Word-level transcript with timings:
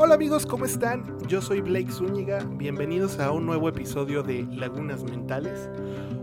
Hola 0.00 0.14
amigos, 0.14 0.46
¿cómo 0.46 0.64
están? 0.64 1.18
Yo 1.26 1.42
soy 1.42 1.60
Blake 1.60 1.90
Zúñiga, 1.90 2.38
bienvenidos 2.52 3.18
a 3.18 3.32
un 3.32 3.44
nuevo 3.44 3.68
episodio 3.68 4.22
de 4.22 4.44
Lagunas 4.44 5.02
Mentales. 5.02 5.68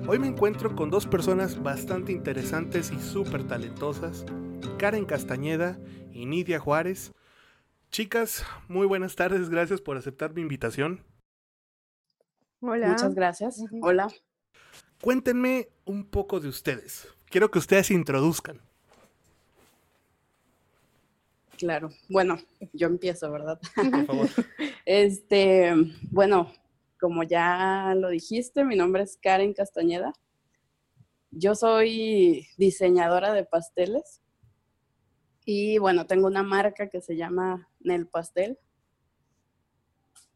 Hoy 0.08 0.18
me 0.18 0.28
encuentro 0.28 0.78
con 0.78 0.90
dos 0.90 1.06
personas 1.06 1.62
bastante 1.62 2.14
interesantes 2.14 2.90
y 2.90 3.02
súper 3.02 3.46
talentosas, 3.46 4.26
Karen 4.80 5.04
Castañeda 5.04 5.78
y 6.14 6.26
Nidia 6.26 6.58
Juárez. 6.58 7.12
Chicas, 7.92 8.46
muy 8.70 8.88
buenas 8.88 9.18
tardes, 9.18 9.50
gracias 9.50 9.82
por 9.82 9.98
aceptar 9.98 10.34
mi 10.34 10.42
invitación. 10.42 11.04
Hola. 12.62 12.88
Muchas 12.88 13.14
gracias. 13.14 13.62
Hola. 13.82 14.08
Cuéntenme 15.02 15.68
un 15.84 16.06
poco 16.06 16.40
de 16.40 16.48
ustedes. 16.48 17.10
Quiero 17.26 17.52
que 17.52 17.60
ustedes 17.60 17.88
se 17.88 17.94
introduzcan. 17.94 18.62
Claro. 21.58 21.90
Bueno, 22.10 22.38
yo 22.74 22.88
empiezo, 22.88 23.32
¿verdad? 23.32 23.60
Por 23.76 24.06
favor. 24.06 24.30
Este, 24.88 25.74
bueno, 26.12 26.52
como 27.00 27.24
ya 27.24 27.96
lo 27.98 28.10
dijiste, 28.10 28.64
mi 28.64 28.76
nombre 28.76 29.02
es 29.02 29.18
Karen 29.18 29.54
Castañeda. 29.54 30.14
Yo 31.32 31.56
soy 31.56 32.48
diseñadora 32.58 33.34
de 33.34 33.46
pasteles 33.46 34.22
y 35.44 35.80
bueno, 35.80 36.06
tengo 36.06 36.28
una 36.28 36.44
marca 36.44 36.88
que 36.88 37.02
se 37.02 37.16
llama 37.16 37.68
Nel 37.80 38.08
Pastel. 38.08 38.60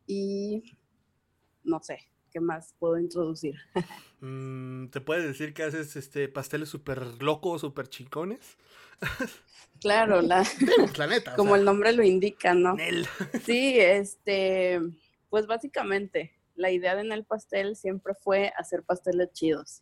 Y 0.08 0.64
no 1.64 1.80
sé, 1.82 2.00
¿qué 2.32 2.40
más 2.40 2.74
puedo 2.80 2.98
introducir? 3.00 3.56
Mm, 4.22 4.88
¿Te 4.88 5.02
puedes 5.02 5.26
decir 5.26 5.54
que 5.54 5.64
haces 5.64 5.96
este 5.96 6.28
pasteles 6.30 6.70
súper 6.70 7.22
locos, 7.22 7.62
súper 7.62 7.88
chicones? 7.88 8.58
Claro, 9.82 10.22
la, 10.22 10.44
La 10.98 11.08
neta. 11.08 11.34
o 11.34 11.36
como 11.38 11.52
sea, 11.52 11.60
el 11.60 11.64
nombre 11.66 11.94
lo 11.94 12.04
indica, 12.04 12.54
¿no? 12.54 12.74
Nel. 12.74 13.08
Sí, 13.46 13.80
este, 13.80 14.82
pues 15.30 15.48
básicamente 15.48 16.34
la 16.56 16.70
idea 16.70 16.96
de 16.96 17.06
Nel 17.06 17.24
Pastel 17.24 17.78
siempre 17.78 18.14
fue 18.14 18.52
hacer 18.58 18.84
pasteles 18.84 19.32
chidos. 19.32 19.82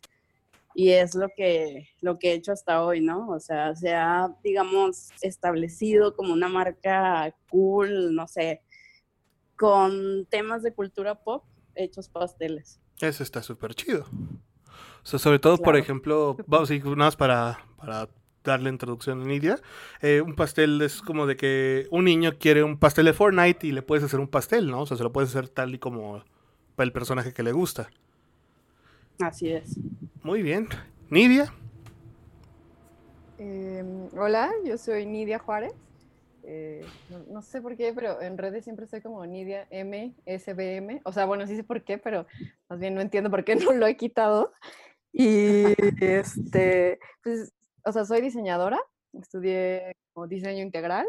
Y 0.74 0.90
es 0.90 1.16
lo 1.16 1.28
que, 1.36 1.88
lo 2.00 2.20
que 2.20 2.30
he 2.30 2.34
hecho 2.34 2.52
hasta 2.52 2.84
hoy, 2.84 3.00
¿no? 3.00 3.28
O 3.30 3.40
sea, 3.40 3.74
se 3.74 3.92
ha, 3.92 4.32
digamos, 4.44 5.08
establecido 5.22 6.14
como 6.14 6.32
una 6.32 6.48
marca 6.48 7.34
cool, 7.50 8.14
no 8.14 8.28
sé, 8.28 8.62
con 9.56 10.26
temas 10.26 10.62
de 10.62 10.72
cultura 10.72 11.16
pop 11.16 11.42
hechos 11.78 12.08
pasteles. 12.08 12.80
Eso 13.00 13.22
está 13.22 13.42
súper 13.42 13.74
chido. 13.74 14.04
O 15.02 15.06
sea, 15.06 15.18
sobre 15.18 15.38
todo, 15.38 15.56
por 15.58 15.76
ejemplo, 15.76 16.36
vamos 16.46 16.70
a 16.70 16.74
ir 16.74 16.84
nada 16.84 16.96
más 16.96 17.16
para, 17.16 17.64
para 17.76 18.08
darle 18.44 18.70
introducción 18.70 19.22
a 19.22 19.24
Nidia. 19.24 19.58
eh, 20.02 20.20
un 20.20 20.34
pastel 20.34 20.82
es 20.82 21.00
como 21.00 21.26
de 21.26 21.36
que 21.36 21.86
un 21.90 22.04
niño 22.04 22.32
quiere 22.38 22.62
un 22.62 22.78
pastel 22.78 23.06
de 23.06 23.12
Fortnite 23.12 23.66
y 23.66 23.72
le 23.72 23.82
puedes 23.82 24.04
hacer 24.04 24.20
un 24.20 24.28
pastel, 24.28 24.70
¿no? 24.70 24.82
O 24.82 24.86
sea, 24.86 24.96
se 24.96 25.02
lo 25.02 25.12
puedes 25.12 25.30
hacer 25.30 25.48
tal 25.48 25.74
y 25.74 25.78
como 25.78 26.22
para 26.76 26.84
el 26.84 26.92
personaje 26.92 27.32
que 27.32 27.42
le 27.42 27.52
gusta. 27.52 27.88
Así 29.20 29.50
es. 29.50 29.78
Muy 30.22 30.42
bien. 30.42 30.68
Nidia. 31.10 31.52
Em, 33.38 34.08
hola, 34.16 34.50
yo 34.64 34.76
soy 34.76 35.06
Nidia 35.06 35.38
Juárez. 35.38 35.72
Eh, 36.50 36.82
no, 37.28 37.42
sé 37.42 37.60
por 37.60 37.76
qué, 37.76 37.92
pero 37.94 38.22
en 38.22 38.38
redes 38.38 38.64
siempre 38.64 38.86
estoy 38.86 39.02
como 39.02 39.24
Nidia 39.26 39.66
M, 39.68 40.14
SBM. 40.24 41.02
O 41.04 41.12
sea, 41.12 41.26
bueno, 41.26 41.46
sí 41.46 41.54
sé 41.54 41.62
por 41.62 41.84
qué, 41.84 41.98
pero 41.98 42.26
más 42.70 42.80
bien 42.80 42.94
no 42.94 43.02
entiendo 43.02 43.30
por 43.30 43.44
qué 43.44 43.54
no 43.54 43.72
lo 43.72 43.86
he 43.86 43.98
quitado. 43.98 44.54
Y 45.12 45.74
este, 46.00 46.98
pues, 47.22 47.52
o 47.84 47.92
sea, 47.92 48.06
soy 48.06 48.22
diseñadora, 48.22 48.80
estudié 49.12 49.92
diseño 50.26 50.62
integral 50.62 51.06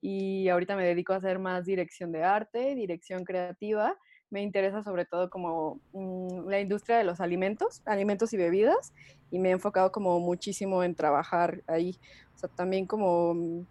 y 0.00 0.48
ahorita 0.48 0.76
me 0.76 0.86
dedico 0.86 1.12
a 1.12 1.16
hacer 1.16 1.38
más 1.38 1.66
dirección 1.66 2.10
de 2.10 2.24
arte, 2.24 2.74
dirección 2.74 3.24
creativa. 3.24 3.98
Me 4.30 4.40
interesa 4.40 4.82
sobre 4.82 5.04
todo 5.04 5.28
como 5.28 5.82
mm, 5.92 6.48
la 6.48 6.58
industria 6.58 6.96
de 6.96 7.04
los 7.04 7.20
alimentos, 7.20 7.82
alimentos 7.84 8.32
y 8.32 8.38
bebidas, 8.38 8.94
y 9.30 9.40
me 9.40 9.50
he 9.50 9.52
enfocado 9.52 9.92
como 9.92 10.20
muchísimo 10.20 10.82
en 10.82 10.94
trabajar 10.94 11.62
ahí. 11.66 11.98
O 12.34 12.38
sea, 12.38 12.48
también 12.48 12.86
como 12.86 13.66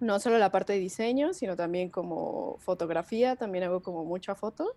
no 0.00 0.18
solo 0.18 0.38
la 0.38 0.50
parte 0.50 0.72
de 0.72 0.78
diseño, 0.78 1.32
sino 1.34 1.56
también 1.56 1.90
como 1.90 2.56
fotografía, 2.60 3.36
también 3.36 3.64
hago 3.64 3.82
como 3.82 4.04
mucha 4.04 4.34
foto. 4.34 4.76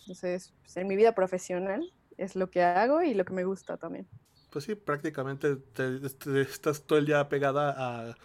Entonces, 0.00 0.52
pues, 0.62 0.76
en 0.76 0.86
mi 0.86 0.96
vida 0.96 1.14
profesional 1.14 1.92
es 2.16 2.36
lo 2.36 2.50
que 2.50 2.62
hago 2.62 3.02
y 3.02 3.14
lo 3.14 3.24
que 3.24 3.32
me 3.32 3.44
gusta 3.44 3.76
también. 3.76 4.06
Pues 4.50 4.64
sí, 4.64 4.74
prácticamente 4.74 5.56
te- 5.56 6.00
te- 6.10 6.40
estás 6.42 6.82
todo 6.82 6.98
el 6.98 7.06
día 7.06 7.28
pegada 7.28 7.74
a, 8.10 8.16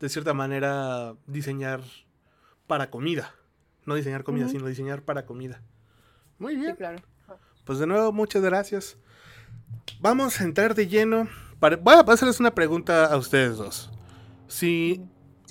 de 0.00 0.08
cierta 0.08 0.34
manera, 0.34 1.14
diseñar 1.26 1.80
para 2.66 2.90
comida. 2.90 3.34
No 3.86 3.94
diseñar 3.94 4.24
comida, 4.24 4.44
Ujú. 4.46 4.52
sino 4.52 4.66
diseñar 4.66 5.02
para 5.02 5.24
comida. 5.24 5.62
Muy 6.38 6.54
Sí, 6.54 6.60
bien. 6.60 6.76
claro. 6.76 6.98
Pues 7.64 7.78
de 7.78 7.86
nuevo, 7.86 8.12
muchas 8.12 8.42
gracias. 8.42 8.96
Vamos 10.00 10.40
a 10.40 10.44
entrar 10.44 10.74
de 10.74 10.86
lleno. 10.88 11.28
Para... 11.60 11.76
Voy 11.76 11.94
a 11.94 12.00
hacerles 12.00 12.40
una 12.40 12.54
pregunta 12.54 13.06
a 13.06 13.16
ustedes 13.16 13.56
dos. 13.56 13.90
Si, 14.46 15.02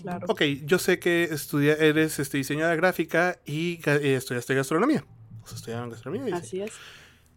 Claro. 0.07 0.25
ok, 0.29 0.41
yo 0.63 0.79
sé 0.79 0.99
que 0.99 1.25
estudia, 1.25 1.73
eres 1.73 2.17
este, 2.19 2.37
diseñadora 2.37 2.77
gráfica 2.77 3.39
y 3.45 3.81
eh, 3.85 4.15
estudiaste 4.15 4.55
gastronomía. 4.55 5.03
O 5.43 5.47
sea, 5.47 5.57
estudiaron 5.57 5.89
gastronomía. 5.89 6.37
Así 6.37 6.61
es. 6.61 6.71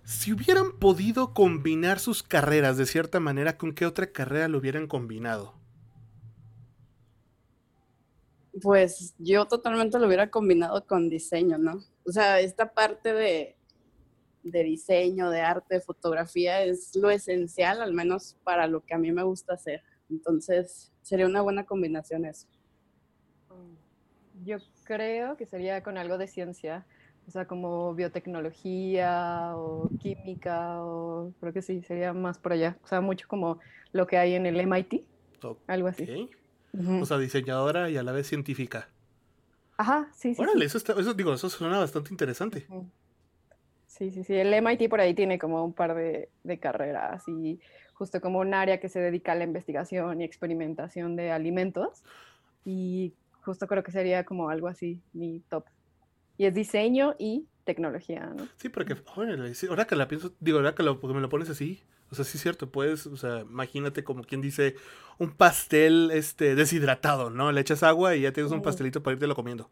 Si 0.04 0.32
hubieran 0.32 0.78
podido 0.78 1.34
combinar 1.34 1.98
sus 1.98 2.22
carreras 2.22 2.76
de 2.76 2.86
cierta 2.86 3.18
manera, 3.18 3.58
¿con 3.58 3.74
qué 3.74 3.86
otra 3.86 4.12
carrera 4.12 4.46
lo 4.46 4.58
hubieran 4.58 4.86
combinado? 4.86 5.54
Pues 8.62 9.16
yo 9.18 9.46
totalmente 9.46 9.98
lo 9.98 10.06
hubiera 10.06 10.30
combinado 10.30 10.86
con 10.86 11.08
diseño, 11.08 11.58
¿no? 11.58 11.82
O 12.06 12.12
sea, 12.12 12.38
esta 12.38 12.72
parte 12.72 13.12
de, 13.12 13.56
de 14.44 14.62
diseño, 14.62 15.28
de 15.28 15.40
arte, 15.40 15.74
de 15.74 15.80
fotografía 15.80 16.62
es 16.62 16.94
lo 16.94 17.10
esencial, 17.10 17.82
al 17.82 17.94
menos 17.94 18.36
para 18.44 18.68
lo 18.68 18.84
que 18.84 18.94
a 18.94 18.98
mí 18.98 19.10
me 19.10 19.24
gusta 19.24 19.54
hacer. 19.54 19.82
Entonces, 20.08 20.92
sería 21.02 21.26
una 21.26 21.42
buena 21.42 21.64
combinación 21.64 22.24
eso. 22.24 22.46
Yo 24.44 24.58
creo 24.84 25.36
que 25.36 25.46
sería 25.46 25.82
con 25.82 25.98
algo 25.98 26.18
de 26.18 26.26
ciencia, 26.26 26.86
o 27.26 27.30
sea, 27.30 27.46
como 27.46 27.94
biotecnología 27.94 29.52
o 29.54 29.90
química, 29.98 30.82
o 30.82 31.32
creo 31.40 31.52
que 31.52 31.62
sí, 31.62 31.82
sería 31.82 32.12
más 32.12 32.38
por 32.38 32.52
allá. 32.52 32.76
O 32.82 32.86
sea, 32.86 33.00
mucho 33.00 33.26
como 33.28 33.60
lo 33.92 34.06
que 34.06 34.18
hay 34.18 34.34
en 34.34 34.46
el 34.46 34.58
MIT, 34.58 35.04
algo 35.66 35.88
así. 35.88 36.04
Ok. 36.04 36.30
Ujú. 36.72 37.02
O 37.02 37.06
sea, 37.06 37.18
diseñadora 37.18 37.90
y 37.90 37.96
a 37.96 38.02
la 38.02 38.12
vez 38.12 38.26
científica. 38.28 38.88
Ajá, 39.76 40.10
sí, 40.14 40.34
sí. 40.34 40.42
Órale, 40.42 40.60
sí. 40.60 40.66
eso, 40.66 40.78
está- 40.78 41.00
eso 41.00 41.14
digo, 41.14 41.32
eso 41.34 41.48
suena 41.50 41.78
bastante 41.78 42.10
interesante. 42.12 42.66
Sí, 43.86 44.10
sí, 44.10 44.22
sí. 44.24 44.34
El 44.34 44.54
MIT 44.54 44.88
por 44.88 45.00
ahí 45.00 45.14
tiene 45.14 45.38
como 45.38 45.64
un 45.64 45.72
par 45.72 45.94
de, 45.94 46.30
de 46.44 46.58
carreras 46.60 47.26
y 47.28 47.58
justo 47.94 48.20
como 48.20 48.38
un 48.38 48.54
área 48.54 48.78
que 48.78 48.88
se 48.88 49.00
dedica 49.00 49.32
a 49.32 49.34
la 49.34 49.44
investigación 49.44 50.20
y 50.20 50.24
experimentación 50.24 51.16
de 51.16 51.32
alimentos. 51.32 52.02
Y 52.64 53.14
justo 53.50 53.66
creo 53.66 53.82
que 53.82 53.90
sería 53.90 54.24
como 54.24 54.48
algo 54.48 54.68
así, 54.68 55.02
mi 55.12 55.40
top. 55.48 55.64
Y 56.38 56.46
es 56.46 56.54
diseño 56.54 57.16
y 57.18 57.48
tecnología, 57.64 58.32
¿no? 58.36 58.48
Sí, 58.56 58.68
porque 58.68 58.96
órale, 59.16 59.54
sí, 59.54 59.66
ahora 59.66 59.86
que 59.86 59.96
la 59.96 60.06
pienso, 60.06 60.32
digo, 60.38 60.58
ahora 60.58 60.76
que, 60.76 60.84
lo, 60.84 61.00
porque 61.00 61.14
me 61.14 61.20
lo 61.20 61.28
pones 61.28 61.50
así, 61.50 61.82
o 62.12 62.14
sea, 62.14 62.24
sí 62.24 62.38
es 62.38 62.42
cierto, 62.42 62.70
puedes, 62.70 63.08
o 63.08 63.16
sea, 63.16 63.40
imagínate 63.40 64.04
como 64.04 64.22
quien 64.22 64.40
dice 64.40 64.76
un 65.18 65.32
pastel 65.32 66.10
este 66.12 66.54
deshidratado, 66.54 67.28
¿no? 67.28 67.50
Le 67.50 67.60
echas 67.60 67.82
agua 67.82 68.14
y 68.14 68.22
ya 68.22 68.32
tienes 68.32 68.52
un 68.52 68.62
pastelito 68.62 69.02
para 69.02 69.14
irte 69.14 69.34
comiendo. 69.34 69.68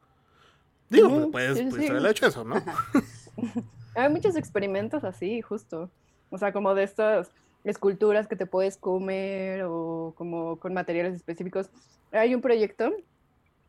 Digo, 0.91 1.09
Ujú, 1.09 1.31
puedes, 1.31 1.57
sí, 1.57 1.71
sí, 1.71 1.87
puedes 1.87 2.11
hecho 2.11 2.27
eso, 2.27 2.45
¿no? 2.45 2.57
Hay 3.95 4.09
muchos 4.11 4.35
experimentos 4.37 5.05
así, 5.05 5.41
justo. 5.41 5.89
O 6.31 6.39
sea, 6.39 6.53
como 6.53 6.75
de 6.75 6.83
estas 6.83 7.31
esculturas 7.65 8.27
que 8.27 8.37
te 8.37 8.47
puedes 8.47 8.77
comer 8.77 9.63
o 9.65 10.15
como 10.17 10.59
con 10.59 10.75
materiales 10.75 11.15
específicos. 11.15 11.71
Hay 12.13 12.35
un 12.35 12.41
proyecto 12.41 12.93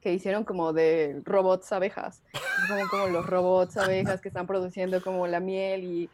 que 0.01 0.13
hicieron 0.13 0.43
como 0.43 0.73
de 0.73 1.21
robots 1.25 1.71
abejas. 1.71 2.23
Como 2.89 3.07
los 3.07 3.25
robots 3.25 3.77
abejas 3.77 4.21
que 4.21 4.29
están 4.29 4.47
produciendo 4.47 5.01
como 5.01 5.27
la 5.27 5.39
miel 5.39 5.83
y, 5.83 6.09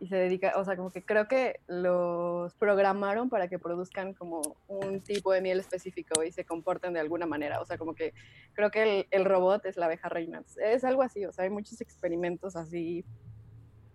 y 0.00 0.06
se 0.06 0.16
dedica, 0.16 0.52
o 0.56 0.64
sea, 0.64 0.76
como 0.76 0.90
que 0.90 1.04
creo 1.04 1.28
que 1.28 1.60
los 1.66 2.54
programaron 2.54 3.30
para 3.30 3.48
que 3.48 3.58
produzcan 3.58 4.12
como 4.12 4.42
un 4.68 5.00
tipo 5.00 5.32
de 5.32 5.40
miel 5.40 5.60
específico 5.60 6.22
y 6.22 6.32
se 6.32 6.44
comporten 6.44 6.92
de 6.92 7.00
alguna 7.00 7.26
manera. 7.26 7.60
O 7.60 7.66
sea, 7.66 7.78
como 7.78 7.94
que 7.94 8.12
creo 8.52 8.70
que 8.70 8.82
el, 8.82 9.06
el 9.10 9.24
robot 9.24 9.66
es 9.66 9.76
la 9.76 9.86
abeja 9.86 10.08
reina. 10.08 10.42
Es 10.62 10.84
algo 10.84 11.02
así, 11.02 11.24
o 11.24 11.32
sea, 11.32 11.44
hay 11.44 11.50
muchos 11.50 11.80
experimentos 11.80 12.56
así 12.56 13.04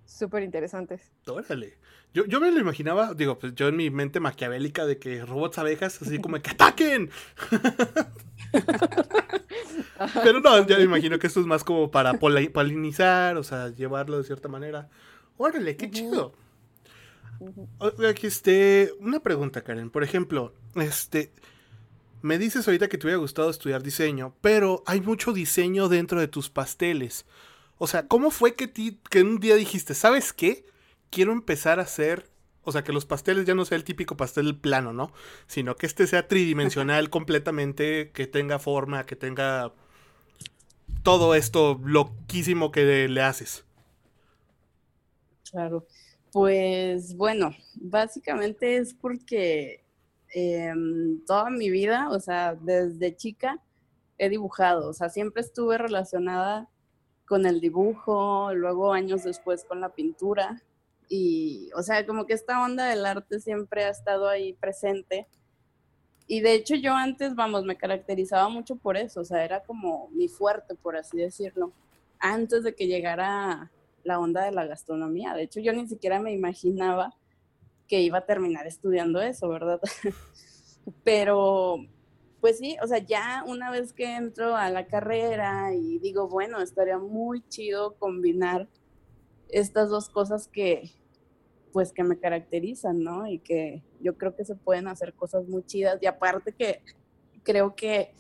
súper 0.05 0.43
interesantes. 0.43 1.11
Órale. 1.27 1.77
Yo, 2.13 2.25
yo 2.25 2.39
me 2.39 2.49
lo 2.51 2.59
imaginaba, 2.59 3.13
digo, 3.13 3.37
pues 3.37 3.53
yo 3.53 3.67
en 3.67 3.75
mi 3.75 3.91
mente 3.91 4.19
maquiavélica 4.19 4.85
de 4.85 4.97
que 4.97 5.23
robots 5.23 5.59
abejas, 5.59 6.01
así 6.01 6.19
como 6.19 6.41
que 6.41 6.49
ataquen. 6.49 7.11
Pero 10.23 10.39
no, 10.39 10.65
ya 10.65 10.77
me 10.77 10.83
imagino 10.83 11.19
que 11.19 11.27
esto 11.27 11.39
es 11.39 11.45
más 11.45 11.63
como 11.63 11.91
para 11.91 12.13
polinizar, 12.13 13.37
o 13.37 13.43
sea, 13.43 13.69
llevarlo 13.69 14.17
de 14.17 14.23
cierta 14.23 14.47
manera. 14.47 14.89
Órale, 15.37 15.75
qué 15.75 15.89
chido. 15.89 16.33
Aquí 18.09 18.27
este, 18.27 18.93
una 18.99 19.19
pregunta, 19.19 19.61
Karen. 19.61 19.89
Por 19.89 20.03
ejemplo, 20.03 20.53
este, 20.75 21.31
me 22.21 22.37
dices 22.37 22.67
ahorita 22.67 22.89
que 22.89 22.97
te 22.97 23.07
hubiera 23.07 23.19
gustado 23.19 23.49
estudiar 23.49 23.83
diseño, 23.83 24.35
pero 24.41 24.83
hay 24.85 25.01
mucho 25.01 25.31
diseño 25.31 25.87
dentro 25.87 26.19
de 26.19 26.27
tus 26.27 26.49
pasteles. 26.49 27.25
O 27.77 27.87
sea, 27.87 28.07
¿cómo 28.07 28.31
fue 28.31 28.55
que, 28.55 28.67
ti, 28.67 28.99
que 29.09 29.21
un 29.21 29.39
día 29.39 29.55
dijiste, 29.55 29.93
¿sabes 29.93 30.33
qué? 30.33 30.65
Quiero 31.09 31.31
empezar 31.31 31.79
a 31.79 31.83
hacer, 31.83 32.29
o 32.69 32.71
sea, 32.71 32.83
que 32.83 32.93
los 32.93 33.05
pasteles 33.05 33.45
ya 33.45 33.55
no 33.55 33.65
sea 33.65 33.77
el 33.77 33.83
típico 33.83 34.15
pastel 34.15 34.57
plano, 34.57 34.93
¿no? 34.93 35.11
Sino 35.47 35.75
que 35.75 35.85
este 35.85 36.07
sea 36.07 36.27
tridimensional 36.27 37.09
completamente, 37.11 38.11
que 38.11 38.27
tenga 38.27 38.59
forma, 38.59 39.05
que 39.05 39.15
tenga 39.15 39.73
todo 41.03 41.35
esto 41.35 41.79
loquísimo 41.83 42.71
que 42.71 43.07
le 43.07 43.21
haces. 43.21 43.65
Claro. 45.49 45.85
Pues 46.31 47.15
bueno, 47.17 47.51
básicamente 47.75 48.77
es 48.77 48.93
porque 48.93 49.83
em, 50.33 51.25
toda 51.25 51.49
mi 51.49 51.71
vida, 51.71 52.09
o 52.09 52.19
sea, 52.19 52.55
desde 52.55 53.15
chica 53.15 53.59
he 54.19 54.29
dibujado, 54.29 54.89
o 54.89 54.93
sea, 54.93 55.09
siempre 55.09 55.41
estuve 55.41 55.77
relacionada 55.77 56.69
con 57.25 57.45
el 57.45 57.61
dibujo, 57.61 58.53
luego 58.53 58.93
años 58.93 59.23
después 59.23 59.63
con 59.63 59.81
la 59.81 59.89
pintura 59.89 60.61
y, 61.09 61.71
o 61.75 61.81
sea, 61.81 62.05
como 62.05 62.25
que 62.25 62.33
esta 62.33 62.63
onda 62.63 62.85
del 62.85 63.05
arte 63.05 63.39
siempre 63.39 63.83
ha 63.83 63.89
estado 63.89 64.29
ahí 64.29 64.53
presente. 64.53 65.27
Y 66.27 66.41
de 66.41 66.53
hecho 66.53 66.75
yo 66.75 66.93
antes, 66.93 67.33
vamos, 67.35 67.65
me 67.65 67.75
caracterizaba 67.75 68.47
mucho 68.49 68.75
por 68.75 68.95
eso, 68.95 69.21
o 69.21 69.25
sea, 69.25 69.43
era 69.43 69.63
como 69.63 70.09
mi 70.09 70.27
fuerte, 70.27 70.75
por 70.75 70.95
así 70.95 71.17
decirlo, 71.17 71.73
antes 72.19 72.63
de 72.63 72.75
que 72.75 72.85
llegara 72.85 73.71
la 74.03 74.19
onda 74.19 74.45
de 74.45 74.51
la 74.51 74.67
gastronomía. 74.67 75.33
De 75.33 75.43
hecho, 75.43 75.59
yo 75.59 75.73
ni 75.73 75.87
siquiera 75.87 76.19
me 76.19 76.31
imaginaba 76.31 77.15
que 77.87 78.01
iba 78.01 78.19
a 78.19 78.25
terminar 78.25 78.67
estudiando 78.67 79.19
eso, 79.19 79.49
¿verdad? 79.49 79.81
Pero, 81.03 81.77
pues 82.39 82.59
sí, 82.59 82.77
o 82.83 82.87
sea, 82.87 82.99
ya 82.99 83.43
una 83.47 83.71
vez 83.71 83.93
que 83.93 84.15
entro 84.15 84.55
a 84.55 84.69
la 84.69 84.85
carrera 84.85 85.73
y 85.73 85.97
digo, 85.97 86.27
bueno, 86.27 86.61
estaría 86.61 86.99
muy 86.99 87.41
chido 87.49 87.95
combinar 87.95 88.67
estas 89.49 89.89
dos 89.89 90.09
cosas 90.09 90.47
que, 90.47 90.91
pues, 91.71 91.91
que 91.91 92.03
me 92.03 92.19
caracterizan, 92.19 93.03
¿no? 93.03 93.27
Y 93.27 93.39
que 93.39 93.83
yo 93.99 94.17
creo 94.17 94.35
que 94.35 94.45
se 94.45 94.55
pueden 94.55 94.87
hacer 94.87 95.13
cosas 95.13 95.47
muy 95.47 95.63
chidas. 95.65 95.99
Y 96.01 96.05
aparte 96.05 96.53
que 96.53 96.81
creo 97.43 97.75
que 97.75 98.13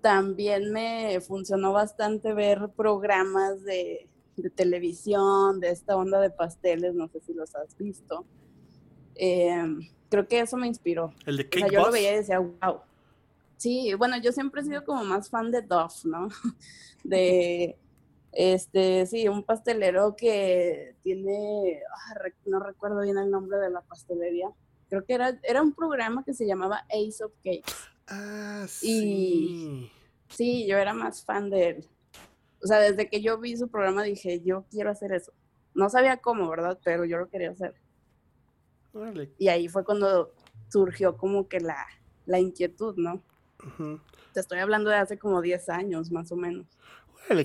también 0.00 0.72
me 0.72 1.20
funcionó 1.20 1.72
bastante 1.72 2.32
ver 2.32 2.70
programas 2.76 3.64
de, 3.64 4.08
de 4.36 4.50
televisión, 4.50 5.60
de 5.60 5.70
esta 5.70 5.96
onda 5.96 6.20
de 6.20 6.30
pasteles, 6.30 6.94
no 6.94 7.08
sé 7.08 7.20
si 7.20 7.32
los 7.32 7.54
has 7.56 7.76
visto. 7.76 8.24
Em, 9.14 9.80
creo 10.08 10.28
que 10.28 10.40
eso 10.40 10.56
me 10.56 10.66
inspiró. 10.66 11.12
El 11.24 11.38
de 11.38 11.48
O 11.52 11.58
sea, 11.58 11.68
yo 11.68 11.86
lo 11.86 11.92
veía 11.92 12.12
y 12.12 12.16
decía, 12.16 12.38
wow. 12.38 12.80
Sí, 13.56 13.94
bueno, 13.94 14.18
yo 14.18 14.32
siempre 14.32 14.60
he 14.60 14.64
sido 14.64 14.84
como 14.84 15.04
más 15.04 15.30
fan 15.30 15.50
de 15.50 15.62
Duff, 15.62 16.04
¿no? 16.04 16.28
De, 17.04 17.78
este, 18.36 19.06
sí, 19.06 19.28
un 19.28 19.42
pastelero 19.42 20.14
que 20.16 20.94
tiene, 21.02 21.80
ah, 21.90 22.20
no 22.46 22.60
recuerdo 22.60 23.00
bien 23.02 23.18
el 23.18 23.30
nombre 23.30 23.58
de 23.58 23.70
la 23.70 23.80
pastelería. 23.80 24.48
Creo 24.88 25.04
que 25.04 25.14
era, 25.14 25.38
era 25.42 25.62
un 25.62 25.72
programa 25.72 26.24
que 26.24 26.34
se 26.34 26.46
llamaba 26.46 26.84
Ace 26.90 27.24
of 27.24 27.32
Cakes. 27.42 27.72
Ah, 28.06 28.66
sí. 28.68 29.90
Y 29.90 29.92
sí, 30.28 30.66
yo 30.66 30.78
era 30.78 30.94
más 30.94 31.24
fan 31.24 31.50
de 31.50 31.68
él 31.68 31.88
o 32.62 32.66
sea, 32.66 32.80
desde 32.80 33.08
que 33.08 33.20
yo 33.20 33.38
vi 33.38 33.56
su 33.56 33.68
programa 33.68 34.02
dije, 34.02 34.40
yo 34.44 34.64
quiero 34.70 34.90
hacer 34.90 35.12
eso. 35.12 35.32
No 35.74 35.88
sabía 35.88 36.16
cómo, 36.16 36.48
¿verdad? 36.48 36.78
Pero 36.82 37.04
yo 37.04 37.18
lo 37.18 37.28
quería 37.28 37.50
hacer. 37.50 37.74
Y 39.38 39.48
ahí 39.48 39.68
fue 39.68 39.84
cuando 39.84 40.32
surgió 40.68 41.16
como 41.16 41.48
que 41.48 41.60
la, 41.60 41.86
la 42.24 42.40
inquietud, 42.40 42.96
¿no? 42.96 43.22
Te 44.32 44.40
estoy 44.40 44.58
hablando 44.58 44.90
de 44.90 44.96
hace 44.96 45.18
como 45.18 45.42
10 45.42 45.68
años, 45.68 46.10
más 46.10 46.32
o 46.32 46.36
menos. 46.36 46.66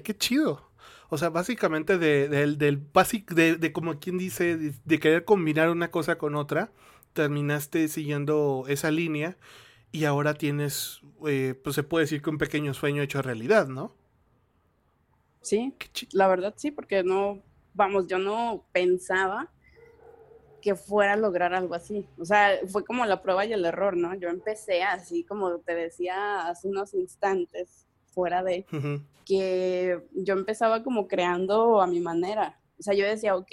Qué 0.04 0.18
chido. 0.18 0.71
O 1.10 1.18
sea, 1.18 1.30
básicamente 1.30 1.98
de, 1.98 2.28
del, 2.28 2.58
del 2.58 2.82
de, 3.30 3.56
de, 3.56 3.74
como 3.74 4.00
quien 4.00 4.18
dice, 4.18 4.58
de, 4.58 5.00
querer 5.00 5.26
combinar 5.26 5.70
una 5.70 5.92
cosa 5.92 6.18
con 6.18 6.36
otra, 6.36 6.72
terminaste 7.14 7.88
siguiendo 7.88 8.66
esa 8.68 8.92
línea 8.92 9.38
y 9.92 10.06
ahora 10.06 10.34
tienes, 10.34 11.02
eh, 11.28 11.60
pues 11.64 11.76
se 11.76 11.84
puede 11.84 12.04
decir 12.04 12.22
que 12.22 12.30
un 12.30 12.38
pequeño 12.38 12.74
sueño 12.74 13.02
hecho 13.02 13.22
realidad, 13.22 13.68
¿no? 13.68 13.96
Sí, 15.42 15.74
la 16.14 16.28
verdad 16.28 16.54
sí, 16.56 16.72
porque 16.72 17.04
no, 17.04 17.42
vamos, 17.74 18.08
yo 18.08 18.20
no 18.20 18.66
pensaba 18.72 19.52
que 20.62 20.76
fuera 20.76 21.14
a 21.14 21.18
lograr 21.18 21.54
algo 21.54 21.74
así. 21.74 22.08
O 22.18 22.26
sea, 22.26 22.60
fue 22.68 22.86
como 22.86 23.06
la 23.06 23.22
prueba 23.22 23.46
y 23.46 23.52
el 23.54 23.66
error, 23.66 23.98
¿no? 23.98 24.14
Yo 24.16 24.30
empecé 24.30 24.84
así, 24.84 25.24
como 25.24 25.60
te 25.60 25.76
decía 25.76 26.48
hace 26.48 26.68
unos 26.68 26.94
instantes, 26.94 27.88
fuera 28.12 28.44
de, 28.44 28.66
que 29.26 30.02
yo 30.14 30.34
empezaba 30.34 30.84
como 30.84 31.08
creando 31.08 31.82
a 31.82 31.88
mi 31.88 32.00
manera. 32.00 32.60
O 32.80 32.84
sea, 32.84 32.94
yo 32.94 33.06
decía, 33.06 33.36
ok, 33.36 33.52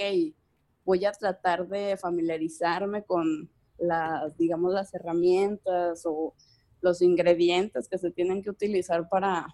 voy 0.84 1.04
a 1.04 1.12
tratar 1.12 1.68
de 1.68 1.96
familiarizarme 1.96 3.04
con 3.04 3.50
las, 3.78 4.36
digamos, 4.36 4.72
las 4.72 4.92
herramientas 4.94 6.02
o 6.04 6.34
los 6.80 7.02
ingredientes 7.02 7.88
que 7.88 7.98
se 7.98 8.10
tienen 8.10 8.42
que 8.42 8.50
utilizar 8.50 9.08
para, 9.08 9.46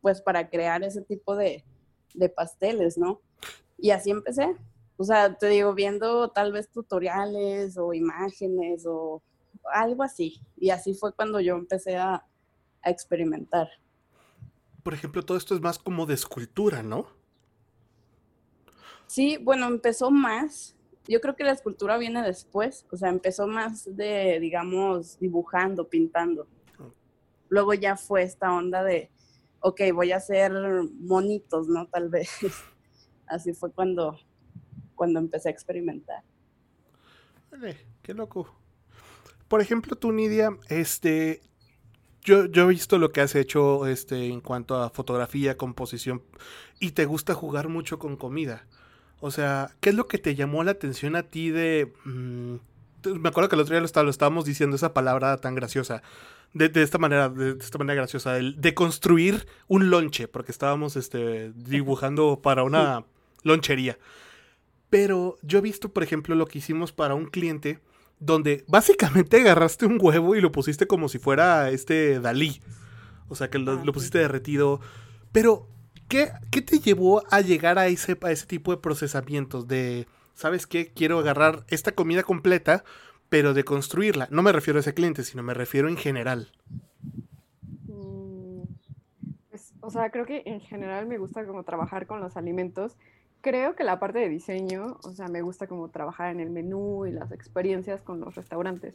pues 0.00 0.20
para 0.20 0.48
crear 0.48 0.82
ese 0.82 1.02
tipo 1.02 1.36
de, 1.36 1.64
pasteles, 2.36 2.96
¿no? 2.96 3.20
Y 3.76 3.90
así 3.90 4.10
empecé. 4.10 4.56
O 4.96 5.04
sea, 5.04 5.36
te 5.36 5.48
digo, 5.48 5.74
viendo 5.74 6.30
tal 6.30 6.52
vez 6.52 6.70
tutoriales 6.70 7.76
o 7.76 7.92
imágenes 7.92 8.86
o 8.86 9.20
algo 9.72 10.02
así. 10.04 10.40
Y 10.56 10.70
así 10.70 10.94
fue 10.94 11.12
cuando 11.12 11.40
yo 11.40 11.56
empecé 11.56 11.96
a, 11.96 12.24
a 12.82 12.90
experimentar. 12.90 13.68
Por 14.84 14.92
ejemplo, 14.92 15.24
todo 15.24 15.38
esto 15.38 15.54
es 15.54 15.62
más 15.62 15.78
como 15.78 16.04
de 16.04 16.12
escultura, 16.12 16.82
¿no? 16.82 17.06
Sí, 19.06 19.38
bueno, 19.38 19.66
empezó 19.66 20.10
más. 20.10 20.76
Yo 21.08 21.22
creo 21.22 21.34
que 21.34 21.42
la 21.42 21.52
escultura 21.52 21.96
viene 21.96 22.22
después. 22.22 22.86
O 22.90 22.96
sea, 22.98 23.08
empezó 23.08 23.46
más 23.46 23.96
de, 23.96 24.38
digamos, 24.40 25.18
dibujando, 25.18 25.88
pintando. 25.88 26.46
Luego 27.48 27.72
ya 27.72 27.96
fue 27.96 28.24
esta 28.24 28.52
onda 28.52 28.84
de, 28.84 29.10
ok, 29.60 29.80
voy 29.94 30.12
a 30.12 30.16
hacer 30.16 30.52
monitos, 31.00 31.66
¿no? 31.66 31.86
Tal 31.88 32.10
vez. 32.10 32.28
Así 33.26 33.54
fue 33.54 33.72
cuando, 33.72 34.18
cuando 34.94 35.18
empecé 35.18 35.48
a 35.48 35.52
experimentar. 35.52 36.22
Vale, 37.50 37.78
qué 38.02 38.12
loco. 38.12 38.54
Por 39.48 39.62
ejemplo, 39.62 39.96
tú, 39.96 40.12
Nidia, 40.12 40.50
este, 40.68 41.40
yo, 42.24 42.46
yo, 42.46 42.64
he 42.64 42.66
visto 42.66 42.98
lo 42.98 43.12
que 43.12 43.20
has 43.20 43.34
hecho 43.34 43.86
este, 43.86 44.26
en 44.26 44.40
cuanto 44.40 44.82
a 44.82 44.90
fotografía, 44.90 45.56
composición, 45.56 46.22
y 46.80 46.92
te 46.92 47.04
gusta 47.04 47.34
jugar 47.34 47.68
mucho 47.68 47.98
con 47.98 48.16
comida. 48.16 48.66
O 49.20 49.30
sea, 49.30 49.70
¿qué 49.80 49.90
es 49.90 49.94
lo 49.94 50.08
que 50.08 50.18
te 50.18 50.34
llamó 50.34 50.64
la 50.64 50.72
atención 50.72 51.16
a 51.16 51.22
ti 51.22 51.50
de... 51.50 51.92
Mm, 52.04 52.56
me 53.20 53.28
acuerdo 53.28 53.48
que 53.48 53.56
el 53.56 53.60
otro 53.60 53.74
día 53.78 53.86
lo, 53.86 54.02
lo 54.02 54.10
estábamos 54.10 54.44
diciendo 54.44 54.76
esa 54.76 54.94
palabra 54.94 55.36
tan 55.36 55.54
graciosa 55.54 56.02
de, 56.54 56.82
esta 56.82 56.98
manera, 56.98 57.28
de, 57.28 57.56
esta 57.60 57.78
manera 57.78 57.96
graciosa, 57.96 58.34
de, 58.34 58.74
construir 58.74 59.46
un 59.66 59.90
lonche, 59.90 60.28
porque 60.28 60.52
estábamos 60.52 60.96
este, 60.96 61.52
dibujando 61.54 62.40
para 62.40 62.62
una 62.62 63.04
lonchería. 63.42 63.98
Pero 64.88 65.36
yo 65.42 65.58
he 65.58 65.62
visto, 65.62 65.92
por 65.92 66.04
ejemplo, 66.04 66.34
lo 66.36 66.46
que 66.46 66.58
hicimos 66.58 66.92
para 66.92 67.14
un 67.14 67.26
cliente, 67.26 67.80
donde 68.24 68.64
básicamente 68.68 69.40
agarraste 69.40 69.86
un 69.86 69.98
huevo 70.00 70.34
y 70.34 70.40
lo 70.40 70.52
pusiste 70.52 70.86
como 70.86 71.08
si 71.08 71.18
fuera 71.18 71.70
este 71.70 72.20
Dalí. 72.20 72.60
O 73.28 73.34
sea, 73.34 73.48
que 73.48 73.58
lo, 73.58 73.72
ah, 73.72 73.82
pusiste 73.92 74.18
derretido. 74.18 74.80
Pero, 75.32 75.68
¿qué, 76.08 76.30
¿qué, 76.50 76.62
te 76.62 76.78
llevó 76.78 77.22
a 77.30 77.40
llegar 77.40 77.78
a 77.78 77.86
ese, 77.86 78.18
a 78.22 78.30
ese 78.30 78.46
tipo 78.46 78.70
de 78.70 78.78
procesamientos? 78.78 79.66
De, 79.66 80.06
¿sabes 80.34 80.66
qué? 80.66 80.92
Quiero 80.92 81.18
agarrar 81.18 81.64
esta 81.68 81.92
comida 81.92 82.22
completa, 82.22 82.84
pero 83.28 83.54
de 83.54 83.64
construirla. 83.64 84.28
No 84.30 84.42
me 84.42 84.52
refiero 84.52 84.78
a 84.78 84.80
ese 84.80 84.94
cliente, 84.94 85.24
sino 85.24 85.42
me 85.42 85.54
refiero 85.54 85.88
en 85.88 85.96
general. 85.96 86.52
Mm, 87.86 88.62
pues, 89.50 89.72
o 89.80 89.90
sea, 89.90 90.10
creo 90.10 90.26
que 90.26 90.42
en 90.44 90.60
general 90.60 91.06
me 91.06 91.18
gusta 91.18 91.46
como 91.46 91.64
trabajar 91.64 92.06
con 92.06 92.20
los 92.20 92.36
alimentos. 92.36 92.96
Creo 93.44 93.76
que 93.76 93.84
la 93.84 94.00
parte 94.00 94.20
de 94.20 94.30
diseño, 94.30 94.96
o 95.04 95.10
sea, 95.10 95.28
me 95.28 95.42
gusta 95.42 95.66
como 95.66 95.90
trabajar 95.90 96.30
en 96.30 96.40
el 96.40 96.48
menú 96.48 97.04
y 97.04 97.12
las 97.12 97.30
experiencias 97.30 98.00
con 98.00 98.18
los 98.18 98.34
restaurantes. 98.34 98.94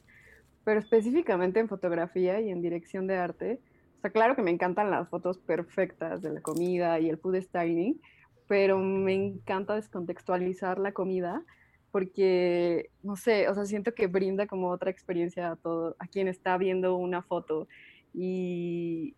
Pero 0.63 0.79
específicamente 0.79 1.59
en 1.59 1.67
fotografía 1.67 2.41
y 2.41 2.49
en 2.49 2.59
dirección 2.59 3.05
de 3.05 3.17
arte, 3.17 3.61
o 3.99 4.01
sea, 4.01 4.09
claro 4.09 4.35
que 4.35 4.41
me 4.41 4.49
encantan 4.49 4.89
las 4.89 5.07
fotos 5.07 5.37
perfectas 5.37 6.23
de 6.23 6.33
la 6.33 6.41
comida 6.41 6.99
y 6.99 7.09
el 7.09 7.19
food 7.19 7.39
styling, 7.43 8.01
pero 8.47 8.79
me 8.79 9.13
encanta 9.13 9.75
descontextualizar 9.75 10.79
la 10.79 10.93
comida 10.93 11.43
porque, 11.91 12.89
no 13.03 13.17
sé, 13.17 13.49
o 13.49 13.53
sea, 13.53 13.65
siento 13.65 13.93
que 13.93 14.07
brinda 14.07 14.47
como 14.47 14.71
otra 14.71 14.89
experiencia 14.89 15.51
a 15.51 15.57
todo, 15.57 15.95
a 15.99 16.07
quien 16.07 16.27
está 16.27 16.57
viendo 16.57 16.95
una 16.95 17.21
foto. 17.21 17.67
Y, 18.15 19.15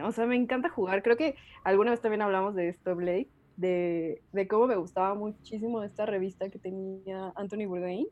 o 0.00 0.12
sea, 0.12 0.26
me 0.26 0.36
encanta 0.36 0.68
jugar. 0.68 1.02
Creo 1.02 1.16
que 1.16 1.34
alguna 1.64 1.90
vez 1.90 2.00
también 2.00 2.22
hablamos 2.22 2.54
de 2.54 2.68
esto, 2.68 2.94
Blake, 2.94 3.30
de, 3.58 4.22
de 4.32 4.48
cómo 4.48 4.68
me 4.68 4.76
gustaba 4.76 5.14
muchísimo 5.14 5.82
esta 5.82 6.06
revista 6.06 6.48
que 6.48 6.58
tenía 6.58 7.32
Anthony 7.34 7.66
Bourdain, 7.66 8.06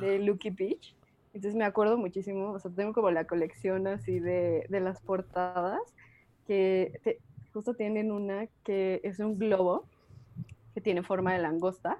de 0.00 0.16
ah. 0.16 0.18
Lucky 0.18 0.50
Beach. 0.50 0.96
Entonces 1.34 1.54
me 1.54 1.66
acuerdo 1.66 1.98
muchísimo, 1.98 2.52
o 2.52 2.58
sea, 2.58 2.70
tengo 2.70 2.94
como 2.94 3.10
la 3.10 3.26
colección 3.26 3.86
así 3.86 4.18
de, 4.18 4.64
de 4.70 4.80
las 4.80 5.02
portadas, 5.02 5.80
que 6.46 7.20
justo 7.52 7.74
tienen 7.74 8.10
una 8.10 8.48
que 8.64 9.00
es 9.04 9.18
un 9.18 9.38
globo 9.38 9.84
que 10.74 10.80
tiene 10.80 11.02
forma 11.02 11.34
de 11.34 11.40
langosta 11.40 11.98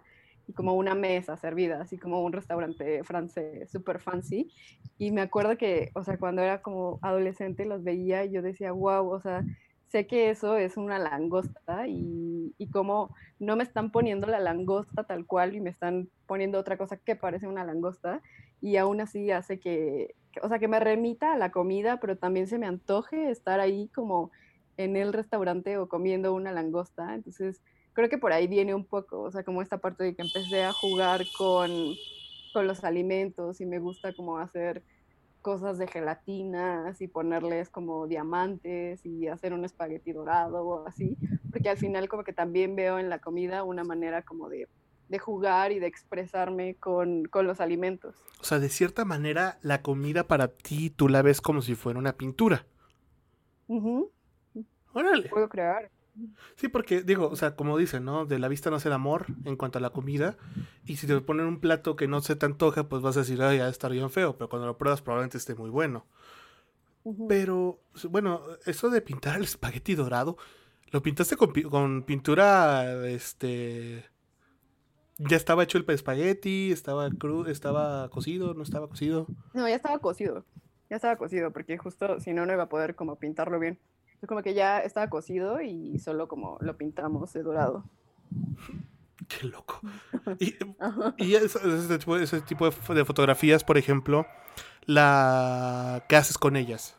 y 0.48 0.54
como 0.54 0.74
una 0.74 0.94
mesa 0.94 1.36
servida, 1.36 1.82
así 1.82 1.98
como 1.98 2.22
un 2.22 2.32
restaurante 2.32 3.04
francés 3.04 3.70
súper 3.70 4.00
fancy. 4.00 4.50
Y 4.96 5.10
me 5.10 5.20
acuerdo 5.20 5.58
que, 5.58 5.90
o 5.94 6.02
sea, 6.02 6.16
cuando 6.16 6.40
era 6.40 6.62
como 6.62 6.98
adolescente 7.02 7.66
los 7.66 7.84
veía 7.84 8.24
y 8.24 8.30
yo 8.30 8.40
decía, 8.40 8.72
wow, 8.72 9.06
o 9.10 9.20
sea, 9.20 9.44
sé 9.88 10.07
que 10.07 10.31
eso 10.31 10.57
es 10.57 10.76
una 10.76 10.99
langosta 10.99 11.87
y, 11.87 12.55
y 12.59 12.71
como 12.71 13.14
no 13.38 13.57
me 13.57 13.62
están 13.62 13.90
poniendo 13.90 14.26
la 14.26 14.40
langosta 14.40 15.05
tal 15.05 15.26
cual 15.26 15.55
y 15.55 15.61
me 15.61 15.71
están 15.71 16.09
poniendo 16.26 16.59
otra 16.59 16.76
cosa 16.76 16.97
que 16.97 17.16
parece 17.16 17.47
una 17.47 17.64
langosta 17.64 18.23
y 18.61 18.76
aún 18.76 19.00
así 19.00 19.31
hace 19.31 19.61
que, 19.61 20.14
o 20.43 20.49
sea, 20.49 20.59
que 20.59 20.69
me 20.69 20.81
remita 20.81 21.33
a 21.33 21.38
la 21.38 21.50
comida, 21.50 22.00
pero 22.00 22.16
también 22.16 22.47
se 22.47 22.59
me 22.59 22.66
antoje 22.66 23.31
estar 23.31 23.61
ahí 23.61 23.88
como 23.95 24.31
en 24.76 24.97
el 24.97 25.12
restaurante 25.12 25.78
o 25.78 25.88
comiendo 25.88 26.35
una 26.35 26.52
langosta. 26.52 27.14
Entonces, 27.14 27.62
creo 27.93 28.09
que 28.09 28.19
por 28.19 28.33
ahí 28.33 28.47
viene 28.47 28.75
un 28.75 28.85
poco, 28.85 29.23
o 29.23 29.31
sea, 29.31 29.43
como 29.45 29.62
esta 29.62 29.78
parte 29.78 30.05
de 30.05 30.14
que 30.14 30.23
empecé 30.23 30.64
a 30.64 30.73
jugar 30.73 31.23
con, 31.37 31.71
con 32.52 32.66
los 32.66 32.85
alimentos 32.85 33.61
y 33.61 33.66
me 33.66 33.78
gusta 33.78 34.12
como 34.12 34.38
hacer 34.38 34.83
cosas 35.46 35.78
de 35.78 35.86
gelatinas 35.86 37.00
y 37.00 37.06
ponerles 37.06 37.70
como 37.70 38.08
diamantes 38.08 39.06
y 39.06 39.28
hacer 39.28 39.52
un 39.52 39.64
espagueti 39.64 40.10
dorado 40.10 40.66
o 40.66 40.88
así, 40.88 41.16
porque 41.52 41.68
al 41.68 41.76
final 41.76 42.08
como 42.08 42.24
que 42.24 42.32
también 42.32 42.74
veo 42.74 42.98
en 42.98 43.08
la 43.08 43.20
comida 43.20 43.62
una 43.62 43.84
manera 43.84 44.22
como 44.22 44.48
de, 44.48 44.66
de 45.08 45.18
jugar 45.20 45.70
y 45.70 45.78
de 45.78 45.86
expresarme 45.86 46.74
con, 46.74 47.26
con, 47.26 47.46
los 47.46 47.60
alimentos. 47.60 48.16
O 48.40 48.44
sea, 48.44 48.58
de 48.58 48.68
cierta 48.68 49.04
manera 49.04 49.60
la 49.62 49.82
comida 49.82 50.26
para 50.26 50.48
ti 50.48 50.90
tú 50.90 51.08
la 51.08 51.22
ves 51.22 51.40
como 51.40 51.62
si 51.62 51.76
fuera 51.76 52.00
una 52.00 52.14
pintura. 52.14 52.66
Uh 53.68 54.10
Órale. 54.94 55.28
Puedo 55.28 55.48
crear. 55.48 55.92
Sí, 56.56 56.68
porque 56.68 57.02
digo, 57.02 57.28
o 57.28 57.37
sea, 57.37 57.56
como 57.56 57.76
dicen, 57.76 58.04
¿no? 58.04 58.25
De 58.25 58.38
la 58.38 58.49
vista 58.49 58.70
no 58.70 58.76
hace 58.76 58.88
el 58.88 58.94
amor 58.94 59.26
en 59.44 59.56
cuanto 59.56 59.78
a 59.78 59.82
la 59.82 59.90
comida. 59.90 60.37
Y 60.85 60.96
si 60.96 61.06
te 61.06 61.20
ponen 61.20 61.46
un 61.46 61.61
plato 61.61 61.96
que 61.96 62.08
no 62.08 62.20
se 62.20 62.37
te 62.37 62.46
antoja, 62.46 62.88
pues 62.88 63.02
vas 63.02 63.16
a 63.16 63.20
decir, 63.20 63.42
ay, 63.42 63.58
ya 63.58 63.68
estar 63.68 63.90
bien 63.90 64.11
feo. 64.11 64.37
Pero 64.37 64.49
cuando 64.49 64.66
lo 64.66 64.78
pruebas, 64.78 65.02
probablemente 65.02 65.38
esté 65.38 65.54
muy 65.54 65.70
bueno. 65.70 66.06
Pero, 67.28 67.80
bueno, 68.11 68.42
eso 68.64 68.90
de 68.90 69.00
pintar 69.00 69.37
el 69.37 69.44
espagueti 69.44 69.94
dorado, 69.94 70.37
¿lo 70.90 71.02
pintaste 71.02 71.37
con, 71.37 71.52
con, 71.52 72.02
pintura, 72.02 73.06
este... 73.06 74.04
¿Ya 75.18 75.37
estaba 75.37 75.62
hecho 75.62 75.78
el 75.78 75.88
espagueti? 75.88 76.73
¿Estaba 76.73 77.08
crudo? 77.11 77.49
¿Estaba 77.49 78.08
cocido? 78.11 78.54
¿No 78.54 78.62
estaba 78.62 78.88
cocido? 78.88 79.26
No, 79.54 79.66
ya 79.68 79.76
estaba 79.76 79.99
cocido. 79.99 80.44
Ya 80.90 80.96
estaba 80.96 81.16
cocido, 81.16 81.52
porque 81.52 81.78
justo 81.78 82.20
si 82.20 82.35
no, 82.35 82.44
no 82.44 82.52
iba 82.52 82.64
a 82.64 82.68
poder 82.68 82.96
como 82.96 83.16
pintarlo 83.16 83.58
bien. 83.58 83.78
Como 84.26 84.42
que 84.42 84.54
ya 84.54 84.78
estaba 84.80 85.08
cocido 85.08 85.61
y 85.61 85.99
solo 85.99 86.28
como 86.28 86.58
lo 86.61 86.76
pintamos 86.76 87.32
de 87.32 87.42
dorado. 87.42 87.85
Qué 89.28 89.46
loco. 89.46 89.80
Y, 90.38 90.56
y 91.18 91.35
ese, 91.35 91.99
tipo, 91.99 92.16
ese, 92.16 92.40
tipo, 92.40 92.70
de 92.70 93.04
fotografías, 93.04 93.64
por 93.64 93.78
ejemplo, 93.78 94.26
la 94.87 96.04
¿qué 96.08 96.16
haces 96.16 96.37
con 96.37 96.56
ellas? 96.56 96.96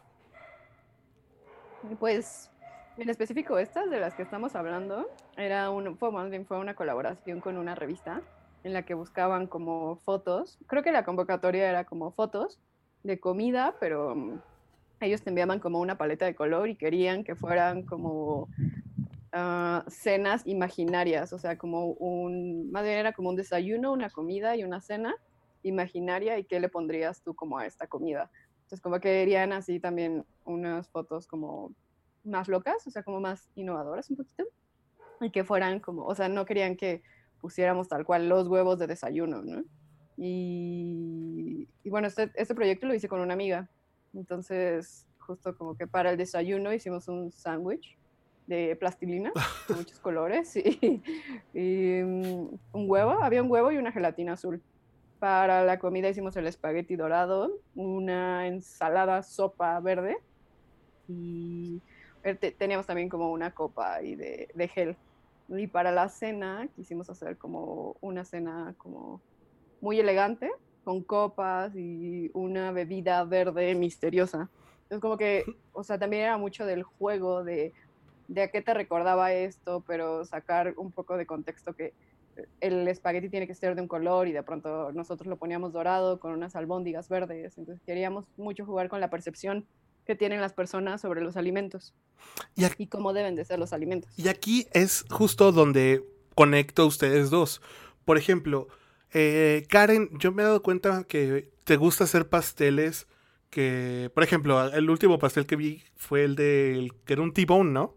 Pues 2.00 2.50
en 2.98 3.10
específico 3.10 3.58
estas 3.60 3.90
de 3.90 4.00
las 4.00 4.16
que 4.16 4.24
estamos 4.24 4.56
hablando, 4.56 5.08
era 5.36 5.70
un, 5.70 5.98
fue, 5.98 6.10
fue 6.46 6.58
una 6.58 6.76
colaboración 6.76 7.42
con 7.42 7.58
una 7.58 7.76
revista 7.76 8.22
en 8.64 8.74
la 8.74 8.84
que 8.84 8.94
buscaban 8.94 9.48
como 9.48 9.98
fotos. 9.98 10.58
Creo 10.68 10.84
que 10.84 10.92
la 10.92 11.06
convocatoria 11.06 11.70
era 11.70 11.86
como 11.86 12.12
fotos 12.12 12.60
de 13.04 13.20
comida, 13.20 13.76
pero 13.80 14.42
ellos 15.00 15.22
te 15.22 15.30
enviaban 15.30 15.60
como 15.60 15.80
una 15.80 15.98
paleta 15.98 16.26
de 16.26 16.36
color 16.36 16.70
y 16.70 16.76
querían 16.76 17.24
que 17.24 17.36
fueran 17.36 17.84
como 17.84 18.50
uh, 19.34 19.90
cenas 19.90 20.46
imaginarias, 20.46 21.34
o 21.34 21.40
sea, 21.40 21.58
como 21.58 21.88
un, 21.94 22.72
más 22.72 22.84
bien 22.84 22.98
era 22.98 23.14
como 23.14 23.30
un 23.30 23.36
desayuno, 23.36 23.92
una 23.92 24.10
comida 24.10 24.56
y 24.56 24.64
una 24.64 24.82
cena 24.82 25.16
imaginaria 25.64 26.38
y 26.40 26.46
qué 26.46 26.60
le 26.60 26.70
pondrías 26.70 27.22
tú 27.22 27.36
como 27.36 27.58
a 27.58 27.66
esta 27.66 27.88
comida. 27.88 28.30
Entonces, 28.58 28.82
como 28.82 28.96
que 28.96 29.10
querían 29.10 29.54
así 29.54 29.80
también 29.80 30.26
unas 30.46 30.90
fotos 30.90 31.28
como 31.28 31.74
más 32.24 32.48
locas, 32.48 32.86
o 32.86 32.92
sea, 32.92 33.04
como 33.04 33.20
más 33.22 33.50
innovadoras 33.56 34.10
un 34.10 34.18
poquito, 34.18 34.44
y 35.22 35.30
que 35.32 35.44
fueran 35.44 35.80
como, 35.80 36.06
o 36.06 36.16
sea, 36.16 36.28
no 36.28 36.46
querían 36.46 36.76
que 36.76 37.02
pusiéramos 37.40 37.88
tal 37.88 38.06
cual 38.06 38.28
los 38.28 38.48
huevos 38.48 38.80
de 38.80 38.88
desayuno, 38.88 39.42
¿no? 39.42 39.64
Y, 40.18 41.70
y 41.84 41.90
bueno, 41.90 42.08
este, 42.08 42.32
este 42.36 42.56
proyecto 42.56 42.88
lo 42.88 42.94
hice 42.94 43.08
con 43.08 43.22
una 43.22 43.34
amiga, 43.34 43.70
entonces, 44.18 45.08
justo 45.20 45.56
como 45.56 45.78
que 45.78 45.88
para 45.88 46.10
el 46.10 46.18
desayuno 46.18 46.74
hicimos 46.74 47.08
un 47.08 47.32
sándwich 47.32 47.98
de 48.48 48.76
plastilina, 48.76 49.32
de 49.70 49.76
muchos 49.76 50.00
colores, 50.00 50.56
y, 50.56 51.04
y 51.54 52.02
um, 52.02 52.58
un 52.74 52.90
huevo, 52.90 53.12
había 53.22 53.44
un 53.44 53.52
huevo 53.52 53.72
y 53.72 53.78
una 53.78 53.92
gelatina 53.92 54.34
azul. 54.34 54.62
Para 55.20 55.64
la 55.64 55.80
comida 55.80 56.10
hicimos 56.10 56.36
el 56.38 56.48
espagueti 56.48 56.96
dorado, 56.96 57.52
una 57.76 58.48
ensalada 58.48 59.24
sopa 59.24 59.80
verde 59.80 60.18
y 61.08 61.82
teníamos 62.58 62.86
también 62.86 63.10
como 63.10 63.32
una 63.32 63.52
copa 63.52 64.02
y 64.04 64.16
de, 64.16 64.50
de 64.54 64.68
gel. 64.68 64.96
Y 65.50 65.68
para 65.68 65.92
la 65.92 66.10
cena 66.10 66.68
quisimos 66.76 67.10
hacer 67.10 67.38
como 67.38 67.96
una 68.02 68.26
cena 68.26 68.76
como 68.78 69.22
muy 69.82 70.00
elegante, 70.00 70.52
con 70.88 71.04
copas 71.04 71.76
y 71.76 72.32
una 72.34 72.72
bebida 72.72 73.22
verde 73.26 73.76
misteriosa. 73.76 74.50
Es 74.90 75.02
como 75.02 75.18
que, 75.18 75.44
o 75.74 75.84
sea, 75.84 76.00
también 76.00 76.24
era 76.24 76.38
mucho 76.38 76.66
del 76.66 76.84
juego 76.84 77.44
de, 77.44 77.74
de 78.30 78.44
a 78.44 78.48
qué 78.48 78.62
te 78.62 78.74
recordaba 78.74 79.34
esto, 79.34 79.84
pero 79.86 80.24
sacar 80.24 80.76
un 80.78 80.94
poco 80.94 81.18
de 81.18 81.26
contexto 81.26 81.74
que 81.74 81.94
el 82.62 82.88
espagueti 82.88 83.28
tiene 83.28 83.48
que 83.48 83.54
ser 83.54 83.76
de 83.76 83.82
un 83.82 83.90
color 83.90 84.30
y 84.30 84.32
de 84.32 84.44
pronto 84.44 84.94
nosotros 84.94 85.28
lo 85.28 85.36
poníamos 85.36 85.74
dorado 85.74 86.22
con 86.22 86.32
unas 86.32 86.56
albóndigas 86.56 87.10
verdes. 87.10 87.58
Entonces 87.58 87.84
queríamos 87.86 88.24
mucho 88.38 88.66
jugar 88.66 88.88
con 88.88 89.02
la 89.02 89.10
percepción 89.10 89.66
que 90.06 90.16
tienen 90.16 90.40
las 90.40 90.54
personas 90.54 91.02
sobre 91.02 91.20
los 91.20 91.36
alimentos 91.36 91.94
y, 92.56 92.64
aquí, 92.64 92.84
y 92.84 92.88
cómo 92.88 93.12
deben 93.12 93.36
de 93.36 93.44
ser 93.44 93.60
los 93.60 93.74
alimentos. 93.74 94.18
Y 94.18 94.30
aquí 94.30 94.70
es 94.72 95.04
justo 95.12 95.52
donde 95.52 96.02
conecto 96.34 96.84
a 96.84 96.86
ustedes 96.86 97.30
dos. 97.30 97.62
Por 98.06 98.18
ejemplo, 98.18 98.70
eh, 99.14 99.66
Karen, 99.70 100.10
yo 100.20 100.32
me 100.32 100.44
he 100.44 100.46
dado 100.46 100.62
cuenta 100.62 101.04
que 101.04 101.50
te 101.64 101.78
gusta 101.78 102.04
hacer 102.04 102.30
pasteles 102.30 103.08
que, 103.50 104.12
por 104.14 104.24
ejemplo, 104.24 104.72
el 104.74 104.90
último 104.90 105.20
pastel 105.20 105.46
que 105.46 105.56
vi 105.56 105.84
fue 105.96 106.24
el 106.24 106.36
de 106.36 106.92
que 107.06 107.14
era 107.14 107.22
un 107.22 107.34
T-bone, 107.34 107.72
¿no? 107.72 107.96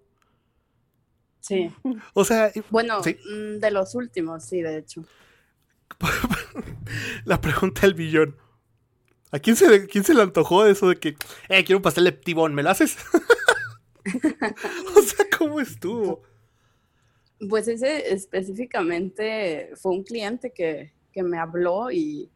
Sí. 1.41 1.71
O 2.15 2.25
sea, 2.25 2.53
bueno, 2.71 3.03
¿sí? 3.03 3.17
Mm, 3.25 3.59
de 3.59 3.71
los 3.71 3.95
últimos, 3.95 4.45
sí, 4.45 4.61
de 4.61 4.79
hecho. 4.79 5.05
La 7.25 7.41
pregunta 7.41 7.83
del 7.83 7.95
billón. 7.95 8.37
¿A 9.33 9.39
quién 9.39 9.57
se, 9.57 9.87
quién 9.87 10.05
se 10.05 10.15
le 10.15 10.23
antojó 10.23 10.67
eso 10.67 10.89
de 10.89 10.97
que, 10.97 11.17
eh, 11.49 11.65
quiero 11.65 11.79
un 11.79 11.83
pastel 11.83 12.05
de 12.05 12.13
T-bone, 12.13 12.55
¿me 12.55 12.63
lo 12.63 12.71
haces? 12.71 12.97
o 14.97 15.03
sea, 15.03 15.27
¿cómo 15.37 15.61
estuvo? 15.61 16.23
Pues 17.49 17.69
ese 17.69 18.13
específicamente 18.13 19.71
fue 19.77 19.93
un 19.93 20.03
cliente 20.03 20.53
que, 20.53 20.93
que 21.13 21.23
me 21.23 21.39
habló 21.39 21.91
y 21.91 22.31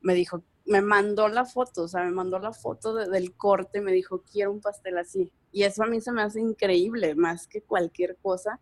me 0.00 0.14
dijo, 0.14 0.42
me 0.66 0.80
mandó 0.80 1.28
la 1.28 1.44
foto, 1.44 1.82
o 1.82 1.88
sea, 1.88 2.04
me 2.04 2.10
mandó 2.10 2.38
la 2.38 2.52
foto 2.52 2.94
de, 2.94 3.08
del 3.08 3.34
corte, 3.34 3.80
me 3.80 3.92
dijo, 3.92 4.22
quiero 4.22 4.52
un 4.52 4.60
pastel 4.60 4.98
así. 4.98 5.32
Y 5.52 5.64
eso 5.64 5.82
a 5.82 5.86
mí 5.86 6.00
se 6.00 6.12
me 6.12 6.22
hace 6.22 6.40
increíble, 6.40 7.14
más 7.14 7.46
que 7.46 7.62
cualquier 7.62 8.16
cosa, 8.16 8.60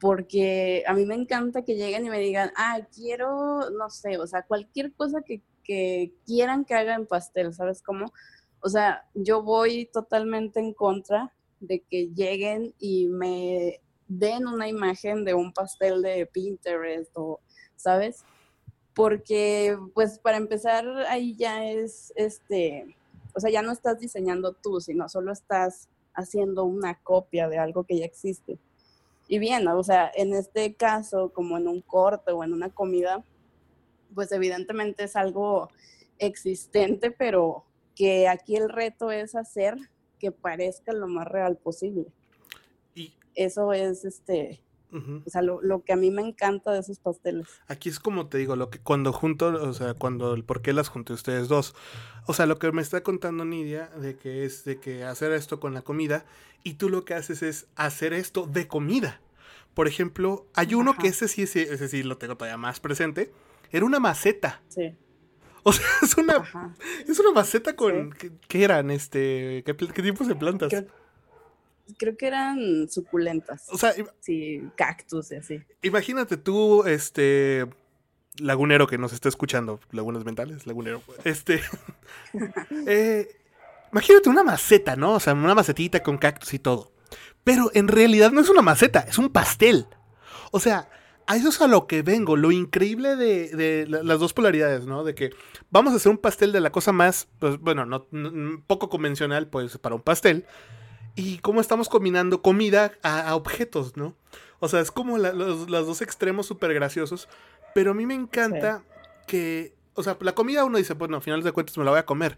porque 0.00 0.82
a 0.86 0.94
mí 0.94 1.04
me 1.04 1.14
encanta 1.14 1.62
que 1.62 1.76
lleguen 1.76 2.06
y 2.06 2.10
me 2.10 2.18
digan, 2.18 2.52
ah, 2.56 2.80
quiero, 2.94 3.70
no 3.70 3.90
sé, 3.90 4.18
o 4.18 4.26
sea, 4.26 4.42
cualquier 4.42 4.92
cosa 4.92 5.22
que, 5.22 5.42
que 5.62 6.12
quieran 6.26 6.64
que 6.64 6.74
haga 6.74 6.94
en 6.94 7.06
pastel, 7.06 7.52
¿sabes 7.54 7.82
cómo? 7.82 8.12
O 8.60 8.68
sea, 8.68 9.08
yo 9.14 9.42
voy 9.42 9.88
totalmente 9.92 10.60
en 10.60 10.72
contra 10.72 11.32
de 11.60 11.80
que 11.80 12.08
lleguen 12.08 12.74
y 12.78 13.08
me 13.08 13.80
den 14.08 14.46
una 14.46 14.68
imagen 14.68 15.24
de 15.24 15.34
un 15.34 15.52
pastel 15.52 16.02
de 16.02 16.26
Pinterest 16.26 17.10
o, 17.16 17.40
¿sabes? 17.76 18.24
Porque 18.94 19.76
pues 19.94 20.18
para 20.18 20.36
empezar 20.36 20.86
ahí 21.08 21.34
ya 21.34 21.64
es, 21.64 22.12
este, 22.16 22.96
o 23.34 23.40
sea, 23.40 23.50
ya 23.50 23.62
no 23.62 23.72
estás 23.72 23.98
diseñando 23.98 24.52
tú, 24.52 24.80
sino 24.80 25.08
solo 25.08 25.32
estás 25.32 25.88
haciendo 26.14 26.64
una 26.64 26.98
copia 27.02 27.48
de 27.48 27.58
algo 27.58 27.84
que 27.84 27.98
ya 27.98 28.04
existe. 28.04 28.58
Y 29.28 29.38
bien, 29.38 29.66
o 29.68 29.82
sea, 29.82 30.10
en 30.14 30.34
este 30.34 30.74
caso, 30.74 31.32
como 31.32 31.56
en 31.56 31.68
un 31.68 31.80
corte 31.80 32.32
o 32.32 32.44
en 32.44 32.52
una 32.52 32.68
comida, 32.68 33.24
pues 34.14 34.30
evidentemente 34.32 35.04
es 35.04 35.16
algo 35.16 35.70
existente, 36.18 37.10
pero 37.10 37.64
que 37.94 38.28
aquí 38.28 38.56
el 38.56 38.68
reto 38.68 39.10
es 39.10 39.34
hacer 39.34 39.76
que 40.18 40.32
parezca 40.32 40.92
lo 40.92 41.08
más 41.08 41.26
real 41.26 41.56
posible. 41.56 42.06
Y 42.94 43.14
eso 43.34 43.72
es 43.72 44.04
este 44.04 44.60
O 44.92 45.30
sea, 45.30 45.40
lo, 45.40 45.62
lo, 45.62 45.82
que 45.82 45.94
a 45.94 45.96
mí 45.96 46.10
me 46.10 46.20
encanta 46.20 46.70
de 46.70 46.80
esos 46.80 46.98
pasteles. 46.98 47.48
Aquí 47.66 47.88
es 47.88 47.98
como 47.98 48.26
te 48.26 48.36
digo, 48.36 48.56
lo 48.56 48.68
que 48.68 48.78
cuando 48.78 49.12
junto, 49.12 49.46
o 49.46 49.72
sea, 49.72 49.94
cuando 49.94 50.34
el 50.34 50.44
por 50.44 50.60
qué 50.60 50.74
las 50.74 50.88
junté 50.88 51.14
ustedes 51.14 51.48
dos. 51.48 51.74
O 52.26 52.34
sea, 52.34 52.44
lo 52.44 52.58
que 52.58 52.70
me 52.72 52.82
está 52.82 53.02
contando 53.02 53.44
Nidia 53.46 53.86
de 53.96 54.16
que 54.16 54.44
es 54.44 54.64
de 54.64 54.78
que 54.78 55.04
hacer 55.04 55.32
esto 55.32 55.60
con 55.60 55.72
la 55.72 55.80
comida 55.80 56.26
y 56.62 56.74
tú 56.74 56.90
lo 56.90 57.04
que 57.04 57.14
haces 57.14 57.42
es 57.42 57.66
hacer 57.74 58.12
esto 58.12 58.46
de 58.46 58.68
comida. 58.68 59.20
Por 59.74 59.88
ejemplo, 59.88 60.46
hay 60.54 60.74
uno 60.74 60.94
que 60.96 61.08
ese 61.08 61.28
sí, 61.28 61.42
ese, 61.42 61.62
ese 61.62 61.88
sí 61.88 62.02
lo 62.02 62.18
tengo 62.18 62.36
todavía 62.36 62.58
más 62.58 62.78
presente. 62.78 63.32
Era 63.70 63.86
una 63.86 63.98
maceta. 63.98 64.60
Sí. 64.68 64.94
O 65.62 65.72
sea, 65.72 65.86
es 66.02 66.16
una, 66.16 66.44
es 67.08 67.18
una 67.18 67.32
maceta 67.32 67.74
con. 67.74 68.14
¿qué, 68.48 68.64
eran? 68.64 68.90
Este, 68.90 69.62
¿qué, 69.64 69.74
¿Qué 69.74 70.02
tipos 70.02 70.28
de 70.28 70.36
plantas? 70.36 70.68
Creo, 70.68 70.86
que 71.98 72.26
eran 72.26 72.88
suculentas. 72.88 73.66
O 73.70 73.78
sea, 73.78 73.92
sí, 74.20 74.62
cactus 74.76 75.32
y 75.32 75.36
así. 75.36 75.60
Imagínate 75.82 76.36
tú, 76.36 76.84
este. 76.84 77.66
Lagunero 78.38 78.86
que 78.86 78.96
nos 78.96 79.12
está 79.12 79.28
escuchando, 79.28 79.78
lagunas 79.90 80.24
mentales, 80.24 80.66
lagunero. 80.66 81.02
Este. 81.24 81.60
eh, 82.86 83.28
imagínate 83.92 84.30
una 84.30 84.42
maceta, 84.42 84.96
¿no? 84.96 85.14
O 85.14 85.20
sea, 85.20 85.34
una 85.34 85.54
macetita 85.54 86.02
con 86.02 86.16
cactus 86.16 86.54
y 86.54 86.58
todo. 86.58 86.92
Pero 87.44 87.70
en 87.74 87.88
realidad 87.88 88.32
no 88.32 88.40
es 88.40 88.48
una 88.48 88.62
maceta, 88.62 89.00
es 89.00 89.18
un 89.18 89.28
pastel. 89.28 89.86
O 90.50 90.60
sea, 90.60 90.88
a 91.26 91.36
eso 91.36 91.48
es 91.48 91.60
a 91.60 91.66
lo 91.66 91.86
que 91.86 92.02
vengo. 92.02 92.36
Lo 92.36 92.52
increíble 92.52 93.16
de, 93.16 93.86
las 93.86 94.20
dos 94.20 94.32
polaridades, 94.32 94.86
¿no? 94.86 95.04
De 95.04 95.14
que 95.14 95.30
vamos 95.70 95.92
a 95.92 95.96
hacer 95.96 96.10
un 96.10 96.18
pastel 96.18 96.52
de 96.52 96.60
la 96.60 96.70
cosa 96.70 96.92
más, 96.92 97.28
pues 97.38 97.58
bueno, 97.58 97.86
no, 97.86 98.06
poco 98.66 98.88
convencional, 98.88 99.48
pues 99.48 99.78
para 99.78 99.94
un 99.94 100.02
pastel. 100.02 100.46
Y 101.14 101.38
cómo 101.38 101.60
estamos 101.60 101.88
combinando 101.88 102.42
comida 102.42 102.92
a, 103.02 103.34
objetos, 103.34 103.96
¿no? 103.96 104.14
O 104.60 104.68
sea, 104.68 104.80
es 104.80 104.90
como 104.90 105.18
los, 105.18 105.66
dos 105.66 106.02
extremos 106.02 106.46
súper 106.46 106.72
graciosos. 106.74 107.28
Pero 107.74 107.90
a 107.90 107.94
mí 107.94 108.06
me 108.06 108.14
encanta 108.14 108.82
que, 109.26 109.74
o 109.94 110.02
sea, 110.02 110.16
la 110.20 110.34
comida 110.34 110.64
uno 110.64 110.78
dice, 110.78 110.94
bueno, 110.94 111.16
a 111.16 111.20
finales 111.20 111.44
de 111.44 111.52
cuentas 111.52 111.76
me 111.76 111.84
la 111.84 111.90
voy 111.90 112.00
a 112.00 112.06
comer. 112.06 112.36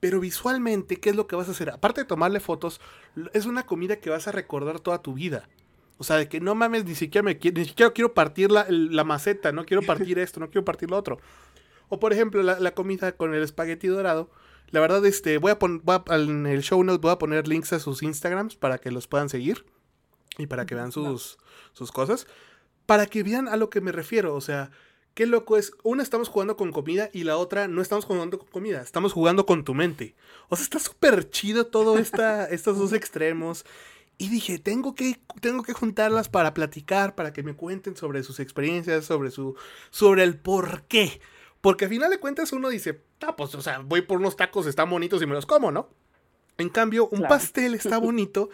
Pero 0.00 0.20
visualmente, 0.20 0.96
¿qué 0.96 1.10
es 1.10 1.16
lo 1.16 1.26
que 1.26 1.36
vas 1.36 1.48
a 1.48 1.52
hacer? 1.52 1.70
Aparte 1.70 2.02
de 2.02 2.06
tomarle 2.06 2.40
fotos, 2.40 2.80
es 3.32 3.46
una 3.46 3.64
comida 3.64 3.96
que 3.96 4.10
vas 4.10 4.28
a 4.28 4.32
recordar 4.32 4.80
toda 4.80 5.02
tu 5.02 5.14
vida. 5.14 5.48
O 5.98 6.04
sea, 6.04 6.16
de 6.16 6.28
que 6.28 6.40
no 6.40 6.54
mames, 6.54 6.84
ni 6.84 6.94
siquiera, 6.94 7.24
me, 7.24 7.34
ni 7.34 7.64
siquiera 7.64 7.92
quiero 7.92 8.12
partir 8.12 8.50
la, 8.50 9.04
maceta, 9.04 9.52
no 9.52 9.64
quiero 9.64 9.82
partir 9.82 10.18
esto, 10.18 10.40
no 10.40 10.50
quiero 10.50 10.64
partir 10.64 10.90
lo 10.90 10.96
otro. 10.96 11.18
O 11.88 11.98
por 11.98 12.12
ejemplo, 12.12 12.42
la, 12.42 12.70
comida 12.72 13.12
con 13.12 13.34
el 13.34 13.42
espagueti 13.42 13.86
dorado. 13.86 14.30
La 14.70 14.80
verdad, 14.80 15.04
este, 15.06 15.38
voy 15.38 15.52
a 15.52 15.58
poner, 15.58 15.82
en 16.10 16.46
el 16.46 16.62
show 16.62 16.82
notes 16.82 17.00
voy 17.00 17.12
a 17.12 17.18
poner 17.18 17.46
links 17.46 17.72
a 17.72 17.78
sus 17.78 18.02
Instagrams 18.02 18.56
para 18.56 18.78
que 18.78 18.90
los 18.90 19.06
puedan 19.06 19.28
seguir. 19.28 19.64
Y 20.38 20.46
para 20.46 20.66
que 20.66 20.74
vean 20.74 20.92
sus, 20.92 21.38
sus 21.72 21.92
cosas. 21.92 22.26
Para 22.84 23.06
que 23.06 23.22
vean 23.22 23.48
a 23.48 23.56
lo 23.56 23.70
que 23.70 23.80
me 23.80 23.92
refiero. 23.92 24.34
O 24.34 24.40
sea, 24.40 24.70
qué 25.14 25.26
loco 25.26 25.56
es. 25.56 25.72
Una 25.82 26.02
estamos 26.02 26.28
jugando 26.28 26.56
con 26.56 26.72
comida 26.72 27.08
y 27.12 27.24
la 27.24 27.38
otra 27.38 27.68
no 27.68 27.80
estamos 27.80 28.04
jugando 28.04 28.38
con 28.38 28.48
comida. 28.48 28.82
Estamos 28.82 29.12
jugando 29.12 29.46
con 29.46 29.64
tu 29.64 29.74
mente. 29.74 30.14
O 30.48 30.56
sea, 30.56 30.64
está 30.64 30.78
súper 30.78 31.30
chido 31.30 31.66
todo 31.66 31.98
esta, 31.98 32.44
estos 32.50 32.78
dos 32.78 32.92
extremos. 32.92 33.64
Y 34.18 34.28
dije, 34.28 34.58
tengo 34.58 34.94
que, 34.94 35.20
tengo 35.40 35.62
que 35.62 35.74
juntarlas 35.74 36.28
para 36.28 36.54
platicar, 36.54 37.14
para 37.14 37.32
que 37.32 37.42
me 37.42 37.54
cuenten 37.54 37.96
sobre 37.96 38.22
sus 38.22 38.40
experiencias, 38.40 39.04
sobre 39.04 39.30
su, 39.30 39.56
sobre 39.90 40.22
el 40.22 40.38
por 40.38 40.82
qué. 40.84 41.20
Porque 41.66 41.86
al 41.86 41.90
final 41.90 42.10
de 42.10 42.20
cuentas 42.20 42.52
uno 42.52 42.68
dice, 42.68 43.00
ah, 43.22 43.34
pues, 43.34 43.52
o 43.56 43.60
sea, 43.60 43.80
voy 43.80 44.00
por 44.02 44.20
unos 44.20 44.36
tacos, 44.36 44.68
están 44.68 44.88
bonitos 44.88 45.20
y 45.20 45.26
me 45.26 45.34
los 45.34 45.46
como, 45.46 45.72
¿no? 45.72 45.88
En 46.58 46.68
cambio, 46.68 47.08
un 47.08 47.22
pastel 47.22 47.74
está 47.74 47.98
bonito 47.98 48.50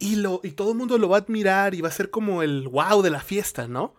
y, 0.00 0.16
lo, 0.16 0.40
y 0.42 0.50
todo 0.50 0.72
el 0.72 0.76
mundo 0.76 0.98
lo 0.98 1.08
va 1.08 1.18
a 1.18 1.20
admirar 1.20 1.76
y 1.76 1.82
va 1.82 1.88
a 1.88 1.92
ser 1.92 2.10
como 2.10 2.42
el 2.42 2.66
wow 2.66 3.00
de 3.00 3.10
la 3.10 3.20
fiesta, 3.20 3.68
¿no? 3.68 3.94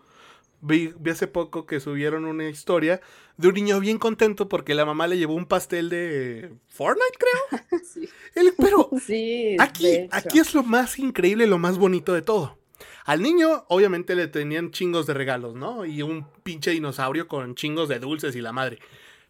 Vi, 0.60 0.92
hace 1.10 1.26
poco 1.26 1.64
que 1.64 1.80
subieron 1.80 2.26
una 2.26 2.50
historia 2.50 3.00
de 3.38 3.48
un 3.48 3.54
niño 3.54 3.80
bien 3.80 3.98
contento 3.98 4.46
porque 4.46 4.74
la 4.74 4.84
mamá 4.84 5.06
le 5.06 5.16
llevó 5.16 5.36
un 5.36 5.46
pastel 5.46 5.88
de 5.88 6.52
Fortnite, 6.68 7.16
creo. 7.18 7.80
Sí. 7.82 8.10
pero 8.58 8.90
sí, 9.02 9.56
aquí, 9.58 10.06
aquí 10.10 10.38
es 10.38 10.52
lo 10.52 10.64
más 10.64 10.98
increíble, 10.98 11.46
lo 11.46 11.56
más 11.56 11.78
bonito 11.78 12.12
de 12.12 12.20
todo. 12.20 12.59
Al 13.04 13.22
niño, 13.22 13.64
obviamente, 13.68 14.14
le 14.14 14.28
tenían 14.28 14.70
chingos 14.70 15.06
de 15.06 15.14
regalos, 15.14 15.54
¿no? 15.54 15.84
Y 15.84 16.02
un 16.02 16.26
pinche 16.42 16.70
dinosaurio 16.70 17.28
con 17.28 17.54
chingos 17.54 17.88
de 17.88 17.98
dulces 17.98 18.36
y 18.36 18.40
la 18.40 18.52
madre. 18.52 18.78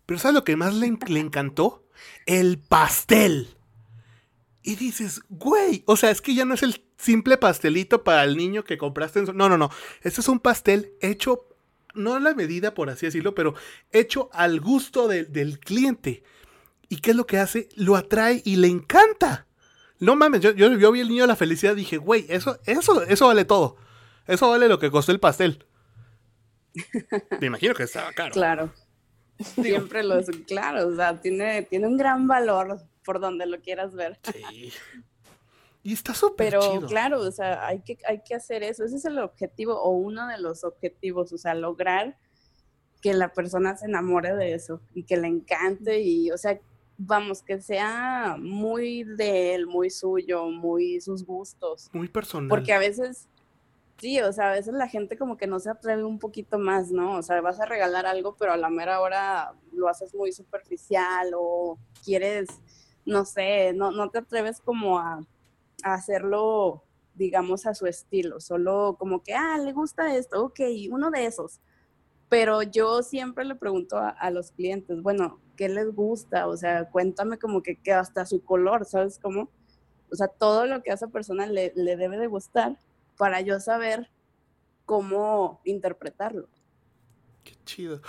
Pero 0.07 0.19
¿sabes 0.19 0.35
lo 0.35 0.45
que 0.45 0.57
más 0.57 0.75
le, 0.75 0.99
le 1.07 1.21
encantó? 1.21 1.85
El 2.27 2.59
pastel. 2.59 3.49
Y 4.63 4.75
dices, 4.75 5.23
güey, 5.29 5.85
o 5.87 5.97
sea, 5.97 6.11
es 6.11 6.21
que 6.21 6.35
ya 6.35 6.45
no 6.45 6.55
es 6.55 6.63
el 6.63 6.85
simple 6.99 7.39
pastelito 7.39 8.05
para 8.05 8.25
el 8.25 8.37
niño 8.37 8.65
que 8.65 8.77
compraste 8.77 9.21
en 9.21 9.27
su... 9.27 9.33
No, 9.33 9.49
no, 9.49 9.57
no. 9.57 9.71
Este 10.03 10.21
es 10.21 10.29
un 10.29 10.41
pastel 10.41 10.93
hecho, 11.01 11.47
no 11.95 12.15
a 12.15 12.21
la 12.21 12.35
medida, 12.35 12.75
por 12.75 12.91
así 12.91 13.07
decirlo, 13.07 13.35
pero 13.35 13.55
hecho 13.93 14.29
al 14.33 14.61
gusto 14.61 15.09
del 15.09 15.59
cliente. 15.61 16.23
¿Y 16.89 16.97
qué 16.97 17.13
es 17.13 17.17
lo 17.17 17.27
que 17.27 17.39
hace? 17.39 17.69
Lo 17.77 17.97
atrae 17.97 18.43
y 18.45 18.57
le 18.57 18.69
encanta. 18.69 19.47
No 20.01 20.17
mames, 20.17 20.41
yo, 20.41 20.53
yo, 20.53 20.93
vi 20.93 21.01
el 21.01 21.09
niño 21.09 21.25
de 21.25 21.29
la 21.29 21.37
felicidad 21.37 21.73
y 21.75 21.81
dije, 21.81 21.99
güey, 21.99 22.25
eso, 22.29 22.59
eso, 22.65 23.03
eso 23.03 23.27
vale 23.27 23.45
todo. 23.45 23.77
Eso 24.27 24.49
vale 24.49 24.67
lo 24.67 24.79
que 24.79 24.91
costó 24.91 25.13
el 25.13 25.21
pastel. 25.21 25.67
Me 27.41 27.47
imagino 27.47 27.75
que 27.75 27.83
estaba 27.83 28.13
caro. 28.13 28.33
Claro. 28.33 28.73
Siempre 29.39 30.03
lo 30.03 30.19
es, 30.19 30.29
claro, 30.47 30.89
o 30.89 30.97
sea, 30.97 31.21
tiene, 31.21 31.63
tiene 31.63 31.87
un 31.87 31.97
gran 31.97 32.27
valor 32.27 32.81
por 33.05 33.21
donde 33.21 33.47
lo 33.47 33.61
quieras 33.61 33.95
ver. 33.95 34.19
Sí. 34.33 34.73
Y 35.83 35.95
está 35.95 36.13
súper 36.13 36.51
Pero 36.51 36.87
claro, 36.87 37.21
o 37.21 37.31
sea, 37.31 37.67
hay 37.67 37.81
que, 37.81 37.99
hay 38.07 38.23
que 38.23 38.35
hacer 38.35 38.63
eso. 38.63 38.85
Ese 38.85 38.97
es 38.97 39.05
el 39.07 39.19
objetivo 39.19 39.81
o 39.81 39.91
uno 39.91 40.27
de 40.27 40.39
los 40.39 40.63
objetivos, 40.65 41.33
o 41.33 41.39
sea, 41.39 41.55
lograr 41.55 42.19
que 43.01 43.15
la 43.15 43.33
persona 43.33 43.77
se 43.77 43.87
enamore 43.87 44.35
de 44.37 44.55
eso 44.55 44.83
y 44.95 45.05
que 45.05 45.17
le 45.17 45.29
encante 45.29 46.01
y, 46.01 46.31
o 46.31 46.37
sea, 46.37 46.61
vamos, 47.03 47.43
que 47.43 47.61
sea 47.61 48.37
muy 48.39 49.05
de 49.05 49.55
él, 49.55 49.67
muy 49.67 49.89
suyo, 49.89 50.47
muy 50.47 51.01
sus 51.01 51.25
gustos. 51.25 51.89
Muy 51.93 52.09
personal. 52.09 52.49
Porque 52.49 52.75
a 52.75 52.79
veces, 52.79 53.27
sí, 53.99 54.21
o 54.21 54.33
sea, 54.33 54.51
a 54.51 54.55
veces 54.55 54.75
la 54.75 54.87
gente 54.87 55.17
como 55.17 55.39
que 55.39 55.47
no 55.47 55.59
se 55.61 55.71
atreve 55.71 56.05
un 56.05 56.19
poquito 56.19 56.59
más, 56.59 56.91
¿no? 56.91 57.17
O 57.17 57.23
sea, 57.23 57.41
vas 57.41 57.59
a 57.59 57.65
regalar 57.65 58.05
algo, 58.05 58.37
pero 58.39 58.53
a 58.53 58.59
la 58.59 58.69
mera 58.69 59.01
hora 59.01 59.55
lo 59.73 59.89
haces 59.89 60.15
muy 60.15 60.33
superficial 60.33 61.33
o 61.35 61.79
quieres, 62.05 62.49
no 63.07 63.25
sé, 63.25 63.73
no, 63.73 63.91
no 63.93 64.11
te 64.11 64.19
atreves 64.19 64.61
como 64.61 64.99
a 64.99 65.25
hacerlo, 65.83 66.85
digamos, 67.15 67.65
a 67.65 67.75
su 67.75 67.87
estilo, 67.87 68.41
solo 68.41 68.97
como 68.99 69.23
que, 69.23 69.33
ah, 69.33 69.57
le 69.57 69.73
gusta 69.73 70.15
esto, 70.15 70.45
ok, 70.45 70.61
uno 70.91 71.11
de 71.11 71.25
esos. 71.25 71.61
Pero 72.29 72.63
yo 72.63 73.03
siempre 73.03 73.45
le 73.45 73.57
pregunto 73.57 73.97
a, 73.99 74.31
los 74.31 74.53
clientes, 74.53 75.03
bueno, 75.03 75.41
¿qué 75.61 75.68
les 75.68 75.94
gusta? 75.94 76.46
O 76.46 76.57
sea, 76.57 76.88
cuéntame 76.88 77.38
como 77.38 77.62
que, 77.62 77.77
que, 77.77 77.92
hasta 77.92 78.25
su 78.25 78.42
color, 78.42 78.87
¿sabes 78.87 79.18
cómo? 79.20 79.51
O 80.11 80.16
sea, 80.16 80.27
todo 80.27 80.64
lo 80.64 80.83
que 80.83 80.90
a 80.90 80.94
esa 80.94 81.09
persona 81.09 81.44
le, 81.44 81.75
le 81.77 81.96
debe 81.99 82.16
de 82.16 82.29
gustar 82.29 82.79
para 83.18 83.42
yo 83.42 83.61
saber 83.61 84.09
cómo 84.87 85.61
interpretarlo. 85.66 86.49
Qué 87.44 87.57
chido. 87.66 88.01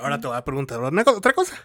Ahora 0.00 0.20
te 0.20 0.28
voy 0.28 0.36
a 0.36 0.44
preguntar 0.44 0.80
otra 0.80 1.32
cosa. 1.32 1.56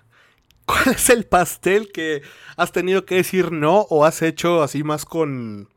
¿Cuál 0.65 0.95
es 0.95 1.11
el 1.11 1.27
pastel 1.27 1.91
que 1.91 2.23
has 2.55 2.71
tenido 2.71 3.05
que 3.05 3.15
decir 3.15 3.51
no 3.51 3.81
o 3.91 4.03
has 4.03 4.23
hecho 4.23 4.63
así 4.63 4.83
más 4.83 5.05
con 5.05 5.69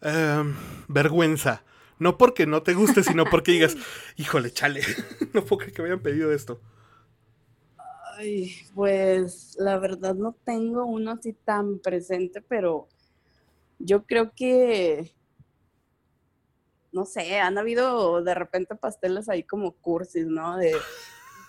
em, 0.00 0.56
vergüenza? 0.88 1.62
No 2.00 2.18
porque 2.18 2.46
no 2.46 2.64
te 2.64 2.74
guste, 2.74 3.04
sino 3.04 3.24
porque 3.24 3.52
digas, 3.52 3.76
híjole, 4.16 4.50
chale, 4.50 4.82
no 5.32 5.44
puedo 5.44 5.58
creer 5.58 5.74
que 5.74 5.82
me 5.82 5.88
hayan 5.90 6.00
pedido 6.00 6.32
esto. 6.32 6.60
Ay, 8.20 8.52
pues 8.74 9.54
la 9.60 9.78
verdad 9.78 10.16
no 10.16 10.32
tengo 10.44 10.84
uno 10.86 11.12
así 11.12 11.34
tan 11.34 11.78
presente, 11.78 12.42
pero 12.42 12.88
yo 13.78 14.06
creo 14.06 14.32
que, 14.34 15.12
no 16.90 17.04
sé, 17.04 17.38
han 17.38 17.58
habido 17.58 18.20
de 18.24 18.34
repente 18.34 18.74
pasteles 18.74 19.28
ahí 19.28 19.44
como 19.44 19.70
cursis, 19.70 20.26
¿no? 20.26 20.56
De 20.56 20.72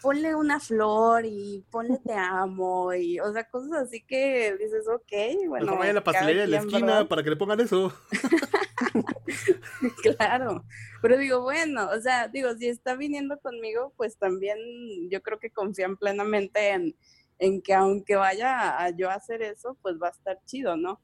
ponle 0.01 0.35
una 0.35 0.59
flor 0.59 1.25
y 1.25 1.65
ponle 1.69 1.99
te 2.05 2.13
amo 2.13 2.93
y, 2.93 3.19
o 3.19 3.31
sea, 3.31 3.49
cosas 3.49 3.73
así 3.73 4.01
que 4.01 4.55
dices, 4.57 4.87
ok, 4.87 5.47
bueno. 5.47 5.77
Vaya 5.77 5.91
a 5.91 5.95
la 5.95 6.03
pastelería 6.03 6.43
de 6.43 6.47
la 6.47 6.59
esquina 6.59 7.07
para 7.07 7.23
que 7.23 7.29
le 7.29 7.35
pongan 7.35 7.59
eso. 7.59 7.93
claro, 10.17 10.63
pero 11.01 11.17
digo, 11.17 11.41
bueno, 11.41 11.89
o 11.89 12.01
sea, 12.01 12.27
digo, 12.27 12.53
si 12.55 12.67
está 12.67 12.95
viniendo 12.95 13.39
conmigo, 13.39 13.93
pues 13.97 14.17
también 14.17 14.57
yo 15.09 15.21
creo 15.21 15.39
que 15.39 15.51
confían 15.51 15.97
plenamente 15.97 16.69
en, 16.69 16.95
en 17.39 17.61
que 17.61 17.73
aunque 17.73 18.15
vaya 18.15 18.83
a 18.83 18.89
yo 18.91 19.09
a 19.09 19.15
hacer 19.15 19.41
eso, 19.41 19.77
pues 19.81 19.95
va 20.01 20.07
a 20.07 20.11
estar 20.11 20.39
chido, 20.45 20.77
¿no? 20.77 21.01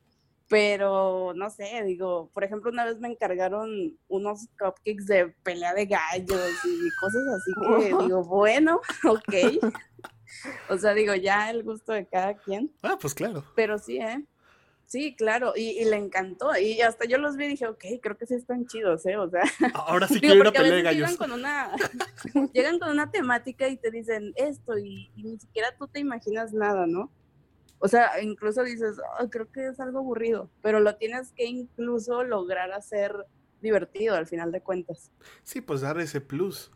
Pero 0.47 1.33
no 1.35 1.49
sé, 1.49 1.83
digo, 1.85 2.29
por 2.33 2.43
ejemplo, 2.43 2.71
una 2.71 2.85
vez 2.85 2.99
me 2.99 3.07
encargaron 3.07 3.97
unos 4.07 4.47
cupcakes 4.59 5.05
de 5.05 5.27
pelea 5.43 5.73
de 5.73 5.85
gallos 5.85 6.51
y 6.65 6.89
cosas 6.99 7.23
así 7.35 7.53
que 7.79 7.85
digo, 8.05 8.23
bueno, 8.23 8.81
ok. 9.03 9.73
O 10.69 10.77
sea, 10.77 10.93
digo, 10.93 11.15
ya 11.15 11.49
el 11.49 11.63
gusto 11.63 11.93
de 11.93 12.07
cada 12.07 12.35
quien. 12.35 12.71
Ah, 12.83 12.97
pues 12.99 13.13
claro. 13.13 13.43
Pero 13.55 13.79
sí, 13.79 13.97
¿eh? 13.97 14.25
Sí, 14.87 15.15
claro, 15.15 15.53
y, 15.55 15.83
le 15.85 15.97
encantó. 15.97 16.55
Y 16.57 16.81
hasta 16.81 17.05
yo 17.05 17.17
los 17.17 17.35
vi 17.37 17.45
y 17.45 17.49
dije, 17.49 17.67
ok, 17.67 17.83
creo 18.01 18.17
que 18.17 18.27
sí 18.27 18.35
están 18.35 18.67
chidos, 18.67 19.05
¿eh? 19.07 19.17
O 19.17 19.29
sea. 19.29 19.43
Ahora 19.73 20.07
sí 20.07 20.19
quiero 20.21 20.35
ir 20.35 20.47
a 20.47 20.51
pelear 20.51 20.83
gallos. 20.83 21.09
Llegan 21.09 21.17
con, 21.17 21.31
una, 21.31 21.71
llegan 22.53 22.79
con 22.79 22.91
una 22.91 23.09
temática 23.09 23.67
y 23.67 23.77
te 23.77 23.89
dicen 23.89 24.33
esto, 24.35 24.77
y, 24.77 25.11
ni 25.15 25.39
siquiera 25.39 25.75
tú 25.77 25.87
te 25.87 25.99
imaginas 25.99 26.53
nada, 26.53 26.85
¿no? 26.85 27.11
O 27.79 27.87
sea, 27.87 28.21
incluso 28.21 28.63
dices, 28.63 28.97
creo 29.29 29.51
que 29.51 29.67
es 29.67 29.79
algo 29.79 29.99
aburrido, 29.99 30.49
pero 30.61 30.79
lo 30.79 30.95
tienes 30.95 31.31
que 31.33 31.45
incluso 31.45 32.23
lograr 32.23 32.71
hacer 32.71 33.13
divertido 33.61 34.15
al 34.15 34.27
final 34.27 34.51
de 34.51 34.61
cuentas. 34.61 35.11
Sí, 35.43 35.61
pues 35.61 35.81
dar 35.81 35.99
ese 35.99 36.21
plus. 36.21 36.71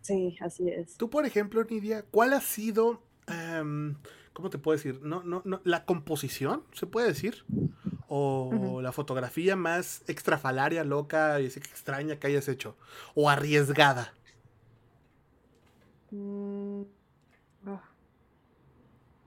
Sí, 0.00 0.36
así 0.40 0.68
es. 0.68 0.96
Tú, 0.96 1.10
por 1.10 1.26
ejemplo, 1.26 1.64
Nidia, 1.64 2.04
¿cuál 2.10 2.32
ha 2.32 2.40
sido, 2.40 3.02
em, 3.26 3.96
cómo 4.32 4.50
te 4.50 4.58
puedo 4.58 4.76
decir? 4.76 5.00
No, 5.02 5.22
no, 5.24 5.42
no, 5.44 5.60
la 5.64 5.84
composición, 5.84 6.62
se 6.72 6.86
puede 6.86 7.08
decir, 7.08 7.44
o 8.08 8.80
la 8.80 8.92
fotografía 8.92 9.56
más 9.56 10.04
extrafalaria, 10.08 10.84
loca 10.84 11.40
y 11.40 11.46
extraña 11.46 12.20
que 12.20 12.28
hayas 12.28 12.48
hecho, 12.48 12.76
o 13.14 13.28
arriesgada. 13.28 14.14
Mm, 16.12 16.82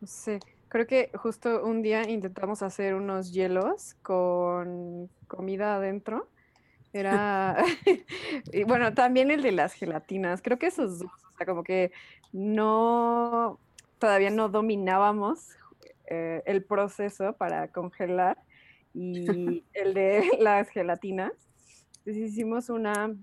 no 0.02 0.08
sé, 0.08 0.40
creo 0.70 0.88
que 0.88 1.12
justo 1.16 1.66
un 1.66 1.82
día 1.82 2.10
intentamos 2.10 2.62
hacer 2.62 2.96
unos 2.96 3.34
hielos 3.34 3.96
con 4.02 5.10
comida 5.28 5.76
adentro 5.76 6.28
era, 6.94 7.58
y 8.52 8.64
bueno, 8.64 8.94
también 8.94 9.30
el 9.30 9.44
de 9.44 9.52
las 9.52 9.74
gelatinas, 9.74 10.42
creo 10.42 10.58
que 10.58 10.68
esos 10.68 11.00
dos, 11.00 11.12
o 11.34 11.38
sea, 11.38 11.46
como 11.46 11.64
que 11.64 11.92
no, 12.32 13.60
todavía 14.00 14.32
no 14.32 14.50
dominábamos 14.50 15.50
eh, 16.08 16.42
el 16.46 16.64
proceso 16.64 17.34
para 17.34 17.68
congelar 17.68 18.38
y 18.94 19.64
el 19.74 19.94
de 19.94 20.30
las 20.40 20.70
gelatinas. 20.70 21.34
Entonces 22.00 22.32
hicimos 22.32 22.70
una, 22.70 23.16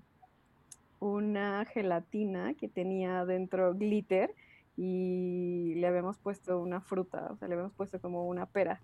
una 0.99 1.65
gelatina 1.65 2.53
que 2.53 2.69
tenía 2.69 3.25
dentro 3.25 3.73
glitter 3.73 4.33
y 4.77 5.73
le 5.75 5.87
habíamos 5.87 6.17
puesto 6.19 6.59
una 6.61 6.79
fruta, 6.79 7.29
o 7.31 7.37
sea, 7.37 7.47
le 7.47 7.55
habíamos 7.55 7.73
puesto 7.73 7.99
como 7.99 8.27
una 8.27 8.45
pera 8.45 8.81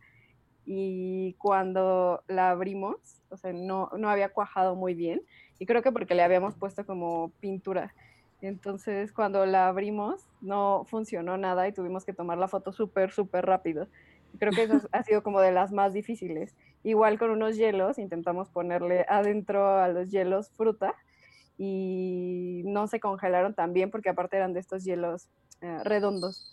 y 0.66 1.34
cuando 1.40 2.24
la 2.28 2.50
abrimos, 2.50 3.22
o 3.30 3.38
sea, 3.38 3.52
no, 3.54 3.90
no 3.98 4.10
había 4.10 4.30
cuajado 4.30 4.76
muy 4.76 4.94
bien 4.94 5.22
y 5.60 5.66
creo 5.66 5.82
que 5.82 5.92
porque 5.92 6.16
le 6.16 6.24
habíamos 6.24 6.56
puesto 6.56 6.86
como 6.86 7.32
pintura. 7.40 7.94
Entonces, 8.42 9.14
cuando 9.14 9.46
la 9.46 9.68
abrimos, 9.68 10.28
no 10.42 10.84
funcionó 10.86 11.38
nada 11.38 11.68
y 11.68 11.74
tuvimos 11.74 12.04
que 12.06 12.14
tomar 12.14 12.38
la 12.38 12.48
foto 12.48 12.74
súper, 12.74 13.12
súper 13.12 13.46
rápido. 13.46 13.88
Creo 14.38 14.52
que 14.52 14.64
eso 14.64 14.82
ha 14.92 15.04
sido 15.04 15.24
como 15.24 15.40
de 15.40 15.52
las 15.52 15.72
más 15.72 15.94
difíciles. 15.94 16.56
Igual 16.84 17.18
con 17.18 17.30
unos 17.30 17.56
hielos, 17.56 17.98
intentamos 17.98 18.50
ponerle 18.50 19.06
adentro 19.08 19.78
a 19.78 19.88
los 19.88 20.10
hielos 20.10 20.50
fruta 20.58 20.94
y 21.58 22.64
no 22.66 22.88
se 22.88 23.00
congelaron 23.00 23.54
tan 23.54 23.74
bien 23.74 23.92
porque 23.92 24.10
aparte 24.10 24.36
eran 24.38 24.54
de 24.54 24.60
estos 24.60 24.84
hielos 24.84 25.30
eh, 25.64 25.80
redondos. 25.84 26.46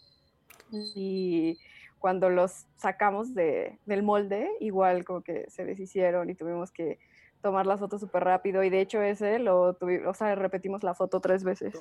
Y 0.70 1.58
cuando 1.98 2.30
los 2.30 2.66
sacamos 2.76 3.34
de, 3.34 3.76
del 3.84 4.04
molde, 4.04 4.48
igual 4.60 5.04
como 5.04 5.22
que 5.22 5.50
se 5.50 5.64
deshicieron 5.64 6.30
y 6.30 6.34
tuvimos 6.36 6.70
que 6.70 6.98
tomar 7.42 7.66
las 7.66 7.80
fotos 7.80 8.00
súper 8.00 8.22
rápido. 8.22 8.62
Y 8.62 8.70
de 8.70 8.80
hecho 8.80 9.02
ese 9.02 9.40
lo 9.40 9.74
tuvimos, 9.74 10.06
o 10.06 10.14
sea, 10.14 10.36
repetimos 10.36 10.84
la 10.84 10.94
foto 10.94 11.20
tres 11.20 11.42
veces. 11.42 11.74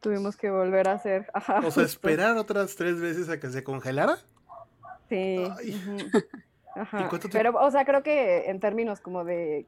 Tuvimos 0.00 0.36
que 0.36 0.50
volver 0.50 0.88
a 0.88 0.94
hacer. 0.94 1.30
o 1.64 1.70
sea, 1.70 1.84
esperar 1.84 2.36
otras 2.36 2.74
tres 2.74 3.00
veces 3.00 3.28
a 3.28 3.38
que 3.38 3.48
se 3.50 3.62
congelara. 3.62 4.18
Sí. 5.08 5.44
Ajá. 6.74 7.08
Pero, 7.30 7.56
o 7.56 7.70
sea, 7.70 7.84
creo 7.84 8.02
que 8.02 8.50
en 8.50 8.58
términos 8.58 9.00
como 9.00 9.24
de 9.24 9.64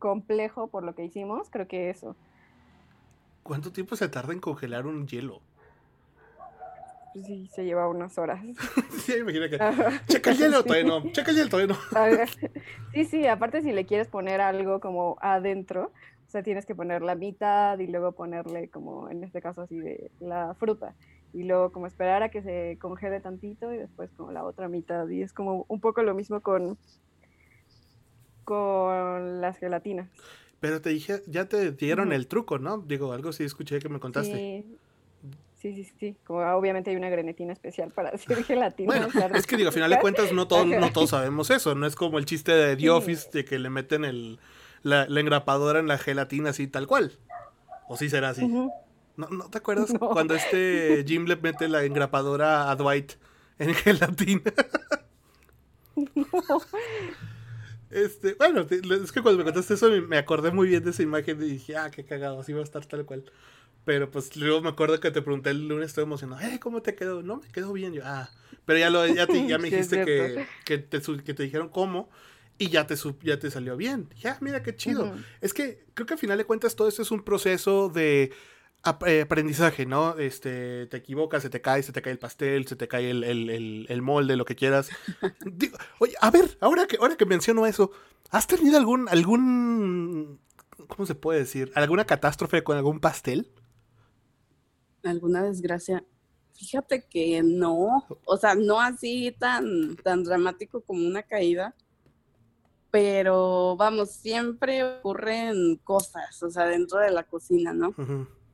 complejo 0.00 0.66
por 0.66 0.82
lo 0.82 0.96
que 0.96 1.04
hicimos, 1.04 1.48
creo 1.50 1.68
que 1.68 1.88
eso. 1.88 2.16
¿Cuánto 3.44 3.70
tiempo 3.72 3.94
se 3.94 4.08
tarda 4.08 4.32
en 4.32 4.40
congelar 4.40 4.86
un 4.86 5.06
hielo? 5.06 5.40
Pues 7.12 7.26
sí, 7.26 7.48
se 7.52 7.64
lleva 7.64 7.88
unas 7.88 8.16
horas. 8.18 8.42
sí, 9.04 9.14
imagina 9.20 9.48
que. 9.48 9.58
Checa 10.08 10.30
el 10.30 10.38
hielo, 10.38 10.62
todavía 10.62 10.88
no. 10.88 11.12
Checa 11.12 11.30
el 11.30 11.36
hielo, 11.36 11.48
todavía 11.50 11.74
no. 11.74 12.26
sí, 12.94 13.04
sí, 13.04 13.26
aparte 13.26 13.62
si 13.62 13.72
le 13.72 13.86
quieres 13.86 14.08
poner 14.08 14.40
algo 14.40 14.80
como 14.80 15.16
adentro, 15.20 15.92
o 16.26 16.30
sea, 16.30 16.42
tienes 16.42 16.64
que 16.64 16.74
poner 16.74 17.02
la 17.02 17.14
mitad 17.14 17.78
y 17.78 17.86
luego 17.86 18.12
ponerle 18.12 18.68
como, 18.68 19.10
en 19.10 19.22
este 19.22 19.42
caso 19.42 19.62
así, 19.62 19.78
de 19.78 20.10
la 20.20 20.54
fruta. 20.54 20.94
Y 21.34 21.44
luego 21.44 21.72
como 21.72 21.86
esperar 21.86 22.22
a 22.22 22.30
que 22.30 22.42
se 22.42 22.78
congele 22.80 23.20
tantito 23.20 23.72
y 23.72 23.76
después 23.76 24.10
como 24.16 24.32
la 24.32 24.44
otra 24.44 24.68
mitad. 24.68 25.08
Y 25.08 25.22
es 25.22 25.32
como 25.32 25.66
un 25.68 25.80
poco 25.80 26.02
lo 26.02 26.14
mismo 26.14 26.40
con, 26.40 26.78
con 28.44 29.40
las 29.40 29.58
gelatinas. 29.58 30.08
Pero 30.60 30.80
te 30.80 30.90
dije, 30.90 31.22
ya 31.26 31.46
te 31.48 31.72
dieron 31.72 32.12
el 32.12 32.28
truco, 32.28 32.58
¿no? 32.58 32.78
Digo, 32.78 33.12
algo 33.12 33.32
sí 33.32 33.44
escuché 33.44 33.78
que 33.80 33.88
me 33.88 33.98
contaste. 33.98 34.34
Sí, 34.34 34.78
Sí, 35.62 35.72
sí, 35.76 35.92
sí. 36.00 36.16
Como 36.26 36.40
obviamente 36.40 36.90
hay 36.90 36.96
una 36.96 37.08
grenetina 37.08 37.52
especial 37.52 37.92
para 37.92 38.08
hacer 38.14 38.42
gelatina. 38.42 39.06
Bueno, 39.08 39.08
es 39.32 39.46
que 39.46 39.56
digo, 39.56 39.68
al 39.68 39.74
final 39.74 39.90
de 39.90 40.00
cuentas 40.00 40.32
no 40.32 40.48
todos, 40.48 40.66
no 40.66 40.92
todos 40.92 41.10
sabemos 41.10 41.50
eso. 41.50 41.76
No 41.76 41.86
es 41.86 41.94
como 41.94 42.18
el 42.18 42.26
chiste 42.26 42.50
de 42.50 42.76
The 42.76 42.90
Office 42.90 43.30
de 43.32 43.44
que 43.44 43.60
le 43.60 43.70
meten 43.70 44.04
el, 44.04 44.40
la, 44.82 45.04
engrapadora 45.04 45.78
en 45.78 45.86
la 45.86 45.98
gelatina 45.98 46.50
así 46.50 46.66
tal 46.66 46.88
cual. 46.88 47.12
¿O 47.88 47.96
sí 47.96 48.10
será 48.10 48.30
así? 48.30 48.46
¿No, 48.48 48.70
¿No 49.16 49.50
te 49.50 49.58
acuerdas 49.58 49.92
cuando 50.12 50.34
este 50.34 51.04
Jim 51.06 51.26
le 51.26 51.36
mete 51.36 51.68
la 51.68 51.84
engrapadora 51.84 52.68
a 52.68 52.74
Dwight 52.74 53.12
en 53.60 53.72
gelatina? 53.74 54.52
Este, 57.88 58.34
bueno, 58.34 58.66
es 58.70 59.12
que 59.12 59.22
cuando 59.22 59.38
me 59.38 59.44
contaste 59.44 59.74
eso 59.74 59.90
me 60.08 60.18
acordé 60.18 60.50
muy 60.50 60.66
bien 60.66 60.82
de 60.82 60.90
esa 60.90 61.02
imagen 61.02 61.40
y 61.40 61.46
dije, 61.46 61.76
ah, 61.76 61.90
qué 61.90 62.04
cagado, 62.04 62.40
así 62.40 62.52
va 62.52 62.60
a 62.60 62.64
estar 62.64 62.84
tal 62.86 63.04
cual. 63.04 63.24
Pero 63.84 64.10
pues 64.10 64.36
luego 64.36 64.60
me 64.60 64.68
acuerdo 64.68 65.00
que 65.00 65.10
te 65.10 65.22
pregunté 65.22 65.50
el 65.50 65.66
lunes, 65.66 65.88
estoy 65.88 66.04
emocionado, 66.04 66.40
eh, 66.42 66.60
¿cómo 66.60 66.82
te 66.82 66.94
quedó? 66.94 67.22
No, 67.22 67.38
me 67.38 67.48
quedó 67.48 67.72
bien. 67.72 67.92
Yo, 67.92 68.02
ah, 68.04 68.30
pero 68.64 68.78
ya, 68.78 68.90
lo, 68.90 69.06
ya, 69.06 69.26
ya 69.26 69.58
me 69.58 69.64
dijiste 69.70 70.04
que, 70.04 70.46
que, 70.64 70.78
te, 70.78 71.00
que 71.00 71.34
te 71.34 71.42
dijeron 71.42 71.68
cómo 71.68 72.08
y 72.58 72.68
ya 72.68 72.86
te, 72.86 72.94
ya 73.22 73.38
te 73.38 73.50
salió 73.50 73.76
bien. 73.76 74.08
Ya, 74.20 74.32
ah, 74.32 74.38
mira 74.40 74.62
qué 74.62 74.76
chido. 74.76 75.12
Es 75.40 75.52
que 75.52 75.84
creo 75.94 76.06
que 76.06 76.14
al 76.14 76.20
final 76.20 76.38
de 76.38 76.44
cuentas 76.44 76.76
todo 76.76 76.88
esto 76.88 77.02
es 77.02 77.10
un 77.10 77.24
proceso 77.24 77.88
de 77.88 78.32
eh, 79.06 79.20
aprendizaje, 79.22 79.86
¿no? 79.86 80.16
Este, 80.18 80.86
te 80.86 80.96
equivocas, 80.96 81.42
se 81.42 81.50
te 81.50 81.60
cae, 81.60 81.82
se 81.82 81.92
te 81.92 82.02
cae 82.02 82.12
el 82.12 82.18
pastel, 82.18 82.66
se 82.66 82.76
te 82.76 82.88
cae 82.88 83.10
el, 83.10 83.24
el, 83.24 83.86
el, 83.88 84.02
molde, 84.02 84.36
lo 84.36 84.44
que 84.44 84.54
quieras. 84.54 84.90
oye, 85.98 86.14
a 86.20 86.30
ver, 86.30 86.56
ahora 86.60 86.86
que, 86.86 86.98
ahora 87.00 87.16
que 87.16 87.26
menciono 87.26 87.66
eso, 87.66 87.90
¿has 88.30 88.46
tenido 88.46 88.78
algún, 88.78 89.08
algún, 89.08 90.40
¿cómo 90.88 91.06
se 91.06 91.14
puede 91.14 91.40
decir? 91.40 91.72
¿Alguna 91.74 92.04
catástrofe 92.04 92.62
con 92.62 92.76
algún 92.76 93.00
pastel? 93.00 93.50
Alguna 95.10 95.42
desgracia. 95.42 96.04
Fíjate 96.52 97.04
que 97.08 97.42
no, 97.42 98.06
o 98.24 98.36
sea, 98.36 98.54
no 98.54 98.80
así 98.80 99.34
tan, 99.38 99.96
tan 99.96 100.22
dramático 100.22 100.82
como 100.82 101.06
una 101.06 101.22
caída, 101.22 101.74
pero 102.90 103.74
vamos, 103.76 104.10
siempre 104.10 104.84
ocurren 104.84 105.76
cosas, 105.82 106.42
o 106.42 106.50
sea, 106.50 106.66
dentro 106.66 106.98
de 106.98 107.10
la 107.10 107.22
cocina, 107.22 107.72
¿no? 107.72 107.94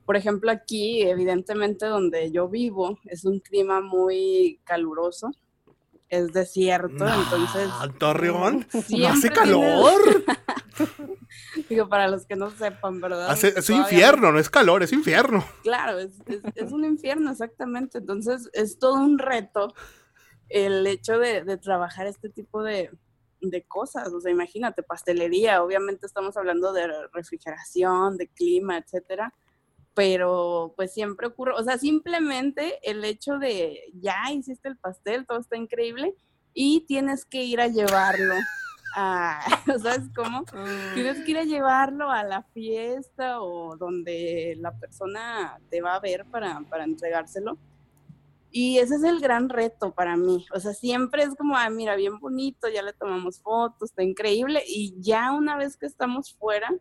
Por 0.06 0.16
ejemplo, 0.16 0.50
aquí, 0.50 1.02
evidentemente, 1.02 1.86
donde 1.86 2.30
yo 2.30 2.48
vivo, 2.48 2.98
es 3.04 3.24
un 3.24 3.40
clima 3.40 3.80
muy 3.80 4.60
caluroso, 4.64 5.32
es 6.08 6.32
desierto, 6.32 7.06
entonces... 7.06 7.68
Torreón, 7.98 8.66
no 8.90 9.08
hace 9.08 9.28
calor. 9.28 10.00
Digo, 11.68 11.88
para 11.88 12.08
los 12.08 12.26
que 12.26 12.36
no 12.36 12.50
sepan, 12.50 13.00
¿verdad? 13.00 13.36
es 13.42 13.70
un 13.70 13.76
infierno, 13.76 14.32
no 14.32 14.38
es 14.38 14.50
calor, 14.50 14.82
es 14.82 14.92
infierno. 14.92 15.44
Claro, 15.62 15.98
es, 15.98 16.72
un 16.72 16.84
infierno, 16.84 17.30
exactamente. 17.30 17.98
Entonces, 17.98 18.48
es 18.52 18.78
todo 18.78 18.94
un 18.94 19.18
reto 19.18 19.74
el 20.48 20.86
hecho 20.86 21.18
de, 21.18 21.56
trabajar 21.58 22.06
este 22.06 22.28
tipo 22.28 22.62
de, 22.62 22.90
cosas. 23.68 24.12
O 24.12 24.20
sea, 24.20 24.32
imagínate, 24.32 24.82
pastelería, 24.82 25.62
obviamente 25.62 26.06
estamos 26.06 26.36
hablando 26.36 26.72
de 26.72 26.88
refrigeración, 27.12 28.16
de 28.16 28.28
clima, 28.28 28.78
etcétera. 28.78 29.34
Pero 29.94 30.74
pues 30.76 30.92
siempre 30.94 31.26
ocurre, 31.26 31.54
o 31.56 31.62
sea, 31.64 31.76
simplemente 31.76 32.78
el 32.88 33.04
hecho 33.04 33.38
de 33.38 33.80
ya 33.94 34.30
hiciste 34.32 34.68
el 34.68 34.76
pastel, 34.76 35.26
todo 35.26 35.40
está 35.40 35.56
increíble 35.56 36.14
y 36.54 36.84
tienes 36.86 37.24
que 37.24 37.42
ir 37.42 37.60
a 37.60 37.66
llevarlo 37.66 38.34
¿sabes 39.82 40.08
cómo? 40.14 40.44
Tienes 40.94 41.24
que 41.24 41.30
ir 41.30 41.38
a 41.38 41.44
llevarlo 41.44 42.10
a 42.10 42.24
la 42.24 42.42
fiesta 42.42 43.40
o 43.40 43.76
donde 43.76 44.56
la 44.58 44.72
persona 44.78 45.58
te 45.70 45.80
va 45.80 45.94
a 45.94 46.00
ver 46.00 46.24
para, 46.26 46.60
para 46.68 46.84
entregárselo. 46.84 47.58
Y 48.50 48.78
ese 48.78 48.96
es 48.96 49.02
el 49.02 49.20
gran 49.20 49.48
reto 49.50 49.92
para 49.92 50.16
mí. 50.16 50.46
O 50.54 50.60
sea, 50.60 50.72
siempre 50.72 51.22
es 51.22 51.34
como, 51.34 51.56
ah, 51.56 51.68
mira, 51.68 51.96
bien 51.96 52.18
bonito, 52.18 52.68
ya 52.68 52.82
le 52.82 52.94
tomamos 52.94 53.40
fotos, 53.40 53.90
está 53.90 54.02
increíble. 54.02 54.62
Y 54.66 54.94
ya 55.00 55.32
una 55.32 55.56
vez 55.56 55.76
que 55.76 55.86
estamos 55.86 56.32
fuera, 56.34 56.72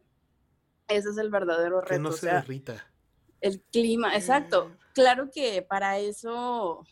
ese 0.87 1.09
es 1.09 1.17
el 1.17 1.29
verdadero 1.29 1.81
reto. 1.81 1.93
Que 1.93 1.99
no 1.99 2.11
se 2.13 2.27
derrita. 2.27 2.87
El 3.41 3.61
clima, 3.61 4.15
exacto. 4.15 4.71
Claro 4.93 5.29
que 5.29 5.61
para 5.61 5.99
eso, 5.99 6.83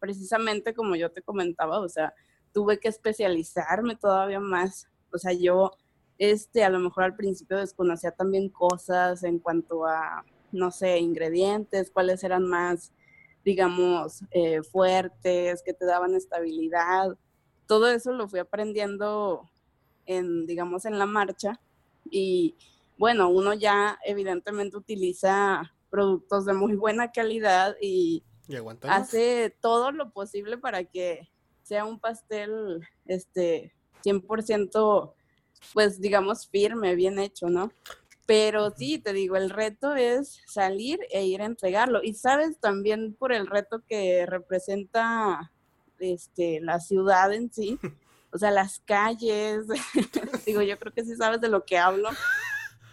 precisamente 0.00 0.74
como 0.74 0.96
yo 0.96 1.12
te 1.12 1.22
comentaba, 1.22 1.78
o 1.80 1.88
sea, 1.88 2.14
tuve 2.54 2.78
que 2.78 2.88
especializarme 2.88 3.96
todavía 3.96 4.40
más. 4.40 4.88
O 5.12 5.18
sea, 5.18 5.32
yo, 5.32 5.72
este, 6.16 6.64
a 6.64 6.70
lo 6.70 6.78
mejor 6.78 7.04
al 7.04 7.16
principio 7.16 7.58
desconocía 7.58 8.12
también 8.12 8.48
cosas 8.48 9.24
en 9.24 9.40
cuanto 9.40 9.84
a, 9.84 10.24
no 10.52 10.70
sé, 10.70 10.98
ingredientes, 10.98 11.90
cuáles 11.90 12.22
eran 12.24 12.46
más, 12.46 12.92
digamos, 13.44 14.22
eh, 14.30 14.62
fuertes, 14.62 15.62
que 15.62 15.74
te 15.74 15.84
daban 15.84 16.14
estabilidad. 16.14 17.18
Todo 17.66 17.88
eso 17.88 18.12
lo 18.12 18.28
fui 18.28 18.38
aprendiendo 18.38 19.50
en, 20.06 20.46
digamos, 20.46 20.84
en 20.86 20.98
la 20.98 21.06
marcha. 21.06 21.60
Y 22.08 22.54
bueno, 22.96 23.28
uno 23.28 23.52
ya 23.52 23.98
evidentemente 24.06 24.76
utiliza 24.76 25.74
productos 25.90 26.44
de 26.44 26.54
muy 26.54 26.76
buena 26.76 27.10
calidad 27.10 27.76
y, 27.80 28.22
hace 28.82 29.56
todo 29.60 29.90
lo 29.90 30.10
posible 30.10 30.58
para 30.58 30.84
que 30.84 31.30
sea 31.64 31.84
un 31.84 31.98
pastel 31.98 32.86
este 33.06 33.74
100% 34.04 35.14
pues 35.72 36.00
digamos 36.00 36.46
firme, 36.46 36.94
bien 36.94 37.18
hecho, 37.18 37.48
¿no? 37.48 37.72
Pero 38.26 38.70
sí, 38.70 38.98
te 38.98 39.12
digo, 39.12 39.36
el 39.36 39.50
reto 39.50 39.94
es 39.94 40.40
salir 40.46 41.00
e 41.10 41.24
ir 41.26 41.42
a 41.42 41.46
entregarlo. 41.46 42.02
Y 42.02 42.14
sabes 42.14 42.58
también 42.58 43.14
por 43.14 43.32
el 43.32 43.46
reto 43.46 43.82
que 43.86 44.24
representa 44.26 45.52
este, 45.98 46.60
la 46.60 46.80
ciudad 46.80 47.32
en 47.32 47.52
sí, 47.52 47.78
o 48.32 48.38
sea, 48.38 48.50
las 48.50 48.80
calles, 48.80 49.66
digo, 50.46 50.62
yo 50.62 50.78
creo 50.78 50.92
que 50.92 51.04
sí 51.04 51.16
sabes 51.16 51.40
de 51.40 51.48
lo 51.48 51.64
que 51.64 51.78
hablo. 51.78 52.10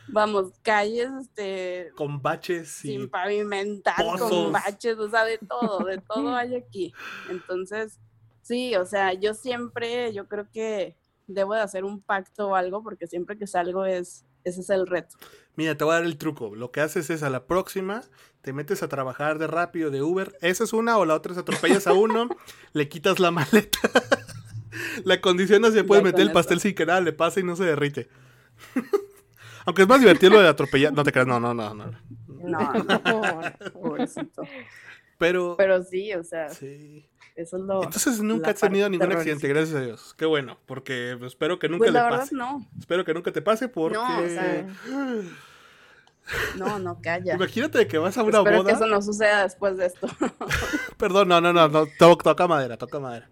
Vamos, 0.08 0.52
calles, 0.62 1.10
este... 1.22 1.92
Con 1.96 2.22
baches 2.22 2.70
Sin 2.70 3.10
pavimentar, 3.10 3.96
con 4.20 4.52
baches, 4.52 4.98
o 4.98 5.10
sea, 5.10 5.24
de 5.24 5.38
todo, 5.38 5.86
de 5.86 5.98
todo 6.08 6.36
hay 6.36 6.56
aquí. 6.56 6.94
Entonces, 7.30 7.98
sí, 8.42 8.76
o 8.76 8.86
sea, 8.86 9.14
yo 9.14 9.34
siempre, 9.34 10.14
yo 10.14 10.28
creo 10.28 10.48
que 10.52 10.96
debo 11.28 11.54
de 11.54 11.62
hacer 11.62 11.84
un 11.84 12.02
pacto 12.02 12.50
o 12.50 12.56
algo, 12.56 12.84
porque 12.84 13.08
siempre 13.08 13.38
que 13.38 13.48
salgo 13.48 13.86
es, 13.86 14.26
ese 14.44 14.62
es 14.62 14.70
el 14.70 14.88
reto. 14.88 15.16
Mira, 15.56 15.76
te 15.76 15.84
voy 15.84 15.94
a 15.94 15.98
dar 15.98 16.06
el 16.06 16.18
truco. 16.18 16.56
Lo 16.56 16.72
que 16.72 16.82
haces 16.82 17.10
es 17.10 17.24
a 17.24 17.30
la 17.30 17.46
próxima, 17.46 18.04
te 18.42 18.54
metes 18.54 18.84
a 18.84 18.88
trabajar 18.88 19.38
de 19.38 19.48
rápido, 19.48 19.92
de 19.92 20.02
Uber. 20.02 20.38
Esa 20.42 20.64
es 20.64 20.74
una, 20.74 20.98
o 20.98 21.06
la 21.06 21.16
otra 21.16 21.34
es 21.34 21.38
atropellas 21.38 21.88
a 21.88 21.94
uno, 21.94 22.30
le 22.74 22.90
quitas 22.90 23.20
la 23.20 23.32
maleta. 23.32 23.80
la 25.04 25.22
condición 25.22 25.66
es 25.66 25.74
que 25.74 25.84
puedes 25.84 26.04
meter 26.04 26.22
el 26.22 26.32
pastel 26.32 26.60
sin 26.60 26.76
que 26.76 26.86
nada 26.86 27.02
le 27.02 27.14
pase 27.14 27.42
y 27.42 27.44
no 27.44 27.56
se 27.56 27.66
derrite. 27.66 28.10
Aunque 29.66 29.84
es 29.84 29.88
más 29.88 30.00
divertido 30.00 30.34
lo 30.34 30.42
de 30.42 30.48
atropellar. 30.48 30.92
No 30.94 31.04
te 31.04 31.12
creas, 31.12 31.28
no, 31.28 31.40
no, 31.40 31.54
no, 31.54 31.74
no. 31.74 31.92
No, 32.28 32.74
no, 32.74 33.72
pobrecito. 33.74 34.42
Pero. 35.20 35.56
Pero 35.56 35.84
sí, 35.84 36.12
o 36.14 36.24
sea. 36.24 36.50
Sí. 36.50 37.11
Eso 37.36 37.58
es 37.58 37.64
lo. 37.64 37.84
Entonces 37.84 38.22
nunca 38.22 38.52
has 38.52 38.60
tenido 38.60 38.90
ningún 38.90 39.12
accidente, 39.12 39.48
gracias 39.48 39.76
a 39.76 39.82
Dios. 39.82 40.14
Qué 40.18 40.26
bueno, 40.26 40.58
porque 40.66 41.18
espero 41.26 41.60
que 41.60 41.70
nunca 41.70 41.86
pues 41.86 41.94
le 41.94 42.00
pase. 42.00 42.36
No. 42.36 42.68
Espero 42.78 43.06
que 43.06 43.14
nunca 43.14 43.32
te 43.32 43.42
pase 43.42 43.68
porque. 43.68 43.98
No, 43.98 44.20
o 44.20 44.28
sea, 44.28 44.68
no, 46.58 46.80
no, 46.80 47.02
calla. 47.02 47.36
Imagínate 47.36 47.88
que 47.88 47.98
vas 47.98 48.18
a 48.18 48.24
una 48.24 48.40
Espero 48.40 48.58
boda. 48.58 48.70
que 48.70 48.76
eso 48.76 48.88
no 48.88 49.02
suceda 49.02 49.44
después 49.44 49.78
de 49.78 49.86
esto. 49.88 50.08
Perdón, 50.98 51.30
no, 51.30 51.42
no, 51.42 51.54
no, 51.54 51.68
no. 51.68 51.88
Toca 51.98 52.48
madera, 52.48 52.78
toca 52.78 53.00
madera. 53.00 53.30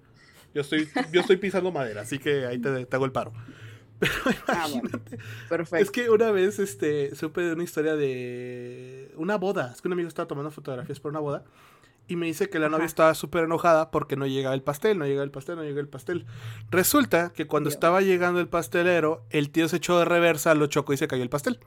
Yo 0.53 0.62
estoy, 0.62 0.89
yo 1.12 1.21
estoy 1.21 1.38
pisando 1.38 1.71
madera, 1.71 2.01
así 2.01 2.17
que 2.17 2.45
ahí 2.45 2.57
te, 2.57 2.88
hago 2.91 3.05
el 3.05 3.12
paro. 3.12 3.33
Pero 3.99 4.13
ah, 4.47 4.65
imagínate. 4.69 5.17
perfecto. 5.49 5.83
Es 5.83 5.91
que 5.91 6.09
una 6.09 6.31
vez 6.31 6.57
este, 6.57 7.13
supe 7.15 7.41
de 7.41 7.53
una 7.53 7.63
historia 7.63 7.95
de 7.95 9.12
una 9.17 9.38
boda. 9.38 9.71
Es 9.73 9.81
que 9.81 9.89
un 9.89 9.93
amigo 9.93 10.07
estaba 10.07 10.27
tomando 10.27 10.51
fotografías 10.51 10.99
por 10.99 11.12
una 11.12 11.19
boda. 11.19 11.43
Y 12.10 12.15
me 12.15 12.26
dice 12.26 12.50
que 12.50 12.58
la 12.58 12.69
novia 12.69 12.88
estaba 12.88 13.13
súper 13.13 13.43
enojada 13.43 13.91
porque 13.91 14.15
no 14.15 14.26
llegaba 14.26 14.56
el 14.56 14.63
pastel, 14.63 14.98
no 14.98 15.06
llegaba 15.06 15.24
el 15.24 15.30
pastel, 15.30 15.58
no 15.58 15.62
llegaba 15.62 15.82
el 15.82 15.88
pastel. 15.88 16.26
Resulta 16.72 17.32
que 17.32 17.45
cuando 17.45 17.69
estaba 17.69 18.02
llegando 18.02 18.39
el 18.39 18.50
pastelero, 18.50 19.24
el 19.30 19.52
tío 19.52 19.69
se 19.69 19.78
echó 19.78 20.00
de 20.00 20.06
reversa, 20.06 20.56
lo 20.56 20.65
chocó 20.65 20.91
y 20.91 20.98
se 20.98 21.08
cayó 21.08 21.22
el 21.22 21.30
pastel. 21.30 21.60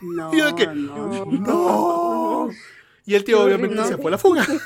No, 0.00 0.32
y 0.34 0.38
no, 0.74 1.26
no. 1.26 2.48
Y 3.04 3.14
el 3.14 3.24
tío 3.24 3.42
obviamente 3.42 3.84
se 3.84 3.98
fue 3.98 4.08
a 4.08 4.12
la 4.12 4.18
fuga. 4.18 4.46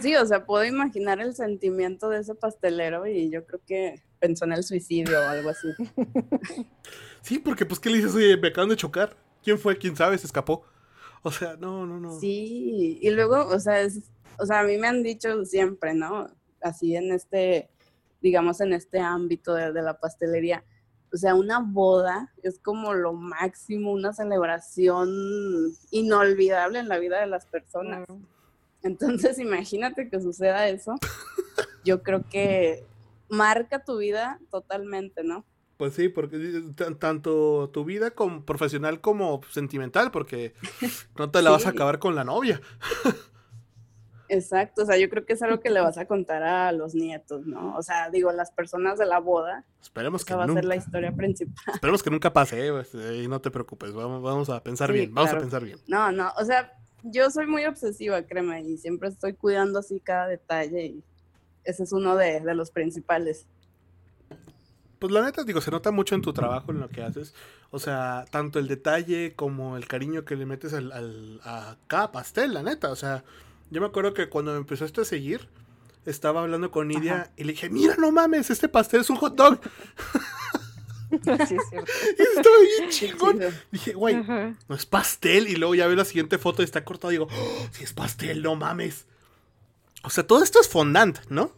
Sí, 0.00 0.14
o 0.16 0.24
sea, 0.24 0.44
puedo 0.44 0.64
imaginar 0.64 1.20
el 1.20 1.34
sentimiento 1.34 2.08
de 2.08 2.20
ese 2.20 2.34
pastelero 2.34 3.06
y 3.06 3.30
yo 3.30 3.44
creo 3.44 3.60
que 3.66 4.02
pensó 4.18 4.46
en 4.46 4.52
el 4.52 4.64
suicidio 4.64 5.18
o 5.20 5.28
algo 5.28 5.50
así. 5.50 5.68
Sí, 7.22 7.40
porque 7.40 7.66
pues, 7.66 7.80
¿qué 7.80 7.90
le 7.90 7.96
dices? 7.96 8.14
Oye, 8.14 8.36
me 8.36 8.48
acaban 8.48 8.68
de 8.68 8.76
chocar. 8.76 9.16
¿Quién 9.42 9.58
fue? 9.58 9.76
¿Quién 9.76 9.96
sabe? 9.96 10.16
Se 10.16 10.26
escapó. 10.26 10.64
O 11.26 11.32
sea, 11.32 11.56
no, 11.56 11.84
no, 11.84 11.98
no. 11.98 12.20
Sí, 12.20 13.00
y 13.02 13.10
luego, 13.10 13.48
o 13.48 13.58
sea, 13.58 13.80
es, 13.80 14.12
o 14.38 14.46
sea, 14.46 14.60
a 14.60 14.62
mí 14.62 14.78
me 14.78 14.86
han 14.86 15.02
dicho 15.02 15.44
siempre, 15.44 15.92
¿no? 15.92 16.30
Así 16.60 16.94
en 16.94 17.10
este, 17.10 17.68
digamos, 18.22 18.60
en 18.60 18.72
este 18.72 19.00
ámbito 19.00 19.52
de, 19.52 19.72
la 19.72 19.98
pastelería. 19.98 20.62
O 21.12 21.16
sea, 21.16 21.34
una 21.34 21.58
boda 21.58 22.32
es 22.44 22.60
como 22.60 22.94
lo 22.94 23.12
máximo, 23.12 23.90
una 23.90 24.12
celebración 24.12 25.08
inolvidable 25.90 26.78
en 26.78 26.86
la 26.86 26.98
vida 27.00 27.18
de 27.18 27.26
las 27.26 27.44
personas. 27.44 28.06
Entonces, 28.84 29.40
imagínate 29.40 30.08
que 30.08 30.20
suceda 30.20 30.68
eso. 30.68 30.94
Yo 31.84 32.04
creo 32.04 32.22
que 32.30 32.86
marca 33.28 33.82
tu 33.82 33.98
vida 33.98 34.38
totalmente, 34.48 35.24
¿no? 35.24 35.44
Pues 35.76 35.94
sí, 35.94 36.08
porque 36.08 36.62
tanto 36.98 37.70
tu 37.70 37.84
vida 37.84 38.10
como 38.10 38.44
profesional 38.44 39.00
como 39.00 39.42
sentimental, 39.50 40.10
porque 40.10 40.54
no 41.18 41.30
te 41.30 41.42
la 41.42 41.50
vas 41.50 41.66
a 41.66 41.70
acabar 41.70 41.98
con 41.98 42.14
la 42.14 42.24
novia. 42.24 42.60
Exacto, 44.28 44.82
o 44.82 44.86
sea, 44.86 44.96
yo 44.96 45.08
creo 45.08 45.24
que 45.24 45.34
es 45.34 45.42
algo 45.42 45.60
que 45.60 45.70
le 45.70 45.80
vas 45.80 45.98
a 45.98 46.06
contar 46.06 46.42
a 46.42 46.72
los 46.72 46.94
nietos, 46.94 47.46
¿no? 47.46 47.76
O 47.76 47.82
sea, 47.82 48.10
digo, 48.10 48.32
las 48.32 48.50
personas 48.50 48.98
de 48.98 49.06
la 49.06 49.20
boda. 49.20 49.64
Esperemos 49.80 50.24
que 50.24 50.34
va 50.34 50.44
a 50.44 50.48
ser 50.48 50.64
la 50.64 50.76
historia 50.76 51.12
principal. 51.12 51.74
Esperemos 51.74 52.02
que 52.02 52.10
nunca 52.10 52.32
pase, 52.32 52.66
¿eh? 52.66 53.22
y 53.22 53.28
no 53.28 53.40
te 53.40 53.50
preocupes, 53.50 53.92
vamos, 53.92 54.22
vamos 54.22 54.48
a 54.50 54.62
pensar 54.62 54.92
bien, 54.92 55.14
vamos 55.14 55.32
a 55.32 55.38
pensar 55.38 55.62
bien. 55.62 55.78
No, 55.86 56.10
no, 56.10 56.32
o 56.38 56.44
sea, 56.44 56.72
yo 57.02 57.30
soy 57.30 57.46
muy 57.46 57.64
obsesiva, 57.66 58.22
créeme, 58.22 58.62
y 58.62 58.78
siempre 58.78 59.08
estoy 59.10 59.34
cuidando 59.34 59.78
así 59.78 60.00
cada 60.00 60.26
detalle 60.26 60.86
y 60.86 61.04
ese 61.64 61.82
es 61.82 61.92
uno 61.92 62.16
de, 62.16 62.40
los 62.54 62.70
principales. 62.70 63.46
Pues 64.98 65.12
la 65.12 65.22
neta, 65.22 65.44
digo, 65.44 65.60
se 65.60 65.70
nota 65.70 65.90
mucho 65.90 66.14
en 66.14 66.22
tu 66.22 66.32
trabajo, 66.32 66.72
en 66.72 66.80
lo 66.80 66.88
que 66.88 67.02
haces. 67.02 67.34
O 67.70 67.78
sea, 67.78 68.24
tanto 68.30 68.58
el 68.58 68.66
detalle 68.66 69.34
como 69.34 69.76
el 69.76 69.86
cariño 69.86 70.24
que 70.24 70.36
le 70.36 70.46
metes 70.46 70.72
al, 70.72 71.40
a 71.44 71.76
cada 71.86 72.12
pastel, 72.12 72.54
la 72.54 72.62
neta. 72.62 72.90
O 72.90 72.96
sea, 72.96 73.24
yo 73.70 73.80
me 73.80 73.86
acuerdo 73.86 74.14
que 74.14 74.28
cuando 74.28 74.52
me 74.52 74.58
empezaste 74.58 75.02
a 75.02 75.04
seguir, 75.04 75.48
estaba 76.06 76.40
hablando 76.40 76.70
con 76.70 76.88
Nidia 76.88 77.30
y 77.36 77.44
le 77.44 77.52
dije, 77.52 77.68
mira, 77.68 77.96
no 77.98 78.10
mames, 78.10 78.50
este 78.50 78.68
pastel 78.68 79.00
es 79.00 79.10
un 79.10 79.16
hot 79.16 79.34
dog. 79.34 79.60
Sí, 81.08 81.30
es 81.30 81.68
cierto. 81.68 81.92
Estaba 82.18 82.56
bien 82.78 82.90
chingón. 82.90 83.40
Dije, 83.70 83.92
güey, 83.92 84.16
no 84.16 84.74
es 84.74 84.86
pastel. 84.86 85.48
Y 85.48 85.56
luego 85.56 85.74
ya 85.74 85.86
veo 85.86 85.96
la 85.96 86.04
siguiente 86.04 86.36
foto 86.36 86.62
y 86.62 86.64
está 86.64 86.84
cortado. 86.84 87.10
Digo, 87.10 87.28
oh, 87.30 87.68
si 87.70 87.84
es 87.84 87.92
pastel, 87.92 88.42
no 88.42 88.56
mames. 88.56 89.06
O 90.02 90.10
sea, 90.10 90.26
todo 90.26 90.42
esto 90.42 90.60
es 90.60 90.68
fondant, 90.68 91.18
¿no? 91.28 91.52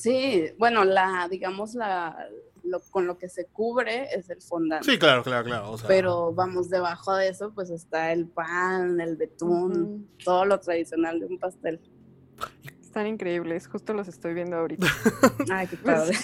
Sí, 0.00 0.46
bueno, 0.56 0.84
la, 0.86 1.28
digamos, 1.30 1.74
la, 1.74 2.16
con 2.90 3.06
lo 3.06 3.18
que 3.18 3.28
se 3.28 3.44
cubre 3.44 4.08
es 4.14 4.30
el 4.30 4.40
fondant. 4.40 4.82
Sí, 4.82 4.98
claro, 4.98 5.22
claro, 5.22 5.44
claro. 5.44 5.76
Pero 5.86 6.32
vamos, 6.32 6.70
debajo 6.70 7.14
de 7.16 7.28
eso, 7.28 7.52
pues 7.52 7.68
está 7.68 8.10
el 8.10 8.26
pan, 8.26 8.98
el 8.98 9.16
betún, 9.16 10.08
todo 10.24 10.46
lo 10.46 10.58
tradicional 10.58 11.20
de 11.20 11.26
un 11.26 11.38
pastel. 11.38 11.82
Están 12.80 13.08
increíbles, 13.08 13.68
justo 13.68 13.92
los 13.92 14.08
estoy 14.08 14.32
viendo 14.32 14.56
ahorita. 14.56 14.86
Ay, 15.52 15.66
qué 15.66 15.76
padre. 15.76 16.16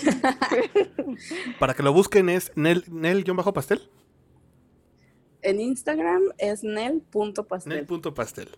Para 1.61 1.75
que 1.75 1.83
lo 1.83 1.93
busquen 1.93 2.31
es 2.31 2.53
Nel-pastel. 2.57 3.91
En 5.43 5.61
Instagram 5.61 6.23
es 6.39 6.65
nel.pastel. 6.65 7.87
Nel.pastel. 7.87 8.49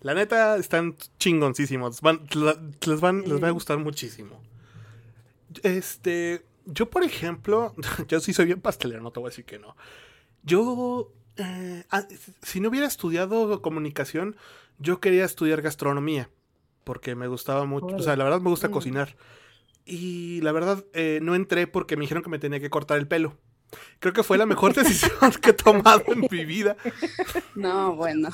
La 0.00 0.14
neta, 0.14 0.56
están 0.56 0.96
chingoncísimos. 1.18 2.00
les, 2.02 3.00
van, 3.00 3.22
les 3.22 3.42
va 3.42 3.48
a 3.48 3.50
gustar 3.50 3.78
muchísimo. 3.78 4.47
Este, 5.62 6.44
yo 6.66 6.90
por 6.90 7.02
ejemplo, 7.04 7.74
yo 8.08 8.20
sí 8.20 8.32
soy 8.32 8.46
bien 8.46 8.60
pastelero, 8.60 9.02
no 9.02 9.10
te 9.10 9.20
voy 9.20 9.28
a 9.28 9.30
decir 9.30 9.44
que 9.44 9.58
no. 9.58 9.76
Yo, 10.42 11.12
eh, 11.36 11.84
ah, 11.90 12.06
si 12.42 12.60
no 12.60 12.68
hubiera 12.68 12.86
estudiado 12.86 13.60
comunicación, 13.62 14.36
yo 14.78 15.00
quería 15.00 15.24
estudiar 15.24 15.62
gastronomía 15.62 16.30
porque 16.88 17.14
me 17.14 17.26
gustaba 17.26 17.66
mucho, 17.66 17.96
o 17.96 18.02
sea, 18.02 18.16
la 18.16 18.24
verdad 18.24 18.40
me 18.40 18.48
gusta 18.48 18.70
cocinar. 18.70 19.14
Y 19.84 20.40
la 20.40 20.52
verdad 20.52 20.86
eh, 20.94 21.18
no 21.22 21.34
entré 21.34 21.66
porque 21.66 21.96
me 21.96 22.00
dijeron 22.00 22.22
que 22.22 22.30
me 22.30 22.38
tenía 22.38 22.60
que 22.60 22.70
cortar 22.70 22.96
el 22.96 23.06
pelo. 23.06 23.36
Creo 24.00 24.12
que 24.12 24.22
fue 24.22 24.38
la 24.38 24.46
mejor 24.46 24.74
decisión 24.74 25.32
que 25.42 25.50
he 25.50 25.52
tomado 25.52 26.02
en 26.08 26.26
mi 26.30 26.44
vida. 26.44 26.76
No, 27.54 27.96
bueno. 27.96 28.28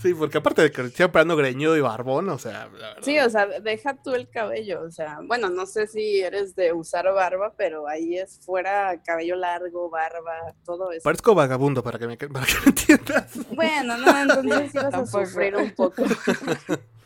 Sí, 0.00 0.14
porque 0.14 0.38
aparte 0.38 0.62
de 0.62 0.70
que 0.70 0.88
siempre 0.90 1.20
ando 1.20 1.36
greñudo 1.36 1.76
y 1.76 1.80
barbón, 1.80 2.28
o 2.28 2.38
sea. 2.38 2.70
Sí, 3.00 3.18
o 3.18 3.28
sea, 3.28 3.46
deja 3.46 3.94
tú 4.02 4.14
el 4.14 4.28
cabello. 4.28 4.82
O 4.82 4.90
sea, 4.90 5.18
bueno, 5.24 5.50
no 5.50 5.66
sé 5.66 5.86
si 5.86 6.20
eres 6.20 6.54
de 6.54 6.72
usar 6.72 7.12
barba, 7.12 7.52
pero 7.56 7.88
ahí 7.88 8.16
es 8.16 8.40
fuera 8.44 9.00
cabello 9.02 9.36
largo, 9.36 9.90
barba, 9.90 10.54
todo 10.64 10.92
eso. 10.92 11.02
Parezco 11.02 11.34
vagabundo 11.34 11.82
para 11.82 11.98
que 11.98 12.06
me, 12.06 12.16
para 12.16 12.46
que 12.46 12.54
me 12.64 12.66
entiendas. 12.66 13.32
Bueno, 13.54 13.96
no, 13.96 14.20
entonces 14.20 14.72
sí 14.72 14.78
vas 14.78 14.94
a 14.94 15.06
sufrir 15.06 15.56
un 15.56 15.70
poco. 15.72 16.04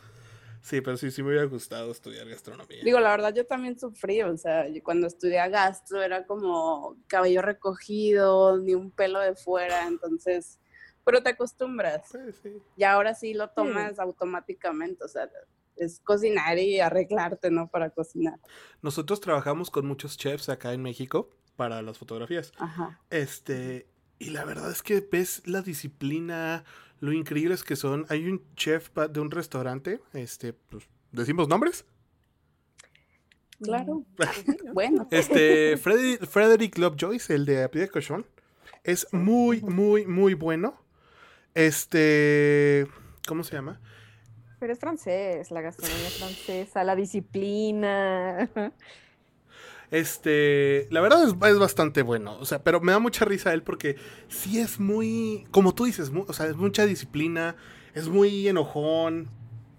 Sí, 0.67 0.81
pero 0.81 0.97
sí, 0.97 1.11
sí 1.11 1.23
me 1.23 1.29
hubiera 1.29 1.45
gustado 1.45 1.89
estudiar 1.93 2.27
gastronomía. 2.27 2.83
Digo, 2.83 2.99
la 2.99 3.11
verdad, 3.11 3.33
yo 3.33 3.45
también 3.45 3.79
sufrí, 3.79 4.21
o 4.21 4.35
sea, 4.35 4.67
yo 4.67 4.83
cuando 4.83 5.07
estudié 5.07 5.37
gastro 5.47 6.03
era 6.03 6.25
como 6.25 6.97
cabello 7.07 7.41
recogido, 7.41 8.57
ni 8.57 8.75
un 8.75 8.91
pelo 8.91 9.21
de 9.21 9.33
fuera, 9.33 9.87
entonces, 9.87 10.59
pero 11.05 11.23
te 11.23 11.29
acostumbras. 11.29 12.09
Sí, 12.09 12.17
sí. 12.43 12.61
Y 12.75 12.83
ahora 12.83 13.15
sí 13.15 13.33
lo 13.33 13.49
tomas 13.51 13.97
automáticamente, 13.97 15.05
o 15.05 15.07
sea, 15.07 15.31
es 15.77 16.01
cocinar 16.01 16.59
y 16.59 16.81
arreglarte, 16.81 17.49
¿no? 17.49 17.69
Para 17.69 17.89
cocinar. 17.89 18.37
Nosotros 18.81 19.21
trabajamos 19.21 19.71
con 19.71 19.87
muchos 19.87 20.17
chefs 20.17 20.49
acá 20.49 20.73
en 20.73 20.81
México 20.81 21.29
para 21.55 21.81
las 21.81 21.97
fotografías. 21.97 22.51
Ajá. 22.57 22.99
Este, 23.09 23.87
y 24.19 24.29
la 24.31 24.45
verdad 24.45 24.71
es 24.71 24.81
que 24.81 25.05
ves 25.11 25.41
la 25.45 25.61
disciplina, 25.61 26.63
lo 26.99 27.11
increíbles 27.11 27.63
que 27.63 27.75
son. 27.75 28.05
Hay 28.09 28.27
un 28.27 28.41
chef 28.55 28.89
de 28.91 29.19
un 29.19 29.31
restaurante, 29.31 30.01
este, 30.13 30.53
pues, 30.53 30.87
¿decimos 31.11 31.47
nombres? 31.47 31.85
Claro. 33.61 34.03
Bueno, 34.73 35.07
Este, 35.11 35.77
Frederick, 35.77 36.25
Frederick 36.27 36.77
Lovejoy, 36.77 37.19
el 37.29 37.45
de 37.45 37.63
Apia 37.63 37.87
Cochon, 37.87 38.25
es 38.83 39.07
muy, 39.11 39.61
muy, 39.61 40.05
muy 40.05 40.33
bueno. 40.35 40.79
Este, 41.55 42.87
¿cómo 43.27 43.43
se 43.43 43.55
llama? 43.55 43.81
Pero 44.59 44.73
es 44.73 44.79
francés, 44.79 45.51
la 45.51 45.61
gastronomía 45.61 46.09
francesa, 46.09 46.83
la 46.83 46.95
disciplina. 46.95 48.49
Este, 49.89 50.87
la 50.91 50.99
verdad 51.01 51.23
es, 51.23 51.33
es 51.49 51.59
bastante 51.59 52.01
bueno, 52.01 52.37
o 52.39 52.45
sea, 52.45 52.61
pero 52.63 52.81
me 52.81 52.91
da 52.91 52.99
mucha 52.99 53.23
risa 53.23 53.53
él 53.53 53.63
porque 53.63 53.95
sí 54.27 54.59
es 54.59 54.79
muy, 54.79 55.45
como 55.51 55.73
tú 55.73 55.85
dices, 55.85 56.11
o 56.27 56.33
sea, 56.33 56.47
es 56.47 56.57
mucha 56.57 56.85
disciplina, 56.85 57.55
es 57.93 58.09
muy 58.09 58.47
enojón. 58.47 59.29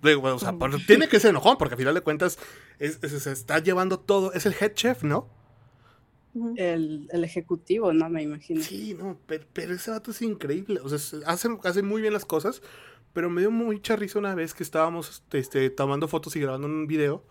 Digo, 0.03 0.23
o 0.23 0.39
sea, 0.39 0.53
por- 0.53 0.77
tiene 0.87 1.09
que 1.09 1.21
ser 1.21 1.31
enojón 1.31 1.59
porque 1.59 1.75
al 1.75 1.79
final 1.79 1.95
de 1.95 2.01
cuentas 2.01 2.39
es, 2.79 2.99
es- 3.03 3.23
se 3.23 3.33
está 3.33 3.59
llevando 3.59 3.99
todo, 3.99 4.33
es 4.33 4.47
el 4.47 4.55
head 4.59 4.73
chef, 4.73 5.03
¿no? 5.03 5.29
el, 6.57 7.09
el 7.13 7.25
ejecutivo, 7.25 7.93
¿no? 7.93 8.09
Me 8.09 8.23
imagino. 8.23 8.63
Sí, 8.63 8.95
no, 8.99 9.19
pero, 9.27 9.45
pero 9.53 9.75
ese 9.75 9.91
vato 9.91 10.11
es 10.13 10.23
increíble, 10.23 10.81
o 10.83 10.89
sea, 10.89 10.99
se- 10.99 11.25
hace, 11.27 11.49
hace 11.65 11.83
muy 11.83 12.01
bien 12.01 12.13
las 12.13 12.25
cosas, 12.25 12.63
pero 13.13 13.29
me 13.29 13.41
dio 13.41 13.51
mucha 13.51 13.97
risa 13.97 14.19
una 14.19 14.35
vez 14.35 14.55
que 14.55 14.63
estábamos 14.63 15.23
este, 15.33 15.69
tomando 15.71 16.07
fotos 16.07 16.37
y 16.37 16.41
grabando 16.41 16.67
un 16.69 16.87
video 16.87 17.25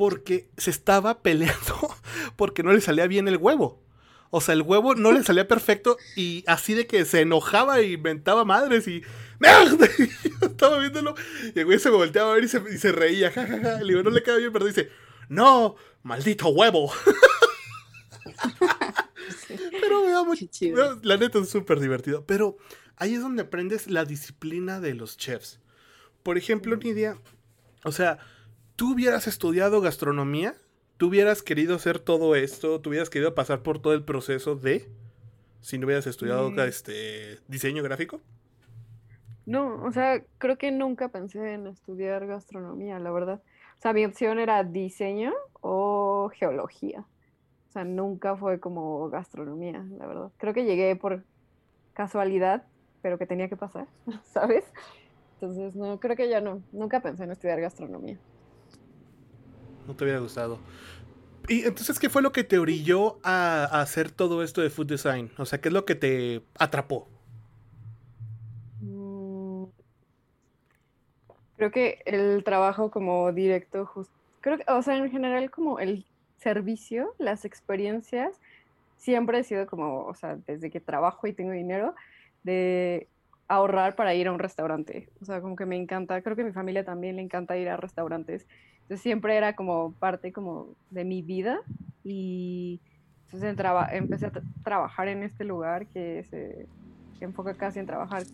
porque 0.00 0.48
se 0.56 0.70
estaba 0.70 1.20
peleando 1.20 1.94
porque 2.36 2.62
no 2.62 2.72
le 2.72 2.80
salía 2.80 3.06
bien 3.06 3.28
el 3.28 3.36
huevo. 3.36 3.82
O 4.30 4.40
sea, 4.40 4.54
el 4.54 4.62
huevo 4.62 4.94
no 4.94 5.12
le 5.12 5.22
salía 5.22 5.46
perfecto 5.46 5.98
y 6.16 6.42
así 6.46 6.72
de 6.72 6.86
que 6.86 7.04
se 7.04 7.20
enojaba 7.20 7.82
y 7.82 7.92
inventaba 7.92 8.46
madres 8.46 8.88
y... 8.88 9.02
¡Mierda! 9.38 9.86
Y 9.98 10.08
yo 10.40 10.46
estaba 10.46 10.78
viéndolo 10.78 11.14
y 11.54 11.58
el 11.58 11.66
güey 11.66 11.78
se 11.78 11.90
me 11.90 11.96
volteaba 11.96 12.32
a 12.32 12.36
ver 12.36 12.44
y 12.44 12.48
se, 12.48 12.62
y 12.72 12.78
se 12.78 12.92
reía. 12.92 13.30
Ja, 13.30 13.46
ja, 13.46 13.60
ja. 13.60 13.82
Le 13.82 13.88
digo, 13.88 14.02
no 14.02 14.08
le 14.08 14.22
queda 14.22 14.38
bien, 14.38 14.54
pero 14.54 14.64
dice, 14.64 14.88
no, 15.28 15.76
maldito 16.02 16.48
huevo. 16.48 16.90
pero 19.82 20.02
me 20.02 20.12
da 20.12 20.24
mucho... 20.24 20.46
La 21.02 21.18
neta 21.18 21.40
es 21.40 21.50
súper 21.50 21.78
divertido. 21.78 22.24
Pero 22.24 22.56
ahí 22.96 23.16
es 23.16 23.20
donde 23.20 23.42
aprendes 23.42 23.90
la 23.90 24.06
disciplina 24.06 24.80
de 24.80 24.94
los 24.94 25.18
chefs. 25.18 25.60
Por 26.22 26.38
ejemplo, 26.38 26.74
Nidia, 26.78 27.18
o 27.84 27.92
sea, 27.92 28.18
tú 28.80 28.94
hubieras 28.94 29.26
estudiado 29.26 29.82
gastronomía, 29.82 30.54
tú 30.96 31.08
hubieras 31.08 31.42
querido 31.42 31.74
hacer 31.74 31.98
todo 31.98 32.34
esto, 32.34 32.80
tú 32.80 32.88
hubieras 32.88 33.10
querido 33.10 33.34
pasar 33.34 33.62
por 33.62 33.78
todo 33.78 33.92
el 33.92 34.06
proceso 34.06 34.56
de, 34.56 34.88
si 35.60 35.76
no 35.76 35.84
hubieras 35.84 36.06
estudiado 36.06 36.50
Mm. 36.50 36.60
este 36.60 37.40
diseño 37.46 37.82
gráfico. 37.82 38.22
No, 39.44 39.84
o 39.84 39.92
sea, 39.92 40.24
creo 40.38 40.56
que 40.56 40.72
nunca 40.72 41.10
pensé 41.10 41.52
en 41.52 41.66
estudiar 41.66 42.26
gastronomía, 42.26 42.98
la 42.98 43.10
verdad. 43.10 43.42
O 43.78 43.82
sea, 43.82 43.92
mi 43.92 44.02
opción 44.06 44.38
era 44.38 44.64
diseño 44.64 45.34
o 45.60 46.30
geología. 46.32 47.00
O 47.68 47.72
sea, 47.72 47.84
nunca 47.84 48.34
fue 48.34 48.60
como 48.60 49.10
gastronomía, 49.10 49.84
la 49.98 50.06
verdad. 50.06 50.30
Creo 50.38 50.54
que 50.54 50.64
llegué 50.64 50.96
por 50.96 51.22
casualidad, 51.92 52.64
pero 53.02 53.18
que 53.18 53.26
tenía 53.26 53.50
que 53.50 53.58
pasar, 53.58 53.88
¿sabes? 54.24 54.64
Entonces, 55.34 55.76
no, 55.76 56.00
creo 56.00 56.16
que 56.16 56.30
ya 56.30 56.40
no. 56.40 56.62
Nunca 56.72 57.02
pensé 57.02 57.24
en 57.24 57.32
estudiar 57.32 57.60
gastronomía. 57.60 58.18
No 59.90 59.96
te 59.96 60.04
hubiera 60.04 60.20
gustado. 60.20 60.60
Y 61.48 61.64
entonces, 61.64 61.98
¿qué 61.98 62.08
fue 62.08 62.22
lo 62.22 62.30
que 62.30 62.44
te 62.44 62.58
orilló 62.60 63.18
a, 63.24 63.64
hacer 63.80 64.12
todo 64.12 64.44
esto 64.44 64.60
de 64.60 64.70
food 64.70 64.86
design? 64.86 65.32
O 65.36 65.44
sea, 65.46 65.60
¿qué 65.60 65.68
es 65.68 65.74
lo 65.74 65.84
que 65.84 65.96
te 65.96 66.42
atrapó? 66.56 67.08
Mm, 68.80 69.64
Creo 71.56 71.70
que 71.72 71.98
el 72.06 72.44
trabajo 72.44 72.90
como 72.90 73.32
directo, 73.32 73.84
jus- 73.86 74.10
creo 74.40 74.58
que, 74.58 74.64
o 74.68 74.80
sea, 74.82 74.96
en 74.96 75.10
general 75.10 75.50
como 75.50 75.80
el 75.80 76.06
servicio, 76.38 77.14
las 77.18 77.44
experiencias, 77.44 78.40
siempre 78.96 79.40
he 79.40 79.44
sido 79.44 79.66
como, 79.66 80.04
o 80.06 80.14
sea, 80.14 80.36
desde 80.46 80.70
que 80.70 80.80
trabajo 80.80 81.26
y 81.26 81.32
tengo 81.34 81.52
dinero, 81.52 81.94
de 82.44 83.10
ahorrar 83.48 83.96
para 83.96 84.14
ir 84.14 84.28
a 84.28 84.32
un 84.32 84.38
restaurante. 84.38 85.10
O 85.20 85.24
sea, 85.26 85.40
como 85.42 85.56
que 85.56 85.66
me 85.66 85.76
encanta, 85.76 86.22
creo 86.22 86.36
que 86.36 86.42
a 86.42 86.46
mi 86.46 86.52
familia 86.52 86.84
también 86.84 87.16
le 87.16 87.22
encanta 87.22 87.56
ir 87.58 87.68
a 87.68 87.76
restaurantes. 87.76 88.46
Entonces 88.90 89.04
siempre 89.04 89.36
era 89.36 89.54
como 89.54 89.94
parte 90.00 90.32
como 90.32 90.74
de 90.88 91.04
mi 91.04 91.22
vida 91.22 91.60
y 92.02 92.82
entonces 93.26 93.50
en 93.50 93.54
traba- 93.56 93.88
empecé 93.92 94.26
a 94.26 94.32
tra- 94.32 94.44
trabajar 94.64 95.06
en 95.06 95.22
este 95.22 95.44
lugar 95.44 95.86
que 95.86 96.24
se 96.24 96.68
enfoca 97.20 97.54
casi 97.54 97.78
en 97.78 97.86
trabajar 97.86 98.26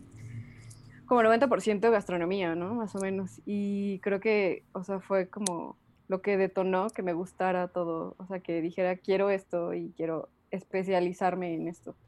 como 1.04 1.22
90% 1.22 1.90
gastronomía, 1.90 2.54
¿no? 2.54 2.74
Más 2.74 2.94
o 2.94 3.00
menos. 3.00 3.42
Y 3.44 4.00
creo 4.00 4.18
que, 4.18 4.64
o 4.72 4.82
sea, 4.82 5.00
fue 5.00 5.28
como 5.28 5.78
lo 6.08 6.22
que 6.22 6.38
detonó 6.38 6.88
que 6.94 7.02
me 7.02 7.12
gustara 7.12 7.68
todo, 7.68 8.16
o 8.18 8.26
sea, 8.26 8.40
que 8.40 8.62
dijera, 8.62 8.96
quiero 8.96 9.28
esto 9.28 9.74
y 9.74 9.92
quiero 9.94 10.30
especializarme 10.50 11.52
en 11.54 11.68
esto. 11.68 11.98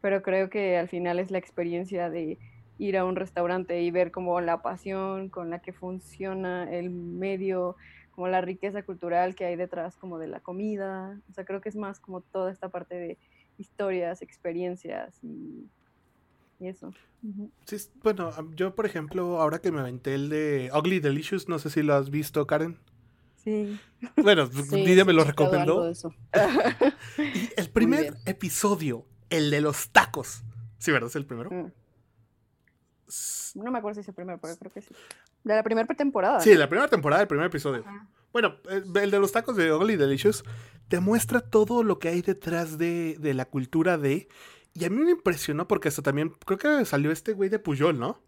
Pero 0.00 0.22
creo 0.22 0.48
que 0.48 0.78
al 0.78 0.88
final 0.88 1.18
es 1.18 1.30
la 1.30 1.36
experiencia 1.38 2.08
de 2.08 2.38
ir 2.78 2.96
a 2.96 3.04
un 3.04 3.16
restaurante 3.16 3.82
y 3.82 3.90
ver 3.90 4.12
como 4.12 4.40
la 4.40 4.62
pasión 4.62 5.28
con 5.30 5.50
la 5.50 5.58
que 5.60 5.72
funciona 5.72 6.70
el 6.72 6.90
medio, 6.90 7.76
como 8.18 8.26
la 8.26 8.40
riqueza 8.40 8.82
cultural 8.82 9.36
que 9.36 9.44
hay 9.44 9.54
detrás 9.54 9.96
como 9.96 10.18
de 10.18 10.26
la 10.26 10.40
comida. 10.40 11.20
O 11.30 11.32
sea, 11.34 11.44
creo 11.44 11.60
que 11.60 11.68
es 11.68 11.76
más 11.76 12.00
como 12.00 12.20
toda 12.20 12.50
esta 12.50 12.68
parte 12.68 12.96
de 12.96 13.18
historias, 13.58 14.22
experiencias 14.22 15.14
y, 15.22 15.70
y 16.58 16.66
eso. 16.66 16.92
Sí, 17.64 17.76
bueno, 18.02 18.32
yo, 18.56 18.74
por 18.74 18.86
ejemplo, 18.86 19.40
ahora 19.40 19.60
que 19.60 19.70
me 19.70 19.78
aventé 19.78 20.16
el 20.16 20.30
de 20.30 20.68
Ugly 20.74 20.98
Delicious, 20.98 21.48
no 21.48 21.60
sé 21.60 21.70
si 21.70 21.84
lo 21.84 21.94
has 21.94 22.10
visto, 22.10 22.44
Karen. 22.44 22.80
Sí. 23.36 23.78
Bueno, 24.16 24.46
Sí, 24.68 24.74
Nidia 24.74 25.04
me 25.04 25.12
lo 25.12 25.22
recomendó. 25.22 25.88
Y 27.18 27.50
el 27.56 27.70
primer 27.70 28.16
episodio, 28.26 29.06
el 29.30 29.52
de 29.52 29.60
los 29.60 29.90
tacos. 29.90 30.42
Sí, 30.78 30.90
¿verdad? 30.90 31.08
Es 31.08 31.14
el 31.14 31.24
primero. 31.24 31.50
Mm. 31.52 31.70
No 33.62 33.70
me 33.70 33.78
acuerdo 33.78 33.94
si 33.94 34.00
es 34.00 34.08
el 34.08 34.14
primero, 34.14 34.40
pero 34.42 34.56
creo 34.56 34.72
que 34.72 34.82
sí. 34.82 34.92
De 35.48 35.56
la 35.56 35.62
primera 35.62 35.86
temporada. 35.86 36.40
Sí, 36.40 36.52
¿no? 36.52 36.58
la 36.58 36.68
primera 36.68 36.88
temporada, 36.88 37.22
el 37.22 37.28
primer 37.28 37.46
episodio. 37.46 37.82
Ajá. 37.86 38.06
Bueno, 38.32 38.56
eh, 38.70 38.82
el 39.02 39.10
de 39.10 39.18
los 39.18 39.32
tacos 39.32 39.56
de 39.56 39.72
Ugly 39.72 39.96
Delicious 39.96 40.44
te 40.88 41.00
muestra 41.00 41.40
todo 41.40 41.82
lo 41.82 41.98
que 41.98 42.08
hay 42.08 42.20
detrás 42.22 42.76
de, 42.76 43.16
de 43.18 43.34
la 43.34 43.46
cultura 43.46 43.96
de. 43.96 44.28
Y 44.74 44.84
a 44.84 44.90
mí 44.90 44.96
me 44.96 45.10
impresionó 45.10 45.66
porque 45.66 45.88
hasta 45.88 46.02
también, 46.02 46.34
creo 46.44 46.58
que 46.58 46.84
salió 46.84 47.10
este 47.10 47.32
güey 47.32 47.48
de 47.48 47.58
Puyol, 47.58 47.98
¿no? 47.98 48.20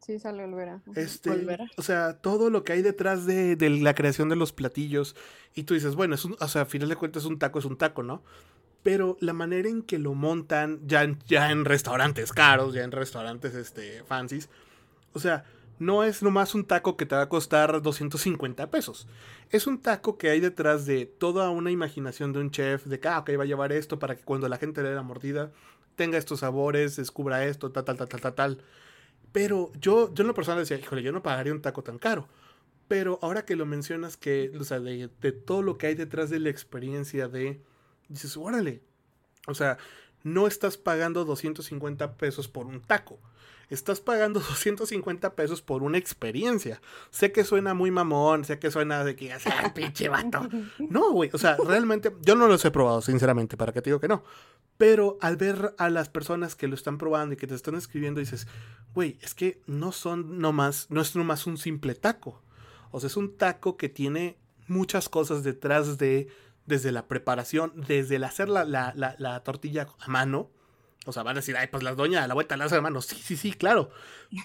Sí, 0.00 0.18
sale 0.18 0.44
Olvera. 0.44 0.80
Este, 0.94 1.30
Olvera. 1.30 1.66
o 1.76 1.82
sea, 1.82 2.18
todo 2.18 2.48
lo 2.48 2.64
que 2.64 2.72
hay 2.72 2.82
detrás 2.82 3.26
de, 3.26 3.56
de 3.56 3.70
la 3.70 3.94
creación 3.94 4.28
de 4.28 4.36
los 4.36 4.52
platillos. 4.52 5.14
Y 5.54 5.64
tú 5.64 5.74
dices, 5.74 5.94
bueno, 5.94 6.14
es 6.14 6.24
un, 6.24 6.36
o 6.38 6.48
sea, 6.48 6.62
a 6.62 6.66
final 6.66 6.88
de 6.88 6.96
cuentas 6.96 7.24
un 7.24 7.38
taco 7.38 7.58
es 7.58 7.64
un 7.66 7.76
taco, 7.76 8.02
¿no? 8.02 8.22
Pero 8.82 9.16
la 9.20 9.32
manera 9.32 9.68
en 9.68 9.82
que 9.82 9.98
lo 9.98 10.14
montan 10.14 10.80
ya 10.86 11.02
en, 11.02 11.18
ya 11.26 11.50
en 11.50 11.64
restaurantes 11.64 12.32
caros, 12.32 12.72
ya 12.72 12.84
en 12.84 12.92
restaurantes 12.92 13.54
este, 13.54 14.04
fancies, 14.04 14.48
o 15.12 15.18
sea, 15.18 15.44
no 15.78 16.04
es 16.04 16.22
nomás 16.22 16.54
un 16.54 16.64
taco 16.64 16.96
que 16.96 17.06
te 17.06 17.14
va 17.14 17.22
a 17.22 17.28
costar 17.28 17.82
250 17.82 18.70
pesos. 18.70 19.06
Es 19.50 19.66
un 19.66 19.80
taco 19.80 20.18
que 20.18 20.30
hay 20.30 20.40
detrás 20.40 20.86
de 20.86 21.06
toda 21.06 21.50
una 21.50 21.70
imaginación 21.70 22.32
de 22.32 22.40
un 22.40 22.50
chef, 22.50 22.86
de 22.86 23.00
que, 23.00 23.08
ah, 23.08 23.20
ok, 23.20 23.30
va 23.38 23.42
a 23.44 23.46
llevar 23.46 23.72
esto 23.72 23.98
para 23.98 24.16
que 24.16 24.24
cuando 24.24 24.48
la 24.48 24.58
gente 24.58 24.82
le 24.82 24.90
dé 24.90 24.94
la 24.94 25.02
mordida 25.02 25.52
tenga 25.96 26.18
estos 26.18 26.40
sabores, 26.40 26.96
descubra 26.96 27.44
esto, 27.46 27.72
tal, 27.72 27.84
tal, 27.84 27.96
tal, 27.96 28.08
tal, 28.08 28.20
tal, 28.20 28.34
tal. 28.34 28.58
Pero 29.32 29.72
yo, 29.80 30.12
yo 30.14 30.22
en 30.22 30.28
lo 30.28 30.34
personal 30.34 30.60
decía, 30.60 30.78
híjole, 30.78 31.02
yo 31.02 31.12
no 31.12 31.22
pagaría 31.22 31.52
un 31.52 31.62
taco 31.62 31.82
tan 31.82 31.98
caro. 31.98 32.28
Pero 32.88 33.18
ahora 33.22 33.44
que 33.44 33.56
lo 33.56 33.66
mencionas, 33.66 34.16
que, 34.16 34.52
o 34.58 34.64
sea, 34.64 34.78
de, 34.78 35.10
de 35.20 35.32
todo 35.32 35.62
lo 35.62 35.76
que 35.76 35.88
hay 35.88 35.94
detrás 35.94 36.30
de 36.30 36.38
la 36.38 36.50
experiencia 36.50 37.28
de, 37.28 37.60
dices, 38.08 38.36
órale. 38.36 38.82
O 39.48 39.54
sea, 39.54 39.78
no 40.22 40.46
estás 40.46 40.76
pagando 40.76 41.24
250 41.24 42.16
pesos 42.16 42.48
por 42.48 42.66
un 42.66 42.80
taco. 42.80 43.18
Estás 43.68 44.00
pagando 44.00 44.40
250 44.48 45.34
pesos 45.34 45.62
por 45.62 45.82
una 45.82 45.98
experiencia. 45.98 46.80
Sé 47.10 47.32
que 47.32 47.44
suena 47.44 47.74
muy 47.74 47.90
mamón, 47.90 48.44
sé 48.44 48.58
que 48.58 48.70
suena 48.70 49.04
de 49.04 49.16
que, 49.16 49.38
sea, 49.38 49.72
pinche 49.74 50.08
vato. 50.08 50.48
No, 50.78 51.12
güey, 51.12 51.30
o 51.32 51.38
sea, 51.38 51.56
realmente, 51.56 52.14
yo 52.22 52.34
no 52.36 52.48
los 52.48 52.64
he 52.64 52.70
probado, 52.70 53.02
sinceramente, 53.02 53.56
para 53.56 53.72
que 53.72 53.82
te 53.82 53.90
digo 53.90 54.00
que 54.00 54.08
no. 54.08 54.22
Pero 54.78 55.16
al 55.20 55.36
ver 55.36 55.74
a 55.78 55.88
las 55.88 56.08
personas 56.08 56.54
que 56.54 56.68
lo 56.68 56.74
están 56.74 56.98
probando 56.98 57.34
y 57.34 57.36
que 57.36 57.46
te 57.46 57.54
están 57.54 57.74
escribiendo, 57.74 58.20
dices, 58.20 58.46
güey, 58.94 59.18
es 59.22 59.34
que 59.34 59.62
no 59.66 59.92
son 59.92 60.38
nomás, 60.38 60.86
no 60.90 61.00
es 61.00 61.16
nomás 61.16 61.46
un 61.46 61.56
simple 61.56 61.94
taco. 61.94 62.42
O 62.90 63.00
sea, 63.00 63.08
es 63.08 63.16
un 63.16 63.36
taco 63.36 63.76
que 63.76 63.88
tiene 63.88 64.38
muchas 64.68 65.08
cosas 65.08 65.42
detrás 65.44 65.98
de, 65.98 66.28
desde 66.66 66.92
la 66.92 67.06
preparación, 67.06 67.72
desde 67.86 68.16
el 68.16 68.24
hacer 68.24 68.48
la, 68.48 68.64
la, 68.64 69.40
tortilla 69.40 69.88
a 69.98 70.08
mano. 70.08 70.50
O 71.06 71.12
sea, 71.12 71.22
van 71.22 71.36
a 71.36 71.40
decir, 71.40 71.56
ay, 71.56 71.68
pues 71.68 71.82
la 71.82 71.94
doña 71.94 72.26
la 72.26 72.34
vuelta 72.34 72.56
la 72.56 72.64
hace 72.66 72.76
a 72.76 72.80
mano. 72.80 73.00
Sí, 73.00 73.16
sí, 73.16 73.36
sí, 73.36 73.52
claro. 73.52 73.90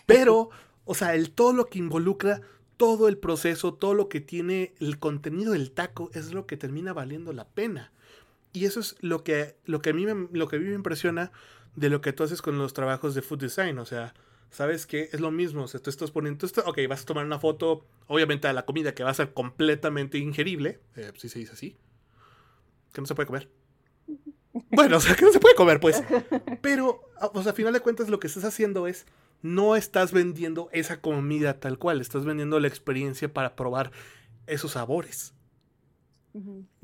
Pero, 0.05 0.51
o 0.85 0.93
sea, 0.93 1.15
el, 1.15 1.31
todo 1.31 1.53
lo 1.53 1.65
que 1.65 1.79
involucra, 1.79 2.41
todo 2.77 3.07
el 3.07 3.17
proceso, 3.17 3.73
todo 3.73 3.95
lo 3.95 4.09
que 4.09 4.21
tiene 4.21 4.73
el 4.79 4.99
contenido 4.99 5.53
del 5.53 5.71
taco 5.71 6.11
es 6.13 6.33
lo 6.33 6.45
que 6.45 6.57
termina 6.57 6.93
valiendo 6.93 7.33
la 7.33 7.47
pena. 7.47 7.91
Y 8.53 8.65
eso 8.65 8.79
es 8.79 8.95
lo 9.01 9.23
que, 9.23 9.55
lo 9.65 9.81
que, 9.81 9.89
a, 9.89 9.93
mí 9.93 10.05
me, 10.05 10.27
lo 10.31 10.47
que 10.47 10.57
a 10.57 10.59
mí 10.59 10.65
me 10.65 10.75
impresiona 10.75 11.31
de 11.75 11.89
lo 11.89 12.01
que 12.01 12.13
tú 12.13 12.23
haces 12.23 12.41
con 12.41 12.57
los 12.57 12.73
trabajos 12.73 13.15
de 13.15 13.23
food 13.23 13.39
design. 13.39 13.79
O 13.79 13.85
sea, 13.85 14.13
¿sabes 14.51 14.85
qué? 14.85 15.09
Es 15.11 15.19
lo 15.19 15.31
mismo. 15.31 15.63
O 15.63 15.67
sea, 15.67 15.81
tú 15.81 15.89
estás 15.89 16.11
poniendo. 16.11 16.47
Tú 16.47 16.61
ok, 16.65 16.79
vas 16.87 17.01
a 17.01 17.05
tomar 17.05 17.25
una 17.25 17.39
foto, 17.39 17.85
obviamente, 18.07 18.47
de 18.47 18.53
la 18.53 18.65
comida 18.65 18.93
que 18.93 19.03
va 19.03 19.09
a 19.09 19.15
ser 19.15 19.33
completamente 19.33 20.19
ingerible. 20.19 20.79
Eh, 20.95 21.11
si 21.17 21.29
se 21.29 21.39
dice 21.39 21.53
así. 21.53 21.77
Que 22.93 23.01
no 23.01 23.07
se 23.07 23.15
puede 23.15 23.27
comer. 23.27 23.60
Bueno, 24.71 24.97
o 24.97 24.99
sea, 24.99 25.15
que 25.15 25.25
no 25.25 25.31
se 25.31 25.39
puede 25.39 25.55
comer, 25.55 25.79
pues. 25.79 26.03
Pero, 26.61 27.01
o 27.33 27.43
sea, 27.43 27.51
a 27.51 27.55
final 27.55 27.73
de 27.73 27.79
cuentas, 27.79 28.09
lo 28.09 28.19
que 28.19 28.27
estás 28.27 28.43
haciendo 28.43 28.87
es. 28.87 29.05
No 29.43 29.75
estás 29.75 30.11
vendiendo 30.11 30.69
esa 30.71 31.01
comida 31.01 31.59
tal 31.59 31.79
cual, 31.79 31.99
estás 31.99 32.25
vendiendo 32.25 32.59
la 32.59 32.67
experiencia 32.67 33.33
para 33.33 33.55
probar 33.55 33.91
esos 34.45 34.73
sabores. 34.73 35.33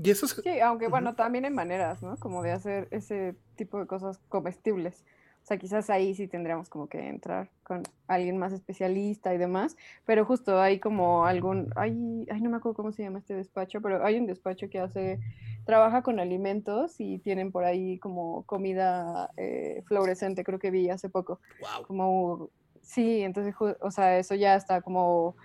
Y 0.01 0.09
eso 0.09 0.25
es... 0.25 0.41
Sí, 0.43 0.59
aunque 0.59 0.87
bueno, 0.87 1.15
también 1.15 1.45
hay 1.45 1.51
maneras, 1.51 2.01
¿no? 2.01 2.17
Como 2.17 2.41
de 2.41 2.51
hacer 2.51 2.87
ese 2.91 3.35
tipo 3.55 3.79
de 3.79 3.85
cosas 3.85 4.19
comestibles. 4.27 5.05
O 5.47 5.49
sea, 5.49 5.57
quizás 5.57 5.89
ahí 5.89 6.13
sí 6.13 6.27
tendríamos 6.27 6.67
como 6.67 6.87
que 6.87 7.07
entrar 7.07 7.47
con 7.63 7.81
alguien 8.09 8.37
más 8.37 8.51
especialista 8.51 9.33
y 9.33 9.37
demás, 9.37 9.77
pero 10.05 10.25
justo 10.25 10.59
hay 10.59 10.77
como 10.81 11.25
algún, 11.25 11.71
hay, 11.77 12.27
ay, 12.29 12.41
no 12.41 12.49
me 12.49 12.57
acuerdo 12.57 12.75
cómo 12.75 12.91
se 12.91 13.03
llama 13.03 13.19
este 13.19 13.33
despacho, 13.33 13.79
pero 13.79 14.05
hay 14.05 14.19
un 14.19 14.27
despacho 14.27 14.69
que 14.69 14.81
hace, 14.81 15.21
trabaja 15.65 16.01
con 16.01 16.19
alimentos 16.19 16.95
y 16.99 17.19
tienen 17.19 17.53
por 17.53 17.63
ahí 17.63 17.97
como 17.99 18.43
comida 18.43 19.31
eh, 19.37 19.83
fluorescente, 19.85 20.43
creo 20.43 20.59
que 20.59 20.69
vi 20.69 20.89
hace 20.89 21.07
poco. 21.07 21.39
Wow. 21.61 21.87
Como, 21.87 22.49
sí, 22.81 23.21
entonces, 23.21 23.55
o 23.57 23.89
sea, 23.89 24.17
eso 24.19 24.35
ya 24.35 24.53
está 24.53 24.81
como, 24.81 25.37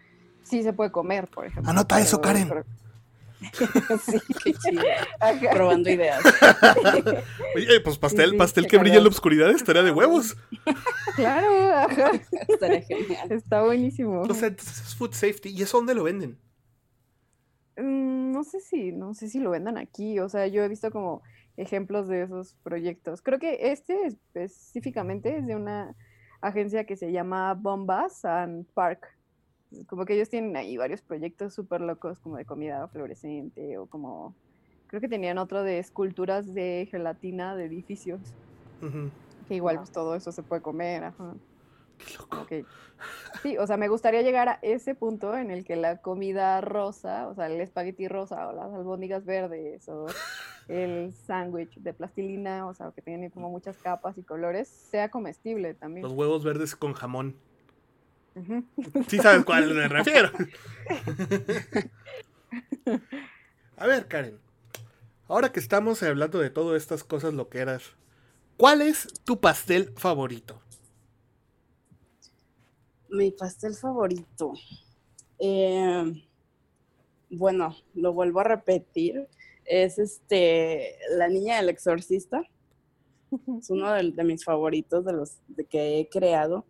sí 0.42 0.64
se 0.64 0.72
puede 0.72 0.90
comer, 0.90 1.28
por 1.28 1.46
ejemplo. 1.46 1.70
Anota 1.70 2.00
eso, 2.00 2.20
Karen. 2.20 2.50
sí, 4.04 4.18
qué 4.44 4.52
chido. 4.54 4.82
Probando 5.52 5.90
ideas. 5.90 6.22
Oye, 7.56 7.80
pues 7.82 7.98
pastel, 7.98 8.36
pastel 8.36 8.66
que 8.66 8.78
brilla 8.78 8.98
en 8.98 9.04
la 9.04 9.08
oscuridad 9.08 9.50
estaría 9.50 9.82
de 9.82 9.90
huevos. 9.90 10.36
Claro, 11.16 11.48
ajá. 11.74 12.12
Estaría 12.48 12.82
genial. 12.82 13.32
Está 13.32 13.62
buenísimo. 13.62 14.22
O 14.22 14.34
sea, 14.34 14.48
entonces 14.48 14.86
es 14.86 14.94
food 14.94 15.12
safety. 15.12 15.50
¿Y 15.50 15.62
eso 15.62 15.78
dónde 15.78 15.94
lo 15.94 16.04
venden? 16.04 16.38
Mm, 17.76 18.32
no 18.32 18.44
sé 18.44 18.60
si, 18.60 18.92
no 18.92 19.14
sé 19.14 19.28
si 19.28 19.40
lo 19.40 19.50
vendan 19.50 19.78
aquí. 19.78 20.18
O 20.20 20.28
sea, 20.28 20.46
yo 20.46 20.62
he 20.62 20.68
visto 20.68 20.90
como 20.90 21.22
ejemplos 21.56 22.08
de 22.08 22.22
esos 22.22 22.56
proyectos. 22.62 23.22
Creo 23.22 23.38
que 23.38 23.72
este 23.72 24.06
específicamente 24.06 25.38
es 25.38 25.46
de 25.46 25.56
una 25.56 25.94
agencia 26.40 26.84
que 26.84 26.96
se 26.96 27.12
llama 27.12 27.54
Bombas 27.54 28.24
and 28.24 28.66
Park 28.74 29.06
como 29.86 30.04
que 30.04 30.14
ellos 30.14 30.28
tienen 30.28 30.56
ahí 30.56 30.76
varios 30.76 31.02
proyectos 31.02 31.54
súper 31.54 31.80
locos 31.80 32.18
como 32.20 32.36
de 32.36 32.44
comida 32.44 32.88
fluorescente 32.88 33.78
o 33.78 33.86
como, 33.86 34.34
creo 34.86 35.00
que 35.00 35.08
tenían 35.08 35.38
otro 35.38 35.62
de 35.62 35.78
esculturas 35.78 36.54
de 36.54 36.88
gelatina 36.90 37.56
de 37.56 37.66
edificios. 37.66 38.20
Que 39.48 39.54
igual 39.54 39.76
pues 39.76 39.90
todo 39.90 40.14
eso 40.14 40.32
se 40.32 40.42
puede 40.42 40.62
comer. 40.62 41.04
Ajá. 41.04 41.34
Qué 41.98 42.14
loco. 42.14 42.46
Sí, 43.42 43.58
o 43.58 43.66
sea, 43.66 43.76
me 43.76 43.88
gustaría 43.88 44.22
llegar 44.22 44.48
a 44.48 44.58
ese 44.62 44.94
punto 44.94 45.36
en 45.36 45.50
el 45.50 45.64
que 45.64 45.76
la 45.76 45.98
comida 45.98 46.60
rosa, 46.60 47.28
o 47.28 47.34
sea, 47.34 47.46
el 47.46 47.60
espagueti 47.60 48.08
rosa 48.08 48.48
o 48.48 48.52
las 48.52 48.72
albóndigas 48.72 49.24
verdes 49.24 49.88
o 49.88 50.06
el 50.68 51.12
sándwich 51.12 51.78
de 51.78 51.92
plastilina, 51.92 52.66
o 52.66 52.74
sea, 52.74 52.92
que 52.94 53.02
tiene 53.02 53.30
como 53.30 53.50
muchas 53.50 53.76
capas 53.78 54.18
y 54.18 54.22
colores, 54.22 54.68
sea 54.68 55.10
comestible 55.10 55.74
también. 55.74 56.04
Los 56.04 56.12
huevos 56.12 56.44
verdes 56.44 56.76
con 56.76 56.92
jamón. 56.92 57.36
Sí 59.08 59.18
sabes 59.18 59.44
cuál 59.44 59.74
me 59.74 59.88
refiero. 59.88 60.30
A 63.76 63.86
ver, 63.86 64.06
Karen. 64.06 64.38
Ahora 65.28 65.52
que 65.52 65.60
estamos 65.60 66.02
hablando 66.02 66.38
de 66.38 66.50
todas 66.50 66.80
estas 66.80 67.04
cosas 67.04 67.34
lo 67.34 67.48
que 67.48 67.58
eras, 67.58 67.82
¿cuál 68.56 68.82
es 68.82 69.08
tu 69.24 69.40
pastel 69.40 69.92
favorito? 69.96 70.60
Mi 73.08 73.30
pastel 73.30 73.74
favorito. 73.74 74.52
Eh, 75.38 76.26
bueno, 77.30 77.76
lo 77.94 78.12
vuelvo 78.12 78.40
a 78.40 78.44
repetir. 78.44 79.28
Es 79.64 79.98
este 79.98 80.96
La 81.16 81.28
Niña 81.28 81.56
del 81.56 81.68
Exorcista. 81.70 82.42
Es 83.58 83.70
uno 83.70 83.90
de, 83.92 84.12
de 84.12 84.24
mis 84.24 84.44
favoritos 84.44 85.04
de 85.04 85.12
los 85.12 85.38
de 85.48 85.64
que 85.64 86.00
he 86.00 86.08
creado. 86.08 86.66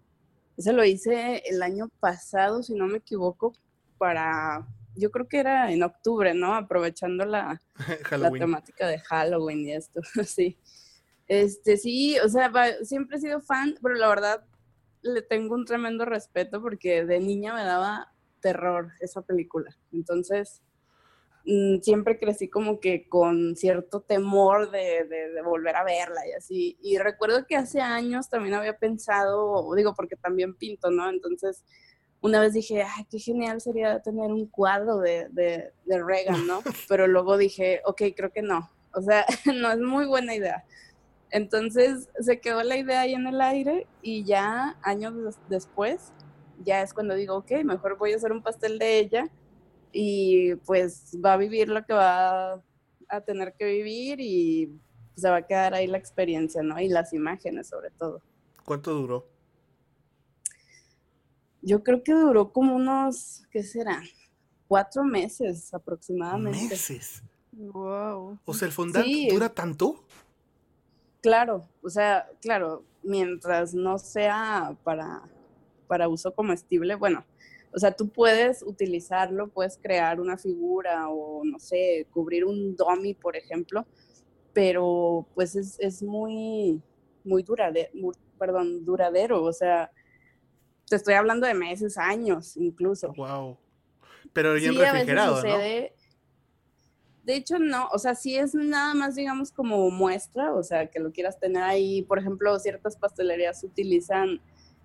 Ese 0.56 0.72
lo 0.72 0.84
hice 0.84 1.42
el 1.46 1.62
año 1.62 1.88
pasado, 2.00 2.62
si 2.62 2.74
no 2.74 2.86
me 2.86 2.98
equivoco, 2.98 3.52
para, 3.98 4.66
yo 4.96 5.10
creo 5.10 5.28
que 5.28 5.38
era 5.38 5.72
en 5.72 5.82
octubre, 5.82 6.34
¿no? 6.34 6.54
Aprovechando 6.54 7.24
la, 7.24 7.60
la 8.10 8.30
temática 8.30 8.86
de 8.86 8.98
Halloween 8.98 9.60
y 9.60 9.72
esto, 9.72 10.00
sí. 10.26 10.58
Este, 11.28 11.76
sí, 11.76 12.18
o 12.18 12.28
sea, 12.28 12.52
siempre 12.82 13.16
he 13.16 13.20
sido 13.20 13.40
fan, 13.40 13.74
pero 13.80 13.94
la 13.94 14.08
verdad 14.08 14.44
le 15.02 15.22
tengo 15.22 15.54
un 15.54 15.64
tremendo 15.64 16.04
respeto 16.04 16.60
porque 16.60 17.04
de 17.04 17.20
niña 17.20 17.54
me 17.54 17.64
daba 17.64 18.12
terror 18.40 18.92
esa 19.00 19.22
película. 19.22 19.74
Entonces, 19.92 20.62
siempre 21.44 22.18
crecí 22.18 22.48
como 22.48 22.78
que 22.78 23.08
con 23.08 23.56
cierto 23.56 24.00
temor 24.00 24.70
de, 24.70 25.04
de, 25.04 25.42
volver 25.42 25.76
a 25.76 25.84
verla 25.84 26.26
y 26.26 26.32
así. 26.32 26.78
Y 26.80 26.98
recuerdo 26.98 27.46
que 27.46 27.56
hace 27.56 27.80
años 27.80 28.28
también 28.28 28.54
había 28.54 28.78
pensado, 28.78 29.74
digo, 29.74 29.94
porque 29.94 30.16
también 30.16 30.54
pinto, 30.54 30.90
¿no? 30.90 31.10
Entonces, 31.10 31.64
una 32.20 32.40
vez 32.40 32.52
dije, 32.52 32.82
ay, 32.82 33.04
qué 33.10 33.18
genial 33.18 33.60
sería 33.60 34.00
tener 34.00 34.30
un 34.30 34.46
cuadro 34.46 34.98
de, 34.98 35.28
de, 35.30 35.72
de 35.84 36.02
Reagan, 36.02 36.46
¿no? 36.46 36.62
Pero 36.88 37.06
luego 37.08 37.36
dije, 37.36 37.80
ok, 37.84 38.02
creo 38.16 38.30
que 38.30 38.42
no. 38.42 38.70
O 38.94 39.02
sea, 39.02 39.26
no 39.54 39.72
es 39.72 39.78
muy 39.78 40.06
buena 40.06 40.34
idea. 40.34 40.64
Entonces 41.30 42.08
se 42.20 42.40
quedó 42.40 42.62
la 42.62 42.76
idea 42.76 43.00
ahí 43.00 43.14
en 43.14 43.26
el 43.26 43.40
aire 43.40 43.86
y 44.02 44.22
ya 44.22 44.76
años 44.82 45.14
después, 45.48 46.12
ya 46.62 46.82
es 46.82 46.92
cuando 46.92 47.14
digo, 47.14 47.36
ok, 47.36 47.50
mejor 47.64 47.96
voy 47.96 48.12
a 48.12 48.16
hacer 48.16 48.32
un 48.32 48.42
pastel 48.42 48.78
de 48.78 48.98
ella 48.98 49.30
y 49.92 50.54
pues 50.56 51.16
va 51.24 51.34
a 51.34 51.36
vivir 51.36 51.68
lo 51.68 51.84
que 51.84 51.92
va 51.92 52.54
a 53.08 53.20
tener 53.20 53.54
que 53.54 53.66
vivir 53.66 54.20
y 54.20 54.80
se 55.16 55.28
va 55.28 55.36
a 55.36 55.46
quedar 55.46 55.74
ahí 55.74 55.86
la 55.86 55.98
experiencia, 55.98 56.62
¿no? 56.62 56.80
Y 56.80 56.88
las 56.88 57.12
imágenes 57.12 57.68
sobre 57.68 57.90
todo. 57.90 58.22
¿Cuánto 58.64 58.92
duró? 58.94 59.28
Yo 61.60 61.84
creo 61.84 62.02
que 62.02 62.12
duró 62.12 62.52
como 62.52 62.74
unos, 62.74 63.44
¿qué 63.50 63.62
será? 63.62 64.02
Cuatro 64.66 65.04
meses 65.04 65.72
aproximadamente. 65.74 66.70
¿Meses? 66.70 67.22
Wow. 67.52 68.38
O 68.44 68.54
sea, 68.54 68.66
el 68.66 68.72
fondant 68.72 69.06
dura 69.30 69.50
tanto. 69.50 70.04
Claro, 71.20 71.68
o 71.82 71.90
sea, 71.90 72.28
claro, 72.40 72.84
mientras 73.02 73.74
no 73.74 73.98
sea 73.98 74.76
para, 74.82 75.22
para 75.86 76.08
uso 76.08 76.34
comestible, 76.34 76.96
bueno, 76.96 77.24
o 77.74 77.78
sea, 77.78 77.92
tú 77.92 78.08
puedes 78.08 78.62
utilizarlo, 78.62 79.48
puedes 79.48 79.78
crear 79.78 80.20
una 80.20 80.36
figura 80.36 81.08
o, 81.08 81.42
no 81.44 81.58
sé, 81.58 82.06
cubrir 82.10 82.44
un 82.44 82.76
dummy, 82.76 83.14
por 83.14 83.36
ejemplo, 83.36 83.86
pero 84.52 85.26
pues 85.34 85.56
es, 85.56 86.02
muy, 86.02 86.82
muy 87.24 87.42
duradero, 87.42 87.90
perdón, 88.38 88.84
duradero, 88.84 89.42
o 89.42 89.52
sea, 89.52 89.90
te 90.88 90.96
estoy 90.96 91.14
hablando 91.14 91.46
de 91.46 91.54
meses, 91.54 91.96
años 91.96 92.56
incluso. 92.56 93.12
Wow. 93.16 93.56
Pero 94.32 94.54
bien 94.54 94.76
refrigerado, 94.76 95.42
¿no? 95.42 95.58
De 97.24 97.36
hecho, 97.36 97.58
no, 97.60 97.88
o 97.92 97.98
sea, 97.98 98.16
sí 98.16 98.36
es 98.36 98.52
nada 98.52 98.94
más, 98.94 99.14
digamos, 99.14 99.52
como 99.52 99.90
muestra, 99.90 100.52
o 100.52 100.62
sea, 100.64 100.88
que 100.90 100.98
lo 100.98 101.12
quieras 101.12 101.38
tener 101.38 101.62
ahí. 101.62 102.02
Por 102.02 102.18
ejemplo, 102.18 102.58
ciertas 102.58 102.96
pastelerías 102.96 103.62
utilizan 103.62 104.40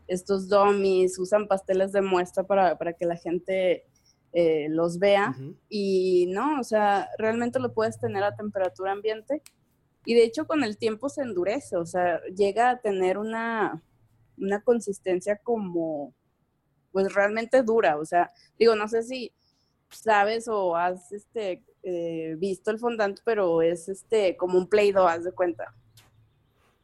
estos 0.08 0.48
dummies, 0.48 1.20
usan 1.20 1.48
pasteles 1.48 1.92
de 1.92 2.02
muestra 2.02 2.44
para, 2.44 2.94
que 2.94 3.06
la 3.06 3.18
gente 3.18 3.86
eh, 4.34 4.68
los 4.70 5.00
vea. 5.00 5.36
Y 5.70 6.28
no, 6.30 6.60
o 6.60 6.64
sea, 6.64 7.10
realmente 7.18 7.60
lo 7.60 7.74
puedes 7.74 8.00
tener 8.00 8.24
a 8.24 8.36
temperatura 8.36 8.92
ambiente 8.92 9.42
Y 10.06 10.14
de 10.16 10.24
hecho 10.24 10.48
con 10.48 10.64
el 10.64 10.78
tiempo 10.78 11.10
se 11.10 11.22
endurece, 11.22 11.76
o 11.78 11.86
sea, 11.86 12.22
llega 12.36 12.70
a 12.70 12.80
tener 12.80 13.18
una, 13.18 13.84
una 14.38 14.62
consistencia 14.62 15.38
como, 15.38 16.14
pues 16.92 17.14
realmente 17.14 17.64
dura. 17.64 17.98
O 17.98 18.06
sea, 18.06 18.32
digo, 18.58 18.76
no 18.76 18.88
sé 18.88 19.04
si 19.04 19.34
sabes 19.90 20.48
o 20.48 20.76
has 20.76 21.12
este, 21.12 21.64
eh, 21.84 22.36
visto 22.38 22.72
el 22.72 22.80
fondant, 22.80 23.20
pero 23.24 23.62
es 23.62 23.90
este, 23.90 24.36
como 24.38 24.58
un 24.58 24.68
Play-Doh, 24.68 25.08
haz 25.08 25.24
de 25.24 25.32
cuenta. 25.32 25.76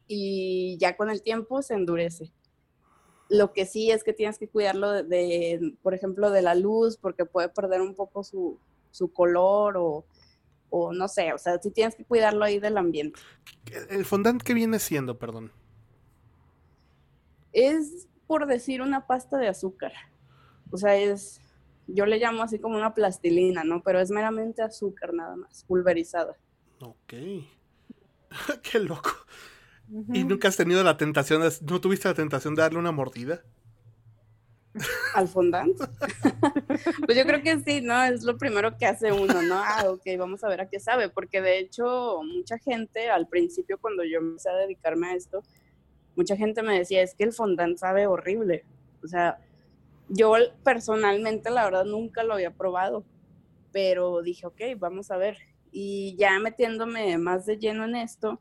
Y 0.06 0.76
ya 0.78 0.96
con 0.96 1.10
el 1.10 1.22
tiempo 1.22 1.62
se 1.62 1.74
endurece. 1.74 2.32
Lo 3.28 3.52
que 3.52 3.66
sí 3.66 3.90
es 3.90 4.04
que 4.04 4.12
tienes 4.12 4.38
que 4.38 4.48
cuidarlo 4.48 5.02
de, 5.02 5.74
por 5.82 5.94
ejemplo, 5.94 6.30
de 6.30 6.42
la 6.42 6.54
luz, 6.54 6.96
porque 6.96 7.24
puede 7.24 7.48
perder 7.48 7.80
un 7.80 7.94
poco 7.94 8.22
su, 8.22 8.58
su 8.90 9.12
color 9.12 9.76
o, 9.76 10.04
o 10.70 10.92
no 10.92 11.08
sé, 11.08 11.32
o 11.32 11.38
sea, 11.38 11.58
sí 11.60 11.70
tienes 11.70 11.94
que 11.94 12.04
cuidarlo 12.04 12.44
ahí 12.44 12.58
del 12.58 12.76
ambiente. 12.76 13.20
¿El 13.90 14.04
fondant 14.04 14.42
qué 14.42 14.54
viene 14.54 14.78
siendo, 14.78 15.18
perdón? 15.18 15.52
Es, 17.52 18.08
por 18.26 18.46
decir, 18.46 18.82
una 18.82 19.06
pasta 19.06 19.38
de 19.38 19.48
azúcar. 19.48 19.92
O 20.70 20.76
sea, 20.76 20.96
es, 20.96 21.40
yo 21.86 22.06
le 22.06 22.18
llamo 22.18 22.42
así 22.42 22.58
como 22.58 22.76
una 22.76 22.94
plastilina, 22.94 23.62
¿no? 23.62 23.82
Pero 23.82 24.00
es 24.00 24.10
meramente 24.10 24.62
azúcar 24.62 25.14
nada 25.14 25.36
más, 25.36 25.64
pulverizada. 25.64 26.36
Ok. 26.80 27.14
qué 28.62 28.78
loco. 28.80 29.10
¿Y 30.12 30.24
nunca 30.24 30.48
has 30.48 30.56
tenido 30.56 30.82
la 30.82 30.96
tentación, 30.96 31.42
de, 31.42 31.52
no 31.68 31.80
tuviste 31.80 32.08
la 32.08 32.14
tentación 32.14 32.54
de 32.54 32.62
darle 32.62 32.78
una 32.78 32.92
mordida? 32.92 33.42
al 35.14 35.28
fondant. 35.28 35.76
pues 37.06 37.16
yo 37.16 37.24
creo 37.24 37.42
que 37.42 37.60
sí, 37.60 37.80
¿no? 37.80 38.02
Es 38.02 38.24
lo 38.24 38.36
primero 38.36 38.76
que 38.76 38.86
hace 38.86 39.12
uno, 39.12 39.42
¿no? 39.42 39.56
Ah, 39.56 39.84
ok, 39.88 40.02
vamos 40.18 40.42
a 40.42 40.48
ver 40.48 40.62
a 40.62 40.68
qué 40.68 40.80
sabe, 40.80 41.08
porque 41.08 41.40
de 41.40 41.58
hecho 41.58 42.20
mucha 42.24 42.58
gente 42.58 43.08
al 43.08 43.28
principio 43.28 43.78
cuando 43.78 44.04
yo 44.04 44.18
empecé 44.18 44.50
a 44.50 44.56
dedicarme 44.56 45.08
a 45.08 45.14
esto, 45.14 45.42
mucha 46.16 46.36
gente 46.36 46.62
me 46.62 46.78
decía, 46.78 47.02
es 47.02 47.14
que 47.14 47.24
el 47.24 47.32
fondant 47.32 47.78
sabe 47.78 48.06
horrible. 48.06 48.64
O 49.02 49.06
sea, 49.06 49.38
yo 50.08 50.34
personalmente 50.62 51.50
la 51.50 51.64
verdad 51.64 51.84
nunca 51.84 52.24
lo 52.24 52.34
había 52.34 52.52
probado, 52.52 53.04
pero 53.72 54.22
dije, 54.22 54.46
ok, 54.46 54.60
vamos 54.78 55.10
a 55.10 55.16
ver. 55.16 55.38
Y 55.70 56.16
ya 56.16 56.38
metiéndome 56.38 57.16
más 57.18 57.46
de 57.46 57.58
lleno 57.58 57.84
en 57.84 57.96
esto, 57.96 58.40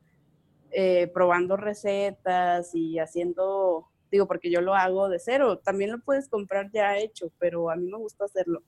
eh, 0.74 1.07
probando 1.13 1.57
recetas 1.57 2.74
y 2.74 2.99
haciendo 2.99 3.89
digo, 4.13 4.28
porque 4.28 4.51
yo 4.51 4.61
lo 4.61 4.76
hago 4.76 5.09
de 5.09 5.19
cero, 5.19 5.57
también 5.57 5.91
lo 5.91 5.99
puedes 5.99 6.30
comprar 6.30 6.71
ya 6.71 6.97
hecho, 6.99 7.32
pero 7.39 7.71
a 7.71 7.76
mí 7.76 7.89
me 7.89 7.97
gusta 7.97 8.26
hacerlo. 8.26 8.61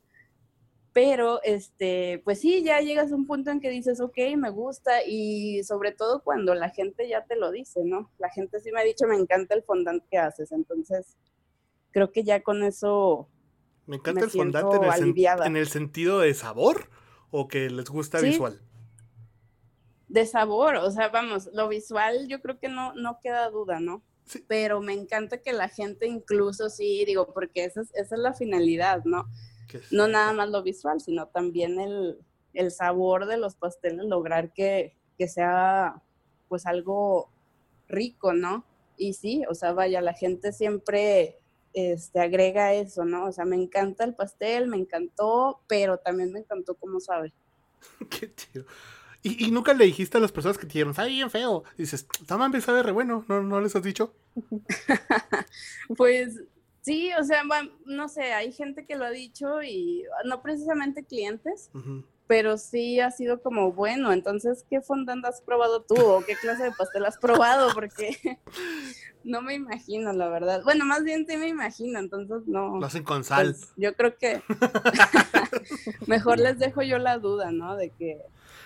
Pero, 0.92 1.40
este, 1.44 2.22
pues 2.24 2.40
sí, 2.40 2.64
ya 2.64 2.80
llegas 2.80 3.12
a 3.12 3.16
un 3.16 3.28
punto 3.28 3.52
en 3.52 3.60
que 3.60 3.70
dices, 3.70 4.02
ok, 4.02 4.18
me 4.38 4.50
gusta, 4.50 5.04
y 5.06 5.64
sobre 5.64 5.92
todo 5.92 6.24
cuando 6.24 6.56
la 6.56 6.70
gente 6.70 7.08
ya 7.08 7.26
te 7.26 7.36
lo 7.36 7.52
dice, 7.52 7.82
¿no? 7.84 8.10
La 8.18 8.30
gente 8.30 8.60
sí 8.60 8.72
me 8.72 8.82
ha 8.82 8.84
dicho, 8.84 9.06
me 9.06 9.16
encanta 9.16 9.54
el 9.54 9.64
fondant 9.64 10.04
que 10.10 10.18
haces, 10.18 10.52
entonces 10.52 11.16
creo 11.92 12.12
que 12.12 12.24
ya 12.24 12.42
con 12.42 12.64
eso... 12.64 13.30
Me 13.86 13.98
encanta 13.98 14.24
el 14.24 14.32
fondant 14.32 14.74
en 15.46 15.56
el, 15.58 15.68
sentido 15.68 16.20
de 16.20 16.34
sabor 16.34 16.90
o 17.30 17.48
que 17.48 17.70
les 17.70 17.90
gusta 17.90 18.20
visual. 18.20 18.62
De 20.08 20.26
sabor, 20.26 20.76
o 20.76 20.92
sea, 20.92 21.10
vamos, 21.10 21.50
lo 21.54 21.68
visual 21.68 22.28
yo 22.28 22.42
creo 22.42 22.60
que 22.60 22.70
no, 22.70 22.94
no 22.94 23.20
queda 23.22 23.50
duda, 23.50 23.80
¿no? 23.80 24.04
Pero 24.48 24.82
me 24.82 24.94
encanta 24.94 25.42
que 25.42 25.54
la 25.54 25.68
gente 25.68 26.08
incluso 26.08 26.70
sí, 26.70 27.04
digo, 27.06 27.34
porque 27.34 27.66
esa 27.66 27.82
es, 27.82 27.94
esa 27.96 28.16
es 28.16 28.22
la 28.22 28.34
finalidad, 28.34 29.04
¿no? 29.06 29.26
No 29.92 30.08
nada 30.08 30.32
más 30.32 30.50
lo 30.50 30.64
visual, 30.64 31.02
sino 31.02 31.28
también 31.28 31.80
el, 31.80 32.18
el 32.54 32.72
sabor 32.72 33.26
de 33.26 33.38
los 33.38 33.56
pasteles, 33.56 34.06
lograr 34.06 34.54
que, 34.54 34.96
que, 35.18 35.28
sea 35.28 36.02
pues 36.48 36.66
algo 36.66 37.30
rico, 37.88 38.34
¿no? 38.34 38.66
Y 38.98 39.14
sí, 39.14 39.44
o 39.50 39.54
sea, 39.54 39.74
vaya, 39.74 40.02
la 40.02 40.14
gente 40.14 40.54
siempre 40.54 41.40
este, 41.74 42.22
agrega 42.22 42.74
eso, 42.74 43.04
¿no? 43.06 43.26
O 43.26 43.32
sea, 43.32 43.46
me 43.46 43.58
encanta 43.58 44.06
el 44.06 44.16
pastel, 44.16 44.68
me 44.68 44.78
encantó, 44.78 45.62
pero 45.68 45.98
también 45.98 46.32
me 46.32 46.40
encantó 46.40 46.76
cómo 46.76 47.00
sabe. 47.00 47.34
Qué 48.10 48.34
chido. 48.34 48.66
¿Y, 49.28 49.50
nunca 49.50 49.74
le 49.74 49.86
dijiste 49.86 50.20
a 50.20 50.22
las 50.22 50.32
personas 50.32 50.56
que 50.60 50.68
te 50.68 50.74
dijeron, 50.74 50.94
sabe 50.94 51.10
bien 51.10 51.32
feo? 51.32 51.64
dices, 51.80 52.08
Taman 52.28 52.62
sabe 52.62 52.84
re 52.84 52.92
bueno, 52.92 53.26
¿no, 53.28 53.42
¿no 53.42 53.60
les 53.60 53.76
has 53.76 53.82
dicho? 53.82 54.14
pues 55.98 56.44
sí, 56.82 57.10
o 57.20 57.24
sea, 57.24 57.42
no 57.88 58.08
sé, 58.08 58.34
hay 58.34 58.52
gente 58.52 58.86
que 58.86 58.96
lo 58.96 59.04
ha 59.04 59.10
dicho 59.10 59.64
y 59.64 60.04
no 60.26 60.44
precisamente 60.44 61.04
clientes, 61.04 61.72
pero 62.28 62.60
sí 62.60 63.00
ha 63.00 63.10
sido 63.10 63.42
como, 63.42 63.72
bueno, 63.72 64.14
entonces, 64.14 64.64
¿qué 64.70 64.80
fondant 64.82 65.26
has 65.26 65.42
probado 65.42 65.82
tú 65.82 66.00
o 66.00 66.24
qué 66.24 66.36
clase 66.36 66.66
de 66.66 66.72
pastel 66.72 67.06
has 67.06 67.18
probado? 67.18 67.74
Porque 67.74 68.40
no 69.24 69.42
me 69.42 69.56
imagino, 69.56 70.14
la 70.14 70.30
verdad. 70.30 70.62
Bueno, 70.64 70.86
más 70.86 71.04
bien 71.04 71.26
sí 71.28 71.36
me 71.36 71.48
imagino, 71.48 71.98
entonces 71.98 72.48
no. 72.48 72.80
Lo 72.80 72.86
hacen 72.86 73.04
con 73.04 73.24
sal. 73.24 73.56
Pues, 73.58 73.74
yo 73.76 73.96
creo 73.96 74.20
que 74.20 74.44
mejor 76.06 76.40
les 76.40 76.60
dejo 76.60 76.84
yo 76.84 77.00
la 77.00 77.18
duda, 77.18 77.52
¿no? 77.52 77.76
De 77.76 77.90
que 77.90 78.22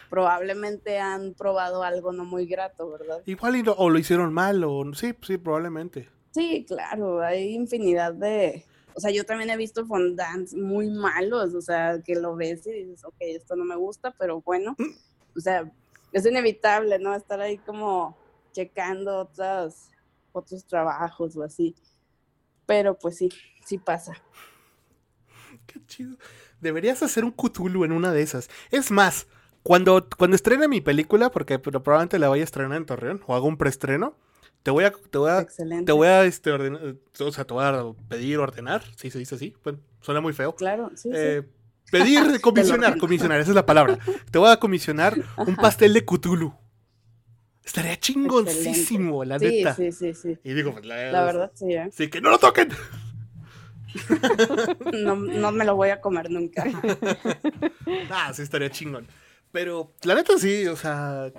probablemente 0.10 0.99
han 0.99 1.34
probado 1.34 1.84
algo 1.84 2.12
no 2.12 2.26
muy 2.26 2.45
grato, 2.45 2.89
¿verdad? 2.89 3.22
Igual 3.26 3.64
o 3.78 3.89
lo 3.89 3.99
hicieron 3.99 4.34
mal, 4.34 4.64
o 4.64 4.84
sí, 4.93 5.14
sí, 5.22 5.38
probablemente. 5.38 6.10
Sí, 6.32 6.66
claro, 6.68 7.22
hay 7.22 7.53
infinidad 7.53 8.14
de... 8.14 8.66
O 8.95 8.99
sea, 8.99 9.12
yo 9.12 9.24
también 9.24 9.49
he 9.49 9.57
visto 9.57 9.86
fondants 9.86 10.53
muy 10.53 10.89
malos, 10.89 11.53
o 11.53 11.62
sea, 11.62 12.01
que 12.03 12.16
lo 12.16 12.36
ves 12.36 12.68
y 12.68 12.72
dices, 12.72 13.05
ok, 13.05 13.16
esto 13.20 13.55
no 13.55 13.64
me 13.64 13.76
gusta, 13.76 14.12
pero 14.18 14.41
bueno, 14.41 14.76
mm. 14.78 15.38
o 15.38 15.39
sea, 15.39 15.72
es 16.12 16.26
inevitable, 16.26 16.99
¿no? 16.99 17.16
Estar 17.16 17.39
ahí 17.39 17.57
como 17.60 18.18
checando 18.51 19.20
otros, 19.20 19.89
otros 20.32 20.66
trabajos 20.66 21.38
o 21.38 21.43
así. 21.43 21.76
Pero 22.66 22.97
pues 22.97 23.18
sí, 23.18 23.30
sí 23.64 23.78
pasa. 23.78 24.14
Qué 25.66 25.80
chido. 25.86 26.18
Deberías 26.60 27.01
hacer 27.03 27.24
un 27.24 27.32
Cthulhu 27.32 27.86
en 27.86 27.91
una 27.91 28.12
de 28.12 28.22
esas. 28.22 28.49
Es 28.72 28.91
más, 28.91 29.28
cuando, 29.64 30.07
cuando 30.18 30.36
estrene 30.36 30.68
mi 30.68 30.82
película, 30.82 31.32
porque 31.32 31.60
probablemente 31.60 32.20
la 32.20 32.30
vaya 32.30 32.43
a 32.43 32.45
estrenar 32.45 32.78
en 32.78 32.86
Torreón, 32.86 33.22
o 33.28 33.36
hago 33.36 33.47
un 33.47 33.57
preestreno, 33.57 34.16
te 34.64 34.72
voy 34.72 34.84
a, 34.84 34.91
te 34.91 35.18
voy 35.18 35.32
a, 35.32 35.45
te 35.86 35.91
voy 35.91 36.07
a, 36.07 36.26
este, 36.26 36.51
ordenar, 36.51 36.95
o 37.20 37.32
sea, 37.32 37.45
te 37.45 37.53
voy 37.53 37.64
a 37.64 37.86
pedir 38.07 38.39
ordenar, 38.39 38.84
si 38.95 39.10
se 39.10 39.20
dice 39.20 39.36
así, 39.36 39.55
bueno, 39.64 39.80
suena 40.01 40.22
muy 40.22 40.34
feo. 40.34 40.55
Claro, 40.55 40.91
sí, 40.95 41.10
eh, 41.14 41.43
Pedir, 41.91 42.22
comisionar, 42.41 42.97
comisionar, 42.97 43.39
esa 43.39 43.51
es 43.51 43.55
la 43.55 43.66
palabra. 43.66 43.97
Te 44.32 44.39
voy 44.39 44.51
a 44.51 44.57
comisionar 44.57 45.16
un 45.38 45.55
pastel 45.55 45.93
de 45.93 46.05
Cthulhu. 46.05 46.53
Estaría 47.64 47.99
chingoncísimo, 47.99 49.24
la 49.24 49.38
neta. 49.38 49.76
Sí, 49.76 49.91
sí, 49.91 50.14
sí. 50.14 50.38
Y 50.43 50.53
digo, 50.53 50.74
pues, 50.74 50.86
la, 50.86 51.12
la 51.12 51.24
verdad, 51.24 51.51
sí. 51.53 51.74
¿eh? 51.74 51.89
Sí, 51.91 52.10
que 52.10 52.20
no 52.20 52.32
lo 52.32 52.39
toquen. 52.39 52.70
no, 55.03 55.16
no 55.16 55.51
me 55.51 55.66
lo 55.66 55.76
voy 55.76 55.89
a 55.89 56.01
comer 56.01 56.32
nunca. 56.32 56.64
ah, 58.12 58.32
sí, 58.34 58.41
estaría 58.41 58.70
chingón. 58.70 59.07
Pero 59.52 59.91
la 60.04 60.16
neta 60.16 60.38
sí, 60.38 60.68
o 60.68 60.76
sea, 60.76 61.32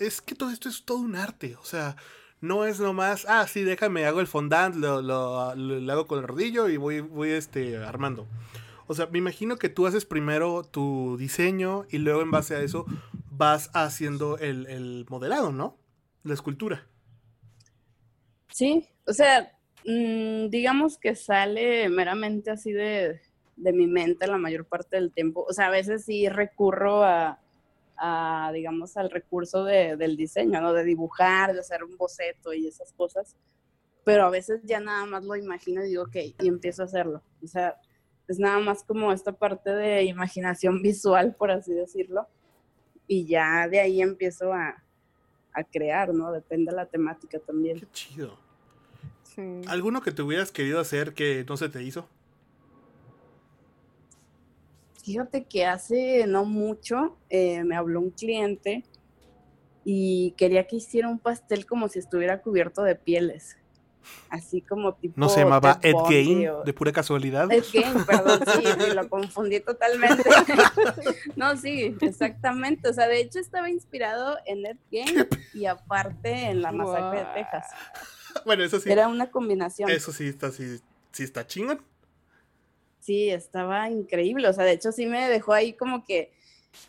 es 0.00 0.20
que 0.20 0.34
todo 0.34 0.50
esto 0.50 0.68
es 0.68 0.84
todo 0.84 0.98
un 0.98 1.16
arte, 1.16 1.56
o 1.56 1.64
sea, 1.64 1.96
no 2.40 2.64
es 2.64 2.78
nomás, 2.78 3.26
ah, 3.28 3.46
sí, 3.48 3.64
déjame, 3.64 4.04
hago 4.04 4.20
el 4.20 4.26
fondant, 4.26 4.76
lo, 4.76 5.02
lo, 5.02 5.92
hago 5.92 6.06
con 6.06 6.20
el 6.20 6.28
rodillo 6.28 6.68
y 6.68 6.76
voy, 6.76 7.00
voy 7.00 7.30
este, 7.30 7.76
armando. 7.78 8.26
O 8.86 8.94
sea, 8.94 9.06
me 9.06 9.18
imagino 9.18 9.56
que 9.56 9.68
tú 9.68 9.86
haces 9.86 10.04
primero 10.04 10.62
tu 10.62 11.16
diseño 11.18 11.86
y 11.90 11.98
luego 11.98 12.22
en 12.22 12.30
base 12.30 12.54
a 12.54 12.60
eso 12.60 12.86
vas 13.30 13.70
haciendo 13.74 14.38
el, 14.38 15.06
modelado, 15.08 15.50
¿no? 15.50 15.76
La 16.22 16.34
escultura. 16.34 16.86
Sí, 18.52 18.88
o 19.06 19.12
sea, 19.12 19.52
mm, 19.84 20.48
digamos 20.50 20.98
que 20.98 21.16
sale 21.16 21.88
meramente 21.88 22.50
así 22.50 22.72
de, 22.72 23.20
de 23.56 23.72
mi 23.72 23.88
mente 23.88 24.28
la 24.28 24.38
mayor 24.38 24.66
parte 24.66 24.96
del 24.96 25.12
tiempo. 25.12 25.44
O 25.48 25.52
sea, 25.52 25.66
a 25.66 25.70
veces 25.70 26.04
sí 26.04 26.28
recurro 26.28 27.02
a, 27.02 27.40
a, 27.98 28.50
digamos, 28.52 28.96
al 28.96 29.10
recurso 29.10 29.64
de, 29.64 29.96
del 29.96 30.16
diseño, 30.16 30.60
¿no? 30.60 30.72
De 30.72 30.84
dibujar, 30.84 31.52
de 31.52 31.60
hacer 31.60 31.84
un 31.84 31.96
boceto 31.96 32.52
y 32.52 32.66
esas 32.66 32.92
cosas. 32.92 33.36
Pero 34.04 34.24
a 34.24 34.30
veces 34.30 34.60
ya 34.64 34.80
nada 34.80 35.04
más 35.06 35.24
lo 35.24 35.34
imagino 35.36 35.84
y 35.84 35.88
digo, 35.88 36.04
ok, 36.04 36.16
y 36.40 36.48
empiezo 36.48 36.82
a 36.82 36.86
hacerlo. 36.86 37.22
O 37.42 37.46
sea, 37.46 37.76
es 38.28 38.38
nada 38.38 38.58
más 38.58 38.82
como 38.82 39.12
esta 39.12 39.32
parte 39.32 39.70
de 39.70 40.04
imaginación 40.04 40.80
visual, 40.82 41.34
por 41.34 41.50
así 41.50 41.72
decirlo. 41.72 42.26
Y 43.06 43.26
ya 43.26 43.68
de 43.68 43.80
ahí 43.80 44.02
empiezo 44.02 44.52
a, 44.52 44.82
a 45.52 45.64
crear, 45.64 46.12
¿no? 46.12 46.32
Depende 46.32 46.70
de 46.70 46.76
la 46.76 46.86
temática 46.86 47.38
también. 47.38 47.80
Qué 47.80 47.86
chido. 47.92 48.38
¿Alguno 49.68 50.00
que 50.00 50.12
te 50.12 50.22
hubieras 50.22 50.50
querido 50.50 50.80
hacer 50.80 51.12
que 51.12 51.44
no 51.46 51.56
se 51.56 51.68
te 51.68 51.82
hizo? 51.82 52.08
Fíjate 55.06 55.44
que 55.46 55.64
hace 55.64 56.26
no 56.26 56.44
mucho 56.44 57.16
eh, 57.30 57.62
me 57.62 57.76
habló 57.76 58.00
un 58.00 58.10
cliente 58.10 58.82
y 59.84 60.34
quería 60.36 60.66
que 60.66 60.74
hiciera 60.76 61.06
un 61.08 61.20
pastel 61.20 61.64
como 61.64 61.86
si 61.88 62.00
estuviera 62.00 62.42
cubierto 62.42 62.82
de 62.82 62.96
pieles. 62.96 63.56
así 64.30 64.62
como 64.62 64.94
tipo. 64.96 65.14
¿No 65.20 65.28
se 65.28 65.42
llamaba 65.42 65.78
Ed 65.80 65.94
Gein 66.08 66.48
o- 66.48 66.64
de 66.64 66.72
pura 66.74 66.90
casualidad? 66.90 67.52
Ed 67.52 67.62
Gein, 67.62 68.04
perdón, 68.04 68.40
sí, 68.46 68.64
sí, 68.80 68.94
lo 68.96 69.08
confundí 69.08 69.60
totalmente. 69.60 70.28
no, 71.36 71.56
sí, 71.56 71.96
exactamente. 72.00 72.88
O 72.88 72.92
sea, 72.92 73.06
de 73.06 73.20
hecho 73.20 73.38
estaba 73.38 73.70
inspirado 73.70 74.38
en 74.44 74.66
Ed 74.66 74.78
Gein 74.90 75.28
y 75.54 75.66
aparte 75.66 76.50
en 76.50 76.62
la 76.62 76.72
masacre 76.72 77.20
de. 77.20 77.26
Texas. 77.34 77.66
Bueno, 78.44 78.64
eso 78.64 78.80
sí. 78.80 78.90
Era 78.90 79.06
una 79.06 79.30
combinación. 79.30 79.88
Eso 79.88 80.10
sí 80.10 80.26
está, 80.26 80.50
sí, 80.50 80.80
sí 81.12 81.22
está 81.22 81.46
chingón. 81.46 81.80
Sí, 83.06 83.30
estaba 83.30 83.88
increíble. 83.88 84.48
O 84.48 84.52
sea, 84.52 84.64
de 84.64 84.72
hecho 84.72 84.90
sí 84.90 85.06
me 85.06 85.28
dejó 85.28 85.52
ahí 85.52 85.74
como 85.74 86.04
que, 86.04 86.32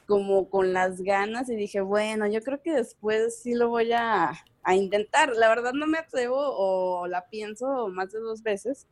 como 0.07 0.49
con 0.49 0.73
las 0.73 1.01
ganas 1.01 1.47
y 1.47 1.55
dije, 1.55 1.79
bueno, 1.79 2.25
yo 2.25 2.41
creo 2.41 2.59
que 2.59 2.73
después 2.73 3.39
sí 3.39 3.53
lo 3.53 3.69
voy 3.69 3.91
a, 3.91 4.31
a 4.63 4.75
intentar. 4.75 5.35
La 5.35 5.47
verdad 5.47 5.73
no 5.73 5.85
me 5.85 5.99
atrevo 5.99 6.39
o 6.39 7.05
la 7.05 7.29
pienso 7.29 7.89
más 7.89 8.11
de 8.11 8.19
dos 8.19 8.41
veces. 8.41 8.87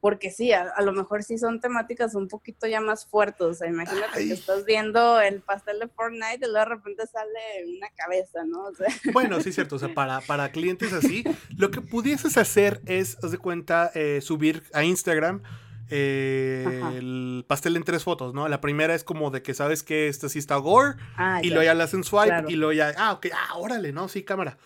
Porque 0.00 0.32
sí, 0.32 0.52
a, 0.52 0.62
a 0.74 0.82
lo 0.82 0.92
mejor 0.92 1.22
sí 1.22 1.38
son 1.38 1.60
temáticas 1.60 2.16
un 2.16 2.26
poquito 2.26 2.66
ya 2.66 2.80
más 2.80 3.06
fuertes. 3.06 3.46
O 3.46 3.54
sea, 3.54 3.68
imagínate 3.68 4.18
Ay. 4.18 4.26
que 4.26 4.34
estás 4.34 4.64
viendo 4.64 5.20
el 5.20 5.42
pastel 5.42 5.78
de 5.78 5.86
Fortnite 5.86 6.46
y 6.46 6.50
luego 6.50 6.58
de 6.58 6.64
repente 6.64 7.06
sale 7.06 7.76
una 7.76 7.90
cabeza, 7.96 8.44
¿no? 8.44 8.64
O 8.64 8.74
sea, 8.74 8.88
Bueno, 9.12 9.40
sí, 9.40 9.50
es 9.50 9.54
cierto. 9.54 9.76
O 9.76 9.78
sea, 9.78 9.94
para, 9.94 10.20
para 10.20 10.50
clientes 10.50 10.92
así, 10.92 11.22
lo 11.56 11.70
que 11.70 11.80
pudieses 11.80 12.36
hacer 12.36 12.80
es, 12.86 13.22
haz 13.22 13.30
de 13.30 13.38
cuenta, 13.38 13.92
eh, 13.94 14.20
subir 14.20 14.64
a 14.72 14.82
Instagram 14.82 15.44
eh, 15.90 16.82
el 16.96 17.44
pastel 17.46 17.76
en 17.76 17.84
tres 17.84 18.04
fotos, 18.04 18.34
¿no? 18.34 18.48
La 18.48 18.60
primera 18.60 18.94
es 18.94 19.04
como 19.04 19.30
de 19.30 19.42
que 19.42 19.54
sabes 19.54 19.82
que 19.82 20.08
este 20.08 20.28
sí 20.28 20.38
está 20.38 20.56
gore, 20.56 20.96
ah, 21.16 21.40
y 21.42 21.48
ya. 21.48 21.54
luego 21.54 21.66
ya 21.66 21.74
le 21.74 21.82
hacen 21.82 22.04
swipe, 22.04 22.26
claro. 22.26 22.50
y 22.50 22.56
luego 22.56 22.72
ya, 22.72 22.92
ah, 22.96 23.12
ok, 23.12 23.26
ah, 23.32 23.58
órale, 23.58 23.92
¿no? 23.92 24.08
Sí, 24.08 24.22
cámara. 24.24 24.58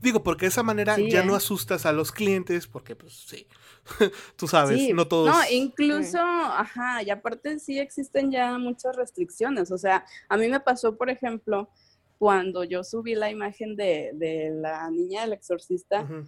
Digo, 0.00 0.24
porque 0.24 0.46
de 0.46 0.48
esa 0.48 0.64
manera 0.64 0.96
Sí, 0.96 1.10
ya 1.10 1.22
no 1.24 1.34
¿eh? 1.34 1.36
asustas 1.36 1.86
a 1.86 1.92
los 1.92 2.10
clientes, 2.10 2.66
porque 2.66 2.96
pues 2.96 3.12
sí, 3.28 3.46
tú 4.36 4.48
sabes, 4.48 4.78
Sí, 4.78 4.92
no 4.92 5.06
todos... 5.06 5.28
No, 5.28 5.40
incluso, 5.50 6.18
ajá, 6.18 7.02
y 7.04 7.10
aparte 7.10 7.60
sí 7.60 7.78
existen 7.78 8.32
ya 8.32 8.58
muchas 8.58 8.96
restricciones. 8.96 9.70
O 9.70 9.78
sea, 9.78 10.04
a 10.28 10.36
mí 10.36 10.48
me 10.48 10.58
pasó, 10.58 10.96
por 10.96 11.08
ejemplo, 11.08 11.70
cuando 12.18 12.64
yo 12.64 12.82
subí 12.82 13.14
la 13.14 13.30
imagen 13.30 13.76
de, 13.76 14.10
de 14.14 14.50
la 14.50 14.90
niña 14.90 15.22
del 15.22 15.34
exorcista, 15.34 16.02
Ujú. 16.02 16.24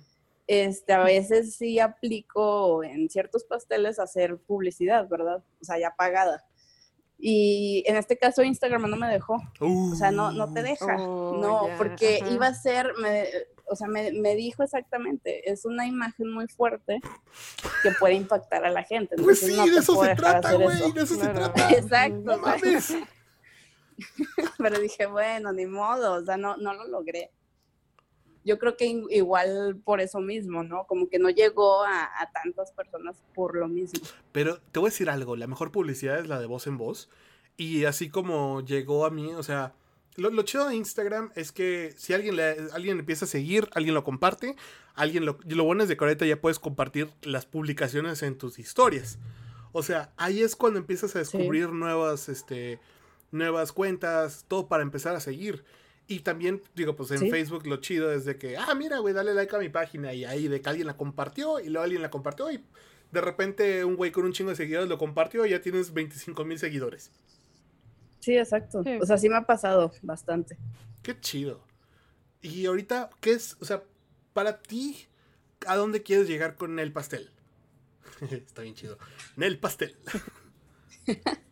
Este, 0.47 0.92
a 0.92 1.03
veces 1.03 1.57
sí 1.57 1.78
aplico 1.78 2.82
en 2.84 3.09
ciertos 3.09 3.45
pasteles 3.45 3.99
hacer 3.99 4.36
publicidad, 4.38 5.09
¿verdad? 5.09 5.42
O 5.61 5.64
sea, 5.64 5.78
ya 5.78 5.95
pagada. 5.97 6.45
Y 7.18 7.84
en 7.86 7.97
este 7.97 8.18
caso 8.18 8.42
Instagram 8.42 8.90
no 8.90 8.97
me 8.97 9.09
dejó. 9.09 9.36
O 9.61 9.95
sea, 9.95 10.11
no, 10.11 10.32
no 10.32 10.53
te 10.53 10.62
deja. 10.62 10.97
Oh, 10.99 11.38
no, 11.40 11.68
porque 11.78 12.20
iba 12.30 12.49
a 12.49 12.55
ser, 12.55 12.92
me- 13.01 13.28
o 13.66 13.76
sea, 13.76 13.86
me, 13.88 14.12
me 14.12 14.34
dijo 14.34 14.62
exactamente, 14.62 15.51
es 15.51 15.64
una 15.64 15.86
imagen 15.86 16.30
muy 16.30 16.47
fuerte 16.49 17.01
que 17.82 17.90
puede 17.99 18.14
impactar 18.14 18.64
a 18.66 18.70
la 18.70 18.82
gente. 18.82 19.16
Pues 19.16 19.40
sí, 19.40 19.57
no 19.57 19.64
de 19.64 19.78
eso 19.78 19.95
puedo 19.95 20.11
se 20.11 20.16
trata, 20.16 20.53
güey, 20.55 20.92
de 20.92 21.03
eso 21.03 21.14
se 21.14 21.28
trata. 21.28 21.70
Exacto, 21.70 22.16
No 22.18 22.38
mames. 22.38 22.95
pero 24.59 24.78
dije, 24.80 25.07
bueno, 25.07 25.53
ni 25.53 25.66
modo, 25.66 26.14
o 26.14 26.24
sea, 26.24 26.36
no, 26.36 26.57
no 26.57 26.74
lo 26.74 26.86
logré. 26.88 27.30
Yo 28.45 28.59
creo 28.59 28.76
que 28.76 28.86
igual 29.11 29.80
por 29.84 30.01
eso 30.01 30.20
mismo, 30.20 30.62
¿no? 30.62 30.86
Como 30.86 31.09
que 31.09 31.18
no 31.18 31.30
llegó 31.30 31.82
a, 31.84 32.05
a 32.05 32.30
tantas 32.30 32.72
personas 32.72 33.16
por 33.34 33.57
lo 33.57 33.68
mismo. 33.68 34.01
Pero 34.32 34.59
te 34.72 34.78
voy 34.78 34.88
a 34.88 34.90
decir 34.90 35.09
algo, 35.11 35.36
la 35.36 35.47
mejor 35.47 35.72
publicidad 35.72 36.18
es 36.18 36.28
la 36.28 36.38
de 36.38 36.47
voz 36.47 36.66
en 36.66 36.76
voz. 36.76 37.09
Y 37.57 37.84
así 37.84 38.11
como 38.11 38.61
llegó 38.62 39.07
a 39.07 39.11
mí, 39.11 39.32
o 39.32 39.42
sea, 39.42 39.74
lo, 40.16 40.30
lo 40.30 40.42
chido 40.42 40.68
de 40.68 40.76
Instagram 40.76 41.32
es 41.34 41.53
que 41.53 41.92
si 41.97 42.12
alguien 42.12 42.36
le, 42.36 42.57
alguien 42.72 42.99
empieza 42.99 43.24
a 43.24 43.28
seguir, 43.28 43.68
alguien 43.74 43.95
lo 43.95 44.05
comparte, 44.05 44.57
alguien 44.95 45.24
lo, 45.24 45.38
lo 45.45 45.64
bueno 45.64 45.82
es 45.82 45.88
de 45.88 45.97
que 45.97 46.05
ahorita 46.05 46.26
ya 46.26 46.40
puedes 46.40 46.59
compartir 46.59 47.11
las 47.22 47.47
publicaciones 47.47 48.22
en 48.22 48.38
tus 48.38 48.59
historias. 48.59 49.18
O 49.72 49.82
sea, 49.82 50.12
ahí 50.16 50.40
es 50.40 50.55
cuando 50.55 50.78
empiezas 50.78 51.16
a 51.16 51.18
descubrir 51.18 51.70
nuevas, 51.70 52.28
este, 52.28 52.78
nuevas 53.32 53.72
cuentas, 53.72 54.45
todo 54.47 54.68
para 54.68 54.84
empezar 54.84 55.16
a 55.16 55.20
seguir. 55.20 55.64
Y 56.07 56.20
también, 56.20 56.62
digo, 56.74 56.94
pues 56.96 57.11
en 57.12 57.18
Sí. 57.18 57.30
Facebook 57.30 57.66
lo 57.66 57.76
chido 57.78 58.12
es 58.12 58.24
de 58.26 58.36
que, 58.36 58.57
ah, 58.59 58.74
mira, 58.74 58.98
güey, 58.98 59.14
dale 59.14 59.32
like 59.32 59.55
a 59.57 59.59
mi 59.59 59.70
página 59.70 60.12
y 60.12 60.24
ahí 60.24 60.48
de 60.48 60.61
que 60.61 60.68
alguien 60.68 60.86
la 60.86 60.96
compartió 60.96 61.61
y 61.61 61.68
luego 61.68 61.84
alguien 61.84 62.02
la 62.02 62.11
compartió 62.11 62.50
y 62.50 62.62
de 63.11 63.20
repente 63.20 63.84
un 63.84 63.96
güey 63.96 64.11
con 64.12 64.24
un 64.24 64.32
chingo 64.32 64.50
de 64.50 64.57
seguidores 64.57 64.88
lo 64.88 64.98
compartió 64.98 65.46
y 65.46 65.50
ya 65.50 65.61
tienes 65.62 65.94
25 65.94 66.44
mil 66.44 66.59
seguidores. 66.59 67.11
Sí, 68.20 68.36
exacto. 68.36 68.82
Sí. 68.82 68.98
O 69.00 69.07
sea, 69.07 69.16
sí 69.16 69.28
me 69.28 69.36
ha 69.36 69.42
pasado 69.46 69.92
bastante. 70.02 70.59
Qué 71.02 71.18
chido. 71.20 71.62
Y 72.42 72.66
ahorita, 72.66 73.09
¿qué 73.20 73.32
es? 73.32 73.57
O 73.61 73.64
sea, 73.64 73.82
para 74.34 74.61
ti, 74.61 75.07
¿a 75.66 75.76
dónde 75.76 76.02
quieres 76.02 76.28
llegar 76.28 76.57
con 76.57 76.78
el 76.78 76.92
pastel? 76.92 77.30
Está 78.30 78.62
bien 78.62 78.74
chido. 78.74 78.98
El 79.38 79.59
pastel. 79.59 79.96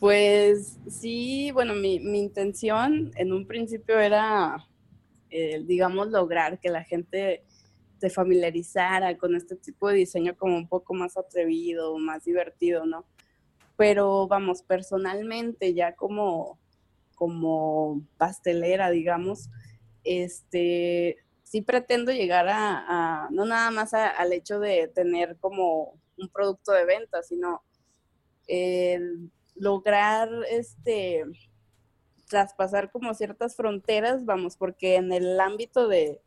Pues 0.00 0.78
sí, 0.88 1.50
bueno, 1.52 1.74
mi, 1.74 2.00
mi 2.00 2.20
intención 2.20 3.12
en 3.16 3.32
un 3.34 3.46
principio 3.46 4.00
era, 4.00 4.66
eh, 5.30 5.62
digamos, 5.66 6.08
lograr 6.10 6.58
que 6.60 6.70
la 6.70 6.84
gente 6.84 7.44
se 8.00 8.10
familiarizara 8.10 9.18
con 9.18 9.36
este 9.36 9.56
tipo 9.56 9.88
de 9.88 9.96
diseño 9.96 10.36
como 10.36 10.56
un 10.56 10.68
poco 10.68 10.94
más 10.94 11.18
atrevido, 11.18 11.98
más 11.98 12.24
divertido, 12.24 12.86
¿no? 12.86 13.04
Pero 13.76 14.28
vamos, 14.28 14.62
personalmente, 14.62 15.74
ya 15.74 15.94
como, 15.96 16.58
como 17.16 18.02
pastelera, 18.18 18.90
digamos, 18.90 19.50
este, 20.04 21.18
sí 21.44 21.62
pretendo 21.62 22.12
llegar 22.12 22.48
a, 22.48 23.24
a- 23.26 23.30
no 23.30 23.44
nada 23.46 23.70
más 23.70 23.94
al 23.94 24.32
hecho 24.32 24.60
de 24.60 24.88
tener 24.88 25.36
como 25.38 26.00
un 26.18 26.28
producto 26.30 26.72
de 26.72 26.86
venta, 26.86 27.22
sino 27.22 27.62
lograr 29.60 30.28
este 30.50 31.24
traspasar 32.28 32.90
como 32.90 33.12
ciertas 33.12 33.56
fronteras, 33.56 34.24
vamos, 34.24 34.56
porque 34.56 34.96
en 34.96 35.12
el 35.12 35.38
ámbito 35.40 35.88
de, 35.88 36.22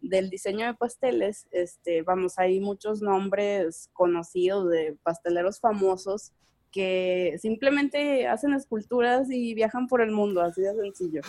del 0.00 0.28
diseño 0.28 0.66
de 0.66 0.74
pasteles, 0.74 1.46
este, 1.52 2.02
vamos, 2.02 2.38
hay 2.38 2.60
muchos 2.60 3.00
nombres 3.00 3.88
conocidos 3.92 4.68
de 4.68 4.98
pasteleros 5.02 5.60
famosos 5.60 6.32
que 6.72 7.36
simplemente 7.40 8.26
hacen 8.26 8.52
esculturas 8.52 9.30
y 9.30 9.54
viajan 9.54 9.86
por 9.86 10.02
el 10.02 10.10
mundo, 10.10 10.42
así 10.42 10.60
de 10.60 10.74
sencillo. 10.74 11.22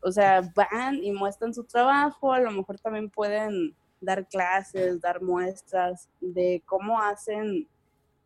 O 0.00 0.12
sea, 0.12 0.42
van 0.54 1.02
y 1.02 1.10
muestran 1.10 1.52
su 1.52 1.64
trabajo, 1.64 2.32
a 2.32 2.40
lo 2.40 2.52
mejor 2.52 2.78
también 2.78 3.10
pueden 3.10 3.74
dar 4.00 4.28
clases, 4.28 5.00
dar 5.00 5.22
muestras 5.22 6.08
de 6.20 6.62
cómo 6.66 7.00
hacen 7.00 7.66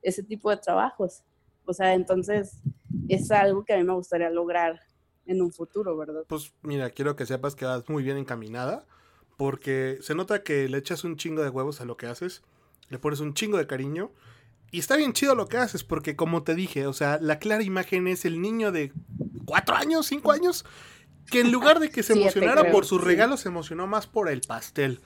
ese 0.02 0.22
tipo 0.22 0.50
de 0.50 0.58
trabajos. 0.58 1.22
O 1.64 1.72
sea, 1.72 1.94
entonces 1.94 2.58
es 3.08 3.30
algo 3.30 3.64
que 3.64 3.74
a 3.74 3.76
mí 3.76 3.84
me 3.84 3.94
gustaría 3.94 4.30
lograr 4.30 4.80
en 5.26 5.42
un 5.42 5.52
futuro, 5.52 5.96
¿verdad? 5.96 6.24
Pues 6.28 6.52
mira, 6.62 6.90
quiero 6.90 7.16
que 7.16 7.26
sepas 7.26 7.54
que 7.54 7.64
vas 7.64 7.88
muy 7.88 8.02
bien 8.02 8.16
encaminada. 8.16 8.86
Porque 9.36 9.98
se 10.02 10.14
nota 10.14 10.42
que 10.42 10.68
le 10.68 10.78
echas 10.78 11.04
un 11.04 11.16
chingo 11.16 11.42
de 11.42 11.48
huevos 11.48 11.80
a 11.80 11.84
lo 11.84 11.96
que 11.96 12.06
haces. 12.06 12.42
Le 12.90 12.98
pones 12.98 13.20
un 13.20 13.34
chingo 13.34 13.58
de 13.58 13.66
cariño. 13.66 14.12
Y 14.70 14.78
está 14.78 14.96
bien 14.96 15.12
chido 15.12 15.34
lo 15.34 15.48
que 15.48 15.56
haces. 15.56 15.84
Porque 15.84 16.16
como 16.16 16.42
te 16.42 16.54
dije, 16.54 16.86
o 16.86 16.92
sea, 16.92 17.18
la 17.20 17.38
clara 17.38 17.62
imagen 17.62 18.06
es 18.08 18.24
el 18.24 18.40
niño 18.40 18.72
de 18.72 18.92
cuatro 19.44 19.74
años, 19.74 20.06
cinco 20.06 20.32
años. 20.32 20.64
Que 21.30 21.40
en 21.40 21.50
lugar 21.50 21.80
de 21.80 21.90
que 21.90 22.02
se 22.02 22.12
Siete, 22.14 22.28
emocionara 22.28 22.60
creo, 22.62 22.72
por 22.72 22.84
sus 22.84 23.00
sí. 23.00 23.06
regalos, 23.06 23.40
se 23.40 23.48
emocionó 23.48 23.86
más 23.86 24.06
por 24.06 24.28
el 24.28 24.42
pastel. 24.42 25.00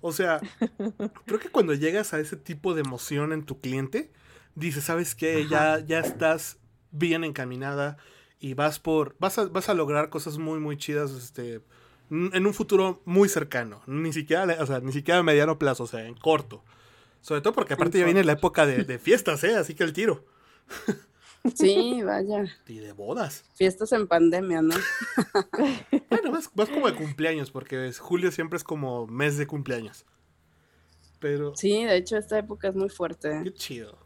O 0.00 0.12
sea, 0.12 0.40
creo 1.26 1.40
que 1.40 1.50
cuando 1.50 1.74
llegas 1.74 2.14
a 2.14 2.20
ese 2.20 2.36
tipo 2.36 2.74
de 2.74 2.80
emoción 2.80 3.32
en 3.32 3.44
tu 3.44 3.60
cliente, 3.60 4.10
dices, 4.54 4.84
¿sabes 4.84 5.14
qué? 5.14 5.46
Ya, 5.48 5.80
ya 5.80 6.00
estás 6.00 6.58
bien 6.90 7.24
encaminada 7.24 7.96
y 8.40 8.54
vas 8.54 8.78
por. 8.78 9.16
Vas 9.18 9.38
a, 9.38 9.44
vas 9.46 9.68
a 9.68 9.74
lograr 9.74 10.10
cosas 10.10 10.38
muy, 10.38 10.58
muy 10.60 10.76
chidas. 10.76 11.10
Este. 11.12 11.60
En 12.10 12.46
un 12.46 12.52
futuro 12.54 13.00
muy 13.06 13.28
cercano. 13.28 13.80
Ni 13.86 14.12
siquiera, 14.12 14.44
o 14.60 14.66
sea, 14.66 14.80
ni 14.80 14.92
siquiera 14.92 15.20
a 15.20 15.22
mediano 15.22 15.58
plazo, 15.58 15.84
o 15.84 15.86
sea, 15.86 16.06
en 16.06 16.14
corto. 16.14 16.62
Sobre 17.22 17.40
todo 17.40 17.52
porque 17.54 17.74
aparte 17.74 17.98
ya 17.98 18.04
viene 18.04 18.24
la 18.24 18.32
época 18.32 18.66
de, 18.66 18.84
de 18.84 18.98
fiestas, 18.98 19.42
¿eh? 19.44 19.54
Así 19.56 19.74
que 19.74 19.84
el 19.84 19.92
tiro. 19.92 20.24
Sí, 21.54 22.02
vaya. 22.04 22.44
Y 22.68 22.78
de 22.78 22.92
bodas. 22.92 23.44
Fiestas 23.54 23.92
en 23.92 24.06
pandemia, 24.06 24.62
¿no? 24.62 24.74
Bueno, 26.10 26.30
más, 26.32 26.50
más 26.54 26.68
como 26.68 26.86
de 26.88 26.94
cumpleaños, 26.94 27.50
porque 27.50 27.88
es- 27.88 27.98
julio 27.98 28.30
siempre 28.30 28.56
es 28.58 28.64
como 28.64 29.06
mes 29.06 29.38
de 29.38 29.46
cumpleaños. 29.46 30.04
Pero, 31.18 31.54
Sí, 31.56 31.84
de 31.84 31.96
hecho 31.96 32.16
esta 32.16 32.38
época 32.38 32.68
es 32.68 32.76
muy 32.76 32.88
fuerte. 32.90 33.30
¿eh? 33.30 33.40
qué 33.44 33.54
chido. 33.54 33.98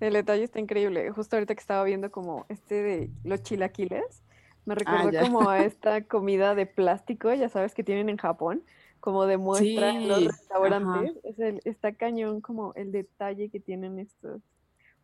El 0.00 0.12
detalle 0.12 0.44
está 0.44 0.60
increíble. 0.60 1.10
Justo 1.10 1.36
ahorita 1.36 1.54
que 1.54 1.60
estaba 1.60 1.84
viendo 1.84 2.10
como 2.10 2.46
este 2.48 2.82
de 2.82 3.10
los 3.24 3.42
chilaquiles, 3.42 4.22
me 4.64 4.74
recordó 4.74 5.10
ya. 5.10 5.22
como 5.22 5.48
a 5.48 5.58
esta 5.64 6.02
comida 6.02 6.54
de 6.54 6.66
plástico, 6.66 7.32
ya 7.34 7.48
sabes, 7.48 7.74
que 7.74 7.82
tienen 7.84 8.08
en 8.08 8.16
Japón, 8.16 8.62
como 9.00 9.26
de 9.26 9.36
muestra 9.36 9.90
en 9.90 10.08
los 10.08 10.24
restaurantes. 10.26 11.18
Es 11.24 11.38
el, 11.38 11.60
está 11.64 11.92
cañón 11.92 12.40
como 12.40 12.74
el 12.74 12.92
detalle 12.92 13.48
que 13.48 13.60
tienen 13.60 13.98
estos, 13.98 14.42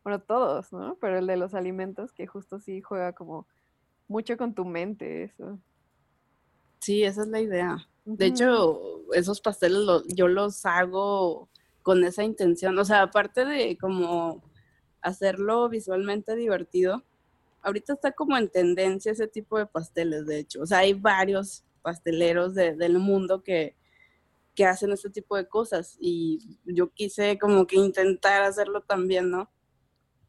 bueno, 0.03 0.21
todos, 0.21 0.73
¿no? 0.73 0.97
Pero 1.01 1.19
el 1.19 1.27
de 1.27 1.37
los 1.37 1.55
alimentos, 1.55 2.13
que 2.13 2.27
justo 2.27 2.61
sí 2.61 2.81
juega 2.81 3.15
como 3.15 3.47
mucho 4.07 4.37
con 4.37 4.55
tu 4.55 4.65
mente, 4.65 5.25
eso. 5.25 5.59
Sí, 6.81 7.03
esa 7.03 7.23
es 7.23 7.29
la 7.29 7.41
idea. 7.41 7.89
De 8.05 8.27
hecho, 8.27 8.79
esos 9.15 9.41
pasteles 9.41 10.03
yo 10.15 10.29
los 10.29 10.67
hago 10.67 11.49
con 11.85 12.03
esa 12.03 12.25
intención. 12.25 12.77
O 12.79 12.85
sea, 12.85 13.03
aparte 13.03 13.45
de 13.45 13.79
como 13.79 14.43
hacerlo 15.03 15.69
visualmente 15.69 16.35
divertido, 16.35 17.05
ahorita 17.63 17.93
está 17.93 18.13
como 18.13 18.37
en 18.37 18.49
tendencia 18.49 19.13
ese 19.13 19.29
tipo 19.29 19.59
de 19.59 19.67
pasteles, 19.67 20.27
de 20.27 20.41
hecho. 20.41 20.63
O 20.63 20.67
sea, 20.67 20.79
hay 20.79 20.95
varios 20.95 21.63
pasteleros 21.83 22.55
del 22.55 22.99
mundo 22.99 23.43
que, 23.43 23.77
que 24.55 24.65
hacen 24.65 24.93
este 24.93 25.11
tipo 25.11 25.37
de 25.37 25.47
cosas 25.47 25.97
y 26.01 26.59
yo 26.65 26.91
quise 26.91 27.39
como 27.39 27.67
que 27.67 27.77
intentar 27.77 28.43
hacerlo 28.43 28.81
también, 28.81 29.31
¿no? 29.31 29.51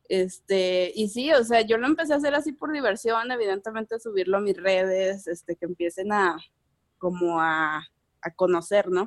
Este, 0.10 0.91
y 0.93 1.08
sí, 1.08 1.32
o 1.32 1.43
sea, 1.45 1.62
yo 1.62 1.78
lo 1.78 1.88
empecé 1.88 2.14
a 2.14 2.18
hacer 2.18 2.36
así 2.36 2.51
por 2.51 2.74
diversión, 2.74 3.32
evidentemente 3.32 3.97
subirlo 3.99 4.38
a 4.38 4.41
mis 4.41 4.58
redes, 4.58 5.26
este, 5.28 5.56
que 5.56 5.66
empiecen 5.66 6.12
a, 6.12 6.38
como 6.97 7.39
a, 7.39 7.88
a 8.22 8.32
conocer, 8.36 8.89
¿no? 8.89 9.06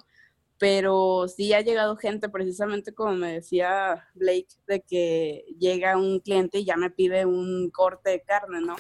Pero 0.59 1.27
sí 1.29 1.53
ha 1.53 1.61
llegado 1.61 1.97
gente, 1.97 2.29
precisamente 2.29 2.93
como 2.93 3.13
me 3.13 3.33
decía 3.35 4.09
Blake, 4.15 4.49
de 4.67 4.81
que 4.81 5.45
llega 5.59 5.97
un 5.97 6.21
cliente 6.21 6.59
y 6.59 6.65
ya 6.65 6.77
me 6.77 6.91
pide 6.91 7.27
un 7.27 7.71
corte 7.71 8.11
de 8.11 8.23
carne, 8.23 8.61
¿no? 8.61 8.75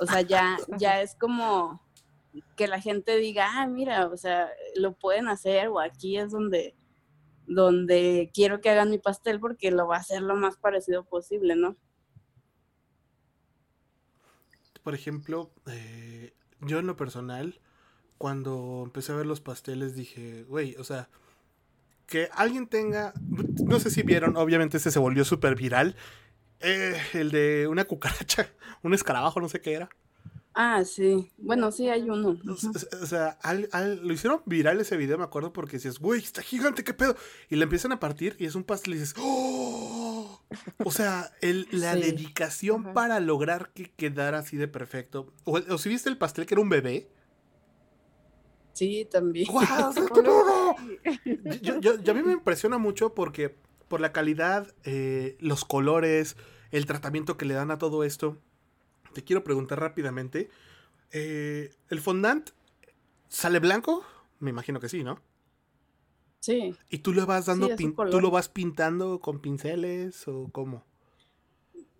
O 0.00 0.06
sea, 0.06 0.20
ya, 0.22 0.56
ya 0.78 1.00
es 1.00 1.14
como 1.14 1.80
que 2.56 2.66
la 2.66 2.80
gente 2.80 3.16
diga, 3.16 3.48
ah, 3.54 3.66
mira, 3.66 4.06
o 4.08 4.16
sea, 4.16 4.50
lo 4.74 4.94
pueden 4.94 5.28
hacer 5.28 5.68
o 5.68 5.80
aquí 5.80 6.18
es 6.18 6.32
donde, 6.32 6.74
donde 7.46 8.30
quiero 8.34 8.60
que 8.60 8.70
hagan 8.70 8.90
mi 8.90 8.98
pastel 8.98 9.40
porque 9.40 9.70
lo 9.70 9.86
va 9.86 9.96
a 9.96 10.00
hacer 10.00 10.22
lo 10.22 10.34
más 10.36 10.56
parecido 10.56 11.04
posible, 11.04 11.56
¿no? 11.56 11.76
Por 14.82 14.94
ejemplo, 14.94 15.50
eh, 15.66 16.34
yo 16.60 16.78
en 16.78 16.86
lo 16.86 16.96
personal, 16.96 17.60
cuando 18.18 18.82
empecé 18.84 19.12
a 19.12 19.16
ver 19.16 19.26
los 19.26 19.40
pasteles 19.40 19.94
dije, 19.94 20.44
güey, 20.44 20.76
o 20.76 20.84
sea, 20.84 21.08
que 22.06 22.28
alguien 22.32 22.66
tenga, 22.66 23.12
no 23.64 23.80
sé 23.80 23.90
si 23.90 24.02
vieron, 24.02 24.36
obviamente 24.36 24.76
ese 24.76 24.90
se 24.90 24.98
volvió 24.98 25.24
súper 25.24 25.54
viral, 25.54 25.96
eh, 26.60 26.96
el 27.12 27.30
de 27.30 27.66
una 27.68 27.84
cucaracha, 27.84 28.48
un 28.82 28.94
escarabajo, 28.94 29.40
no 29.40 29.48
sé 29.48 29.60
qué 29.60 29.74
era. 29.74 29.88
Ah, 30.58 30.84
sí. 30.86 31.30
Bueno, 31.36 31.70
sí, 31.70 31.90
hay 31.90 32.08
uno. 32.08 32.40
O 32.50 33.06
sea, 33.06 33.38
lo 34.00 34.10
hicieron 34.10 34.40
viral 34.46 34.80
ese 34.80 34.96
video, 34.96 35.18
me 35.18 35.24
acuerdo, 35.24 35.52
porque 35.52 35.76
decías, 35.76 35.98
güey, 35.98 36.22
está 36.22 36.40
gigante, 36.40 36.82
qué 36.82 36.94
pedo. 36.94 37.14
Y 37.50 37.56
le 37.56 37.64
empiezan 37.64 37.92
a 37.92 38.00
partir 38.00 38.36
y 38.38 38.46
es 38.46 38.54
un 38.54 38.64
pastel 38.64 38.94
y 38.94 38.98
dices, 38.98 39.14
¡oh! 39.18 40.42
O 40.82 40.90
sea, 40.90 41.30
el, 41.42 41.68
la 41.72 41.94
dedicación 41.94 42.94
para 42.94 43.20
lograr 43.20 43.70
que 43.74 43.90
quedara 43.90 44.38
así 44.38 44.56
de 44.56 44.66
perfecto. 44.66 45.30
O, 45.44 45.60
si 45.76 45.90
viste 45.90 46.08
el 46.08 46.16
pastel 46.16 46.46
que 46.46 46.54
era 46.54 46.62
un 46.62 46.70
bebé. 46.70 47.10
Sí, 48.76 49.08
también. 49.10 49.48
yo, 51.62 51.80
yo, 51.80 52.12
a 52.12 52.14
mí 52.14 52.22
me 52.22 52.34
impresiona 52.34 52.76
mucho 52.76 53.14
porque 53.14 53.56
por 53.88 54.02
la 54.02 54.12
calidad, 54.12 54.74
eh, 54.84 55.38
los 55.40 55.64
colores, 55.64 56.36
el 56.72 56.84
tratamiento 56.84 57.38
que 57.38 57.46
le 57.46 57.54
dan 57.54 57.70
a 57.70 57.78
todo 57.78 58.04
esto 58.04 58.36
te 59.16 59.24
quiero 59.24 59.42
preguntar 59.42 59.80
rápidamente. 59.80 60.50
Eh, 61.10 61.70
¿El 61.88 62.00
fondant 62.00 62.50
sale 63.30 63.60
blanco? 63.60 64.04
Me 64.40 64.50
imagino 64.50 64.78
que 64.78 64.90
sí, 64.90 65.02
¿no? 65.02 65.22
Sí. 66.40 66.76
¿Y 66.90 66.98
tú 66.98 67.14
lo 67.14 67.24
vas 67.24 67.46
dando, 67.46 67.66
tú 68.10 68.20
lo 68.20 68.30
vas 68.30 68.50
pintando 68.50 69.20
con 69.20 69.40
pinceles 69.40 70.28
o 70.28 70.50
cómo? 70.52 70.84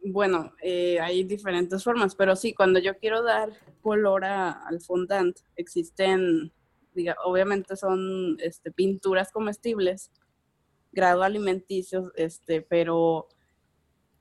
Bueno, 0.05 0.53
eh, 0.63 1.01
hay 1.01 1.25
diferentes 1.25 1.83
formas, 1.83 2.15
pero 2.15 2.37
sí, 2.37 2.53
cuando 2.53 2.81
yo 2.81 2.99
quiero 2.99 3.23
dar 3.23 3.49
color 3.81 4.27
al 4.27 4.79
fondant, 4.83 5.39
existen, 5.57 6.53
diga, 6.97 7.17
obviamente 7.25 7.77
son 7.77 8.37
este, 8.41 8.73
pinturas 8.73 9.31
comestibles, 9.31 10.11
grado 10.93 11.23
alimenticio, 11.23 12.13
este, 12.17 12.63
pero 12.63 13.29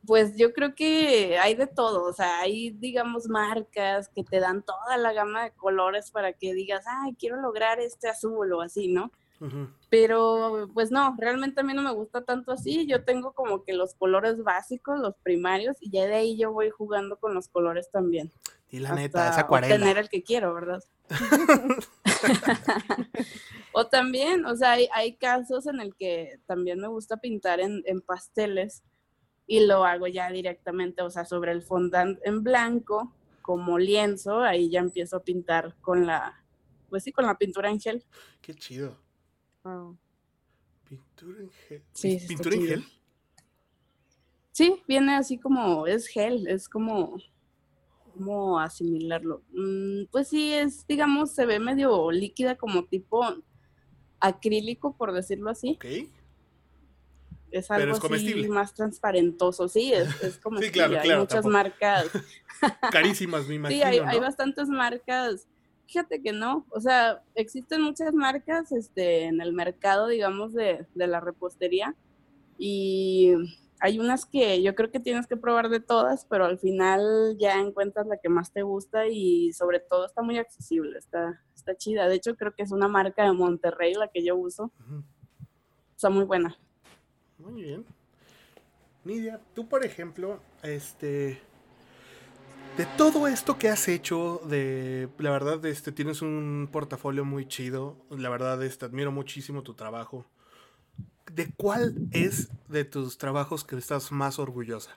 pues 0.05 0.37
yo 0.37 0.53
creo 0.53 0.75
que 0.75 1.37
hay 1.37 1.55
de 1.55 1.67
todo, 1.67 2.03
o 2.03 2.13
sea, 2.13 2.39
hay, 2.39 2.71
digamos, 2.71 3.27
marcas 3.27 4.09
que 4.09 4.23
te 4.23 4.39
dan 4.39 4.63
toda 4.63 4.97
la 4.97 5.13
gama 5.13 5.45
de 5.45 5.51
colores 5.51 6.11
para 6.11 6.33
que 6.33 6.53
digas, 6.53 6.85
ay, 6.87 7.15
quiero 7.15 7.41
lograr 7.41 7.79
este 7.79 8.07
azul 8.07 8.53
o 8.53 8.61
así, 8.61 8.87
¿no? 8.87 9.11
Pero, 9.89 10.69
pues 10.73 10.91
no, 10.91 11.15
realmente 11.19 11.61
a 11.61 11.63
mí 11.63 11.73
no 11.73 11.81
me 11.81 11.91
gusta 11.91 12.23
tanto 12.23 12.51
así, 12.51 12.87
yo 12.87 13.03
tengo 13.03 13.33
como 13.33 13.63
que 13.63 13.73
los 13.73 13.93
colores 13.93 14.41
básicos, 14.43 14.99
los 14.99 15.15
primarios, 15.17 15.77
y 15.81 15.91
ya 15.91 16.05
de 16.05 16.15
ahí 16.15 16.37
yo 16.37 16.51
voy 16.51 16.69
jugando 16.69 17.17
con 17.17 17.33
los 17.33 17.49
colores 17.49 17.91
también. 17.91 18.31
Y 18.71 18.79
la 18.79 18.93
neta, 18.95 19.29
esa 19.29 19.41
acuarela. 19.41 19.77
Tener 19.77 19.97
el 19.97 20.09
que 20.09 20.23
quiero, 20.23 20.53
¿verdad? 20.53 20.83
o 23.73 23.87
también, 23.87 24.45
o 24.45 24.55
sea, 24.55 24.71
hay, 24.71 24.87
hay, 24.93 25.15
casos 25.15 25.67
en 25.67 25.79
el 25.79 25.95
que 25.95 26.39
también 26.45 26.79
me 26.79 26.87
gusta 26.87 27.17
pintar 27.17 27.59
en, 27.59 27.83
en 27.85 28.01
pasteles, 28.01 28.83
y 29.47 29.65
lo 29.65 29.85
hago 29.85 30.07
ya 30.07 30.31
directamente, 30.31 31.01
o 31.01 31.09
sea, 31.09 31.25
sobre 31.25 31.51
el 31.51 31.61
fondant 31.61 32.19
en 32.23 32.43
blanco, 32.43 33.13
como 33.41 33.77
lienzo, 33.77 34.41
ahí 34.41 34.69
ya 34.69 34.79
empiezo 34.79 35.17
a 35.17 35.23
pintar 35.23 35.75
con 35.81 36.07
la, 36.07 36.43
pues 36.89 37.03
sí, 37.03 37.11
con 37.11 37.25
la 37.25 37.37
pintura 37.37 37.69
en 37.69 37.79
gel. 37.79 38.03
Qué 38.41 38.55
chido. 38.55 38.97
Pintura 40.87 41.41
en 41.41 41.51
gel. 41.51 41.83
Sí, 41.93 42.19
¿Pintura 42.27 42.55
en 42.55 42.67
gel? 42.67 42.85
Sí, 44.51 44.81
viene 44.87 45.15
así 45.15 45.37
como, 45.37 45.85
es 45.85 46.07
gel, 46.07 46.47
es 46.47 46.67
como, 46.67 47.17
¿cómo 48.15 48.59
asimilarlo? 48.59 49.43
Mm, 49.51 50.05
pues 50.11 50.29
sí, 50.29 50.53
es, 50.53 50.87
digamos, 50.87 51.31
se 51.31 51.45
ve 51.45 51.59
medio 51.59 52.11
líquida 52.11 52.55
como 52.55 52.85
tipo 52.85 53.23
acrílico, 54.19 54.95
por 54.95 55.13
decirlo 55.13 55.49
así. 55.49 55.77
Ok 55.77 55.85
es 57.57 57.71
algo 57.71 57.95
así 57.95 58.47
más 58.47 58.73
transparentoso, 58.73 59.67
sí, 59.67 59.93
es, 59.93 60.21
es 60.21 60.37
como 60.37 60.59
sí, 60.61 60.71
claro, 60.71 60.99
hay 60.99 61.17
muchas 61.17 61.45
marcas. 61.45 62.07
Carísimas, 62.91 63.47
me 63.47 63.55
imagino. 63.55 63.85
Sí, 63.91 63.99
hay, 63.99 64.19
bastantes 64.19 64.67
marcas. 64.67 65.47
Fíjate 65.87 66.21
que 66.21 66.33
no, 66.33 66.65
o 66.71 66.81
sea, 66.81 67.21
existen 67.35 67.81
muchas 67.81 68.13
marcas 68.13 68.71
este, 68.71 69.25
en 69.25 69.39
el 69.39 69.53
mercado, 69.53 70.07
digamos, 70.07 70.53
de, 70.53 70.85
de 70.95 71.07
la 71.07 71.19
repostería 71.19 71.95
y 72.57 73.33
hay 73.85 73.99
unas 73.99 74.25
que 74.25 74.63
yo 74.63 74.73
creo 74.73 74.89
que 74.89 74.99
tienes 74.99 75.27
que 75.27 75.37
probar 75.37 75.69
de 75.69 75.79
todas, 75.79 76.25
pero 76.25 76.45
al 76.45 76.57
final 76.57 77.37
ya 77.37 77.59
encuentras 77.59 78.07
la 78.07 78.17
que 78.17 78.29
más 78.29 78.51
te 78.51 78.63
gusta 78.63 79.05
y 79.05 79.53
sobre 79.53 79.79
todo 79.79 80.07
está 80.07 80.23
muy 80.23 80.39
accesible, 80.39 80.97
está, 80.97 81.39
está 81.53 81.75
chida. 81.75 82.07
De 82.07 82.15
hecho, 82.15 82.35
creo 82.35 82.55
que 82.55 82.63
es 82.63 82.71
una 82.71 82.87
marca 82.87 83.23
de 83.23 83.31
Monterrey 83.31 83.93
la 83.93 84.07
que 84.07 84.25
yo 84.25 84.35
uso. 84.35 84.71
Está 85.95 86.09
muy 86.09 86.23
buena. 86.23 86.57
Muy 87.37 87.61
bien. 87.61 87.85
Nidia, 89.03 89.39
tú 89.53 89.67
por 89.67 89.85
ejemplo, 89.85 90.39
este, 90.63 91.39
de 92.77 92.85
todo 92.97 93.27
esto 93.27 93.59
que 93.59 93.69
has 93.69 93.87
hecho, 93.87 94.41
de, 94.49 95.09
la 95.19 95.29
verdad, 95.29 95.63
este, 95.67 95.91
tienes 95.91 96.23
un 96.23 96.69
portafolio 96.71 97.23
muy 97.23 97.47
chido, 97.47 97.97
la 98.09 98.29
verdad, 98.29 98.63
este, 98.63 98.85
admiro 98.85 99.11
muchísimo 99.11 99.61
tu 99.61 99.75
trabajo. 99.75 100.25
¿De 101.31 101.51
cuál 101.57 101.95
es 102.11 102.49
de 102.69 102.85
tus 102.85 103.17
trabajos 103.17 103.63
que 103.63 103.77
estás 103.77 104.11
más 104.11 104.39
orgullosa? 104.39 104.95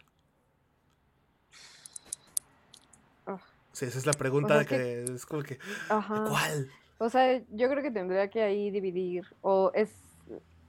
Ah. 3.26 3.39
Sí, 3.72 3.87
esa 3.87 3.99
es 3.99 4.07
la 4.07 4.12
pregunta 4.12 4.64
que, 4.64 5.05
es 5.05 5.26
como 5.26 5.43
que, 5.43 5.59
¿cuál? 5.89 6.70
O 6.99 7.09
sea, 7.09 7.41
yo 7.51 7.68
creo 7.70 7.83
que 7.83 7.91
tendría 7.91 8.29
que 8.29 8.43
ahí 8.43 8.70
dividir, 8.70 9.24
o 9.41 9.70
es 9.74 9.91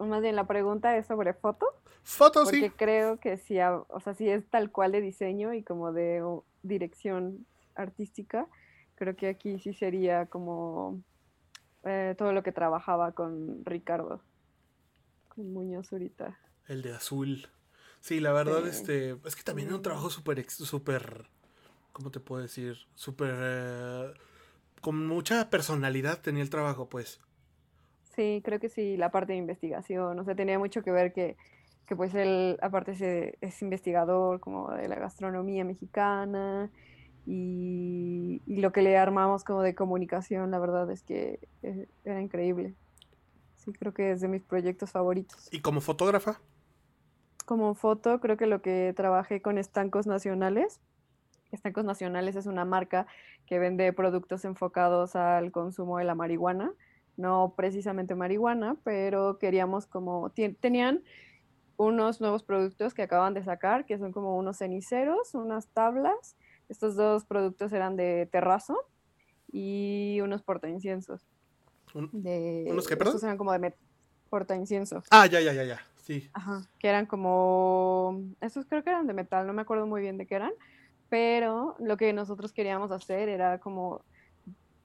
más 0.07 0.21
bien 0.21 0.35
la 0.35 0.45
pregunta 0.45 0.95
es 0.97 1.07
sobre 1.07 1.33
foto. 1.33 1.65
Foto, 2.03 2.45
sí. 2.45 2.61
Porque 2.61 2.75
creo 2.75 3.19
que 3.19 3.37
si, 3.37 3.59
o 3.59 3.99
sea, 4.03 4.13
si 4.13 4.29
es 4.29 4.47
tal 4.49 4.71
cual 4.71 4.91
de 4.91 5.01
diseño 5.01 5.53
y 5.53 5.63
como 5.63 5.91
de 5.91 6.23
dirección 6.63 7.45
artística, 7.75 8.47
creo 8.95 9.15
que 9.15 9.27
aquí 9.27 9.59
sí 9.59 9.73
sería 9.73 10.25
como 10.25 11.01
eh, 11.83 12.15
todo 12.17 12.33
lo 12.33 12.43
que 12.43 12.51
trabajaba 12.51 13.11
con 13.11 13.63
Ricardo, 13.65 14.21
Muñoz 15.43 15.91
ahorita. 15.91 16.39
El 16.67 16.81
de 16.81 16.93
azul. 16.93 17.47
Sí, 17.99 18.19
la 18.19 18.31
verdad, 18.31 18.65
este, 18.67 19.17
es 19.25 19.35
que 19.35 19.43
también 19.43 19.67
era 19.67 19.77
un 19.77 19.81
trabajo 19.81 20.09
súper, 20.09 20.49
súper, 20.49 21.25
¿cómo 21.91 22.11
te 22.11 22.19
puedo 22.19 22.41
decir? 22.41 22.77
Súper, 22.95 23.35
eh, 23.37 24.13
con 24.81 25.05
mucha 25.05 25.49
personalidad 25.49 26.21
tenía 26.21 26.43
el 26.43 26.49
trabajo, 26.49 26.87
pues. 26.87 27.19
Sí, 28.15 28.41
creo 28.43 28.59
que 28.59 28.69
sí, 28.69 28.97
la 28.97 29.11
parte 29.11 29.33
de 29.33 29.39
investigación, 29.39 30.17
o 30.19 30.23
sea, 30.23 30.35
tenía 30.35 30.57
mucho 30.57 30.81
que 30.81 30.91
ver 30.91 31.11
que, 31.11 31.35
que 31.85 31.95
pues 31.95 32.13
él 32.15 32.57
aparte 32.61 33.37
es 33.41 33.61
investigador 33.61 34.39
como 34.39 34.71
de 34.71 34.87
la 34.87 34.95
gastronomía 34.95 35.65
mexicana 35.65 36.71
y, 37.25 38.41
lo 38.47 38.71
que 38.71 38.81
le 38.81 38.97
armamos 38.97 39.43
como 39.43 39.61
de 39.61 39.75
comunicación, 39.75 40.51
la 40.51 40.59
verdad 40.59 40.89
es 40.91 41.03
que 41.03 41.39
eh, 41.63 41.87
era 42.03 42.21
increíble. 42.21 42.75
Sí, 43.71 43.77
creo 43.79 43.93
que 43.93 44.11
es 44.11 44.21
de 44.21 44.27
mis 44.27 44.43
proyectos 44.43 44.91
favoritos. 44.91 45.47
¿Y 45.51 45.61
como 45.61 45.81
fotógrafa? 45.81 46.39
Como 47.45 47.73
foto, 47.75 48.19
creo 48.19 48.37
que 48.37 48.45
lo 48.45 48.61
que 48.61 48.93
trabajé 48.95 49.41
con 49.41 49.57
Estancos 49.57 50.07
Nacionales. 50.07 50.79
Estancos 51.51 51.83
Nacionales 51.83 52.35
es 52.35 52.45
una 52.45 52.65
marca 52.65 53.07
que 53.45 53.59
vende 53.59 53.91
productos 53.93 54.45
enfocados 54.45 55.15
al 55.15 55.51
consumo 55.51 55.97
de 55.97 56.03
la 56.03 56.15
marihuana 56.15 56.73
no 57.19 57.53
precisamente 57.55 58.15
marihuana, 58.15 58.77
pero 58.83 59.37
queríamos 59.37 59.85
como, 59.85 60.31
tenían 60.61 61.03
unos 61.77 62.21
nuevos 62.21 62.43
productos 62.43 62.93
que 62.93 63.03
acaban 63.03 63.33
de 63.33 63.43
sacar, 63.43 63.85
que 63.85 63.97
son 63.97 64.11
como 64.11 64.37
unos 64.37 64.57
ceniceros, 64.57 65.35
unas 65.35 65.67
tablas. 65.67 66.37
Estos 66.69 66.95
dos 66.95 67.25
productos 67.25 67.73
eran 67.73 67.95
de 67.95 68.27
terrazo 68.31 68.77
y 69.51 70.19
unos 70.23 70.43
portainciensos. 70.43 71.27
De, 72.11 72.67
¿Unos 72.69 72.87
qué, 72.87 72.95
perdón? 72.95 73.15
Estos 73.15 73.23
eran 73.23 73.37
como 73.37 73.51
de 73.51 73.73
portaincienso. 74.29 75.03
Ah, 75.09 75.25
ya, 75.25 75.39
ya, 75.39 75.53
ya, 75.53 75.63
ya. 75.63 75.81
Sí. 76.01 76.29
Ajá. 76.33 76.67
Que 76.79 76.87
eran 76.87 77.05
como. 77.05 78.21
Estos 78.41 78.65
creo 78.65 78.83
que 78.83 78.89
eran 78.89 79.07
de 79.07 79.13
metal, 79.13 79.45
no 79.45 79.53
me 79.53 79.61
acuerdo 79.61 79.85
muy 79.85 80.01
bien 80.01 80.17
de 80.17 80.25
qué 80.25 80.35
eran. 80.35 80.51
Pero 81.09 81.75
lo 81.79 81.97
que 81.97 82.13
nosotros 82.13 82.53
queríamos 82.53 82.91
hacer 82.91 83.29
era 83.29 83.59
como 83.59 84.01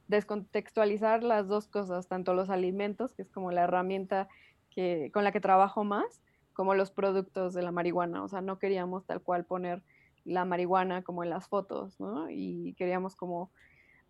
descontextualizar 0.09 1.23
las 1.23 1.49
dos 1.49 1.69
cosas, 1.69 2.09
tanto 2.09 2.35
los 2.35 2.51
alimentos, 2.51 3.15
que 3.15 3.23
es 3.23 3.31
como 3.31 3.53
la 3.53 3.65
herramienta 3.65 4.29
que, 4.71 5.11
con 5.13 5.25
la 5.25 5.33
que 5.33 5.41
trabajo 5.41 5.85
más, 5.85 6.23
como 6.53 6.75
los 6.75 6.91
productos 6.91 7.55
de 7.55 7.63
la 7.63 7.73
marihuana. 7.73 8.23
O 8.23 8.29
sea, 8.29 8.41
no 8.41 8.59
queríamos 8.59 9.05
tal 9.07 9.23
cual 9.23 9.45
poner 9.45 9.83
la 10.25 10.45
marihuana 10.45 11.03
como 11.03 11.23
en 11.23 11.31
las 11.31 11.49
fotos, 11.49 12.01
¿no? 12.01 12.31
Y 12.31 12.75
queríamos 12.79 13.17
como 13.17 13.51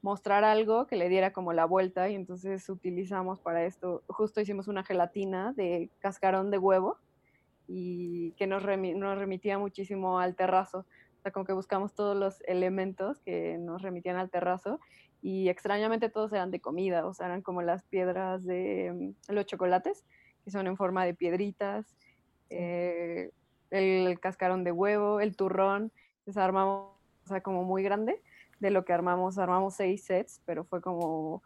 mostrar 0.04 0.44
algo 0.44 0.86
que 0.86 0.96
le 0.96 1.08
diera 1.08 1.32
como 1.32 1.54
la 1.54 1.64
vuelta 1.64 2.10
y 2.10 2.14
entonces 2.14 2.68
utilizamos 2.68 3.40
para 3.40 3.64
esto, 3.64 4.02
justo 4.06 4.38
hicimos 4.38 4.68
una 4.68 4.84
gelatina 4.84 5.54
de 5.54 5.88
cascarón 5.98 6.50
de 6.50 6.58
huevo 6.58 6.98
y 7.66 8.32
que 8.32 8.46
nos, 8.46 8.62
nos 8.62 9.18
remitía 9.18 9.58
muchísimo 9.58 10.18
al 10.18 10.36
terrazo. 10.36 10.80
O 10.80 11.22
sea, 11.22 11.32
como 11.32 11.46
que 11.46 11.54
buscamos 11.54 11.94
todos 11.94 12.14
los 12.14 12.42
elementos 12.46 13.18
que 13.20 13.56
nos 13.56 13.80
remitían 13.80 14.16
al 14.16 14.28
terrazo 14.28 14.78
y 15.22 15.48
extrañamente 15.48 16.10
todos 16.10 16.34
eran 16.34 16.50
de 16.50 16.60
comida, 16.60 17.06
o 17.06 17.14
sea, 17.14 17.24
eran 17.24 17.40
como 17.40 17.62
las 17.62 17.82
piedras 17.84 18.44
de 18.44 19.14
mm, 19.28 19.32
los 19.32 19.46
chocolates, 19.46 20.04
que 20.44 20.50
son 20.50 20.66
en 20.66 20.76
forma 20.76 21.06
de 21.06 21.14
piedritas, 21.14 21.96
eh, 22.50 23.30
el 23.70 24.20
cascarón 24.20 24.64
de 24.64 24.72
huevo, 24.72 25.20
el 25.20 25.34
turrón, 25.34 25.92
desarmamos, 26.26 26.90
o 27.24 27.26
sea, 27.26 27.40
como 27.40 27.64
muy 27.64 27.82
grande 27.82 28.20
de 28.64 28.70
lo 28.70 28.84
que 28.84 28.92
armamos, 28.92 29.38
armamos 29.38 29.74
seis 29.74 30.04
sets, 30.04 30.40
pero 30.46 30.64
fue 30.64 30.80
como, 30.80 31.34
o 31.36 31.42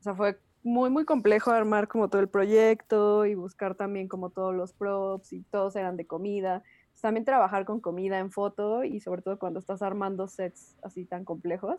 sea, 0.00 0.14
fue 0.14 0.38
muy, 0.62 0.88
muy 0.90 1.04
complejo 1.04 1.50
armar 1.50 1.86
como 1.86 2.08
todo 2.08 2.22
el 2.22 2.28
proyecto 2.28 3.26
y 3.26 3.34
buscar 3.34 3.74
también 3.74 4.08
como 4.08 4.30
todos 4.30 4.54
los 4.54 4.72
props 4.72 5.32
y 5.34 5.42
todos 5.42 5.76
eran 5.76 5.96
de 5.96 6.06
comida. 6.06 6.62
también 7.00 7.26
trabajar 7.26 7.66
con 7.66 7.80
comida 7.80 8.18
en 8.18 8.30
foto 8.32 8.84
y 8.84 9.00
sobre 9.00 9.20
todo 9.20 9.38
cuando 9.38 9.60
estás 9.60 9.82
armando 9.82 10.28
sets 10.28 10.76
así 10.82 11.04
tan 11.04 11.24
complejos, 11.24 11.78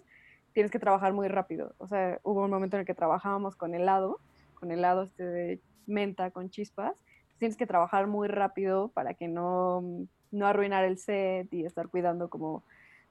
tienes 0.53 0.71
que 0.71 0.79
trabajar 0.79 1.11
muy 1.11 1.27
rápido. 1.27 1.73
O 1.79 1.87
sea, 1.87 2.19
hubo 2.23 2.43
un 2.43 2.51
momento 2.51 2.77
en 2.77 2.81
el 2.81 2.85
que 2.85 2.93
trabajábamos 2.93 3.55
con 3.55 3.73
helado, 3.73 4.19
con 4.53 4.71
helado 4.71 5.03
este 5.03 5.23
de 5.23 5.61
menta 5.87 6.29
con 6.31 6.49
chispas, 6.51 6.93
tienes 7.39 7.57
que 7.57 7.65
trabajar 7.65 8.05
muy 8.07 8.27
rápido 8.27 8.89
para 8.89 9.15
que 9.15 9.27
no, 9.27 9.83
no 10.31 10.45
arruinar 10.45 10.85
el 10.85 10.97
set 10.99 11.51
y 11.51 11.65
estar 11.65 11.87
cuidando 11.89 12.29
como 12.29 12.63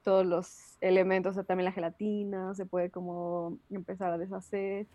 todos 0.06 0.24
los 0.24 0.78
elementos, 0.80 1.32
o 1.32 1.34
sea, 1.34 1.42
también 1.42 1.64
la 1.64 1.72
gelatina, 1.72 2.54
se 2.54 2.64
puede 2.64 2.92
como 2.92 3.58
empezar 3.70 4.12
a 4.12 4.18
deshacer. 4.18 4.86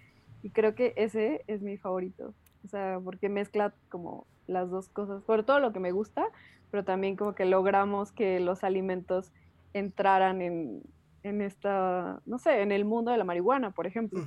Y 0.42 0.52
creo 0.52 0.74
que 0.74 0.94
ese 0.96 1.44
es 1.48 1.62
mi 1.62 1.78
favorito, 1.78 2.34
o 2.64 2.68
sea, 2.70 2.98
porque 3.04 3.28
mezcla 3.28 3.74
como 3.90 4.26
las 4.48 4.70
dos 4.70 4.88
cosas, 4.88 5.22
sobre 5.26 5.44
todo 5.44 5.60
lo 5.60 5.74
que 5.74 5.82
me 5.82 5.92
gusta, 5.92 6.24
pero 6.72 6.86
también 6.86 7.18
como 7.18 7.36
que 7.36 7.44
logramos 7.44 8.14
que 8.14 8.40
los 8.40 8.64
alimentos 8.64 9.34
entraran 9.74 10.42
en, 10.42 10.82
en 11.24 11.42
esta, 11.42 12.22
no 12.26 12.40
sé, 12.40 12.62
en 12.62 12.72
el 12.72 12.86
mundo 12.86 13.12
de 13.12 13.18
la 13.18 13.26
marihuana, 13.26 13.72
por 13.72 13.88
ejemplo. 13.88 14.26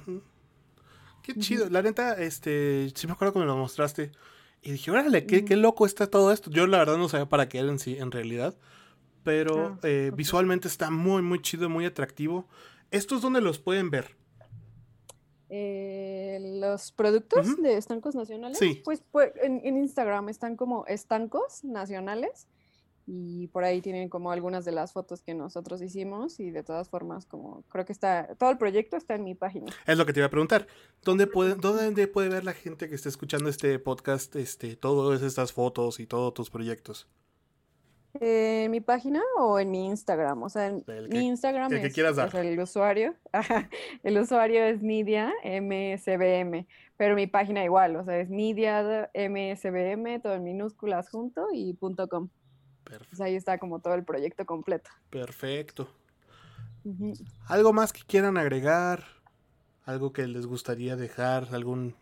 Qué 1.22 1.35
chido. 1.37 1.70
La 1.70 1.80
neta, 1.80 2.12
este, 2.12 2.91
sí 2.95 3.07
me 3.07 3.14
acuerdo 3.14 3.32
que 3.32 3.39
me 3.39 3.47
lo 3.47 3.57
mostraste. 3.57 4.12
Y 4.61 4.72
dije, 4.72 4.91
órale, 4.91 5.24
qué, 5.24 5.47
qué 5.47 5.57
loco 5.57 5.87
está 5.87 6.09
todo 6.09 6.30
esto. 6.30 6.51
Yo 6.51 6.66
la 6.66 6.76
verdad 6.76 6.99
no 6.99 7.09
sabía 7.09 7.26
para 7.26 7.49
qué 7.49 7.61
era 7.61 7.68
en 7.68 7.78
sí, 7.78 7.97
en 7.97 8.11
realidad. 8.11 8.55
Pero 9.25 9.66
ah, 9.66 9.79
eh, 9.83 10.12
visualmente 10.14 10.68
está 10.68 10.91
muy, 10.91 11.22
muy 11.22 11.41
chido, 11.43 11.68
muy 11.68 11.87
atractivo. 11.87 12.47
¿Estos 12.91 13.22
dónde 13.22 13.41
los 13.41 13.59
pueden 13.59 13.91
ver? 13.91 14.16
Eh, 15.49 16.39
los 16.61 16.93
productos 16.93 17.61
de 17.62 17.77
estancos 17.77 18.14
nacionales. 18.14 18.59
Sí. 18.59 18.83
Pues, 18.85 19.03
pues 19.11 19.33
en, 19.43 19.61
en, 19.64 19.77
Instagram 19.79 20.29
están 20.29 20.57
como 20.57 20.87
estancos 20.87 21.64
nacionales 21.64 22.49
y 23.07 23.49
por 23.49 23.64
ahí 23.64 23.81
tienen 23.81 24.09
como 24.09 24.33
algunas 24.33 24.64
de 24.64 24.72
las 24.72 24.93
fotos 24.93 25.22
que 25.22 25.35
nosotros 25.35 25.83
hicimos 25.83 26.41
y 26.41 26.51
de 26.51 26.62
todas 26.62 26.89
formas 26.89 27.27
como 27.27 27.62
creo 27.68 27.85
que 27.85 27.93
está 27.93 28.35
todo 28.39 28.51
el 28.51 28.59
proyecto 28.59 28.97
está 28.97 29.14
en 29.14 29.25
mi 29.25 29.35
página. 29.35 29.72
Es 29.87 29.99
lo 29.99 30.07
que 30.07 30.12
te 30.12 30.20
iba 30.20 30.27
a 30.27 30.31
preguntar. 30.31 30.66
¿Dónde 31.03 31.27
puede 31.27 31.55
dónde 31.55 32.09
puede 32.09 32.31
ver 32.31 32.45
la 32.45 32.55
gente 32.55 32.89
que 32.89 32.95
está 32.95 33.09
escuchando 33.09 33.51
este 33.51 33.79
podcast 33.79 34.35
este 34.37 34.77
todas 34.77 35.22
estas 35.22 35.53
fotos 35.53 36.01
y 36.01 36.07
todos 36.07 36.33
tus 36.33 36.51
proyectos? 36.51 37.07
¿En 38.21 38.71
mi 38.71 38.81
página 38.81 39.21
o 39.39 39.59
en 39.59 39.71
mi 39.71 39.87
Instagram? 39.87 40.43
O 40.45 40.49
sea, 40.49 40.69
en 40.69 40.85
mi 41.09 41.27
Instagram 41.27 41.73
es, 41.73 41.99
el 42.35 42.61
usuario. 42.61 43.15
el 44.05 44.19
usuario 44.19 44.62
es 44.62 44.83
Nidia 44.83 45.33
MSBM, 45.43 46.67
pero 46.97 47.17
mi 47.17 47.27
página 47.27 47.65
igual, 47.65 47.97
o 47.97 48.05
sea, 48.05 48.21
es 48.21 48.31
Nidia 48.31 49.11
MSBM, 49.15 50.21
todo 50.23 50.35
en 50.35 50.45
minúsculas 50.45 51.11
junto 51.11 51.49
y 51.53 51.75
punto 51.75 52.09
.com. 52.09 52.29
Pues 52.85 53.21
ahí 53.21 53.35
está 53.35 53.59
como 53.59 53.81
todo 53.81 53.95
el 53.95 54.05
proyecto 54.05 54.47
completo. 54.47 54.91
Perfecto. 55.11 55.89
¿Algo 57.47 57.73
más 57.73 57.93
que 57.93 58.03
quieran 58.07 58.37
agregar? 58.37 59.05
¿Algo 59.85 60.12
que 60.12 60.27
les 60.27 60.47
gustaría 60.47 60.97
dejar? 60.97 61.49
¿Algún 61.53 61.97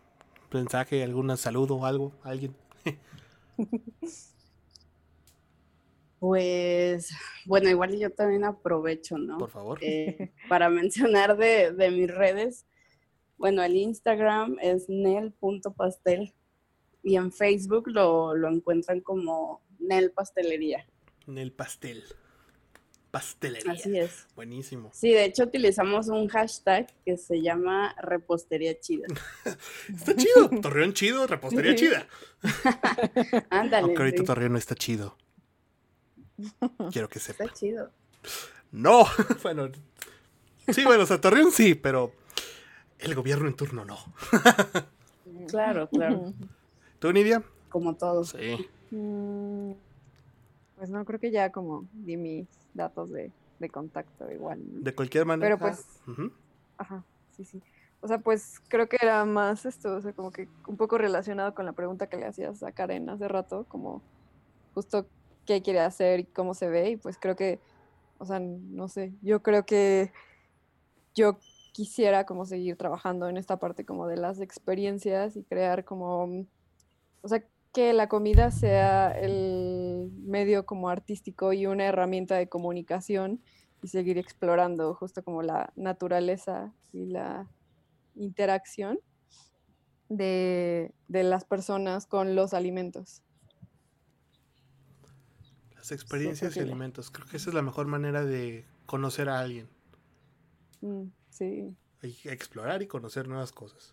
mensaje, 0.52 1.02
algún 1.02 1.34
saludo, 1.36 1.86
algo? 1.86 2.12
¿Alguien? 2.22 2.54
Pues, 6.22 7.10
bueno, 7.46 7.68
igual 7.68 7.98
yo 7.98 8.08
también 8.10 8.44
aprovecho, 8.44 9.18
¿no? 9.18 9.38
Por 9.38 9.50
favor. 9.50 9.80
Eh, 9.82 10.30
para 10.48 10.68
mencionar 10.70 11.36
de, 11.36 11.72
de, 11.72 11.90
mis 11.90 12.08
redes. 12.08 12.64
Bueno, 13.38 13.60
el 13.64 13.74
Instagram 13.74 14.56
es 14.62 14.88
nel.pastel 14.88 16.32
y 17.02 17.16
en 17.16 17.32
Facebook 17.32 17.88
lo, 17.88 18.36
lo 18.36 18.48
encuentran 18.48 19.00
como 19.00 19.62
Nel 19.80 20.12
Pastelería. 20.12 20.86
Nel 21.26 21.50
Pastel. 21.50 22.04
Pastelería. 23.10 23.72
Así 23.72 23.98
es. 23.98 24.28
Buenísimo. 24.36 24.90
Sí, 24.92 25.10
de 25.10 25.24
hecho 25.24 25.42
utilizamos 25.42 26.06
un 26.06 26.28
hashtag 26.28 26.86
que 27.04 27.16
se 27.16 27.42
llama 27.42 27.96
repostería 28.00 28.78
chida. 28.78 29.08
está 29.92 30.14
chido. 30.14 30.50
Torreón 30.60 30.92
chido, 30.92 31.26
repostería 31.26 31.74
chida. 31.74 32.06
Ándale. 33.50 33.86
Aunque 33.86 34.02
ahorita 34.02 34.22
Torreón 34.22 34.52
no 34.52 34.58
está 34.58 34.76
chido. 34.76 35.16
Quiero 36.90 37.08
que 37.08 37.18
sepa. 37.18 37.44
Está 37.44 37.54
chido. 37.56 37.90
No, 38.70 39.04
bueno. 39.42 39.70
Sí, 40.68 40.84
bueno, 40.84 41.06
Torreón 41.06 41.50
sí, 41.50 41.74
pero 41.74 42.12
el 42.98 43.14
gobierno 43.14 43.48
en 43.48 43.54
turno 43.54 43.84
no. 43.84 43.98
claro, 45.48 45.88
claro. 45.88 46.32
¿Tú, 46.98 47.12
Nidia? 47.12 47.42
Como 47.68 47.94
todos. 47.96 48.30
Sí. 48.30 48.68
Mm, 48.90 49.72
pues 50.76 50.90
no, 50.90 51.04
creo 51.04 51.18
que 51.20 51.30
ya 51.30 51.50
como 51.50 51.86
di 51.92 52.16
mis 52.16 52.46
datos 52.74 53.10
de, 53.10 53.30
contacto 53.70 54.30
igual. 54.32 54.60
De 54.82 54.94
cualquier 54.94 55.24
manera. 55.24 55.56
Pero 55.56 55.70
pues, 55.70 55.86
ajá, 56.78 57.04
sí, 57.36 57.44
sí. 57.44 57.62
O 58.00 58.08
sea, 58.08 58.18
pues 58.18 58.60
creo 58.66 58.88
que 58.88 58.98
era 59.00 59.24
más 59.24 59.64
esto, 59.64 59.94
o 59.94 60.00
sea, 60.00 60.12
como 60.12 60.32
que 60.32 60.48
un 60.66 60.76
poco 60.76 60.98
relacionado 60.98 61.54
con 61.54 61.66
la 61.66 61.72
pregunta 61.72 62.08
que 62.08 62.16
le 62.16 62.26
hacías 62.26 62.62
a 62.64 62.72
Karen 62.72 63.08
hace 63.08 63.28
rato, 63.28 63.64
como 63.68 64.02
justo 64.74 65.06
qué 65.46 65.62
quiere 65.62 65.80
hacer 65.80 66.20
y 66.20 66.24
cómo 66.24 66.54
se 66.54 66.68
ve, 66.68 66.90
y 66.90 66.96
pues 66.96 67.18
creo 67.18 67.36
que, 67.36 67.60
o 68.18 68.26
sea, 68.26 68.40
no 68.40 68.88
sé, 68.88 69.12
yo 69.22 69.42
creo 69.42 69.64
que 69.64 70.12
yo 71.14 71.38
quisiera 71.72 72.26
como 72.26 72.44
seguir 72.46 72.76
trabajando 72.76 73.28
en 73.28 73.36
esta 73.36 73.58
parte 73.58 73.84
como 73.84 74.06
de 74.06 74.16
las 74.16 74.40
experiencias 74.40 75.36
y 75.36 75.44
crear 75.44 75.84
como, 75.84 76.46
o 77.22 77.28
sea, 77.28 77.44
que 77.72 77.92
la 77.94 78.08
comida 78.08 78.50
sea 78.50 79.10
el 79.12 80.12
medio 80.24 80.66
como 80.66 80.90
artístico 80.90 81.52
y 81.52 81.66
una 81.66 81.86
herramienta 81.86 82.36
de 82.36 82.48
comunicación 82.48 83.40
y 83.82 83.88
seguir 83.88 84.18
explorando 84.18 84.94
justo 84.94 85.24
como 85.24 85.42
la 85.42 85.72
naturaleza 85.74 86.72
y 86.92 87.06
la 87.06 87.48
interacción 88.14 89.00
de, 90.08 90.92
las 91.08 91.44
personas 91.44 92.06
con 92.06 92.34
los 92.34 92.54
alimentos. 92.54 93.22
Las 95.82 95.90
experiencias 95.90 96.56
y 96.56 96.60
alimentos. 96.60 97.10
Creo 97.10 97.26
que 97.26 97.38
esa 97.38 97.50
es 97.50 97.54
la 97.54 97.62
mejor 97.62 97.88
manera 97.88 98.24
de 98.24 98.64
conocer 98.86 99.28
a 99.28 99.40
alguien. 99.40 99.68
Mm, 100.80 101.06
sí. 101.28 101.74
Explorar 102.22 102.82
y 102.82 102.86
conocer 102.86 103.26
nuevas 103.26 103.50
cosas. 103.50 103.92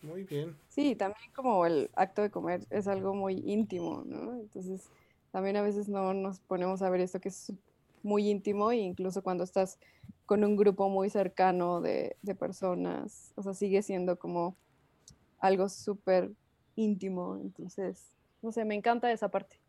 Muy 0.00 0.24
bien. 0.24 0.56
Sí, 0.70 0.94
también 0.94 1.30
como 1.36 1.66
el 1.66 1.90
acto 1.94 2.22
de 2.22 2.30
comer 2.30 2.66
es 2.70 2.88
algo 2.88 3.12
muy 3.12 3.42
íntimo, 3.44 4.04
¿no? 4.06 4.40
Entonces, 4.40 4.88
también 5.32 5.58
a 5.58 5.62
veces 5.62 5.90
no 5.90 6.14
nos 6.14 6.40
ponemos 6.40 6.80
a 6.80 6.88
ver 6.88 7.02
esto 7.02 7.20
que 7.20 7.28
es 7.28 7.52
muy 8.02 8.30
íntimo 8.30 8.70
e 8.70 8.76
incluso 8.76 9.22
cuando 9.22 9.44
estás 9.44 9.78
con 10.24 10.44
un 10.44 10.56
grupo 10.56 10.88
muy 10.88 11.10
cercano 11.10 11.82
de, 11.82 12.16
de 12.22 12.34
personas, 12.34 13.34
o 13.34 13.42
sea, 13.42 13.52
sigue 13.52 13.82
siendo 13.82 14.18
como 14.18 14.56
algo 15.40 15.68
súper 15.68 16.32
íntimo. 16.74 17.36
Entonces, 17.36 18.14
no 18.40 18.50
sé, 18.50 18.64
me 18.64 18.74
encanta 18.74 19.12
esa 19.12 19.28
parte. 19.28 19.60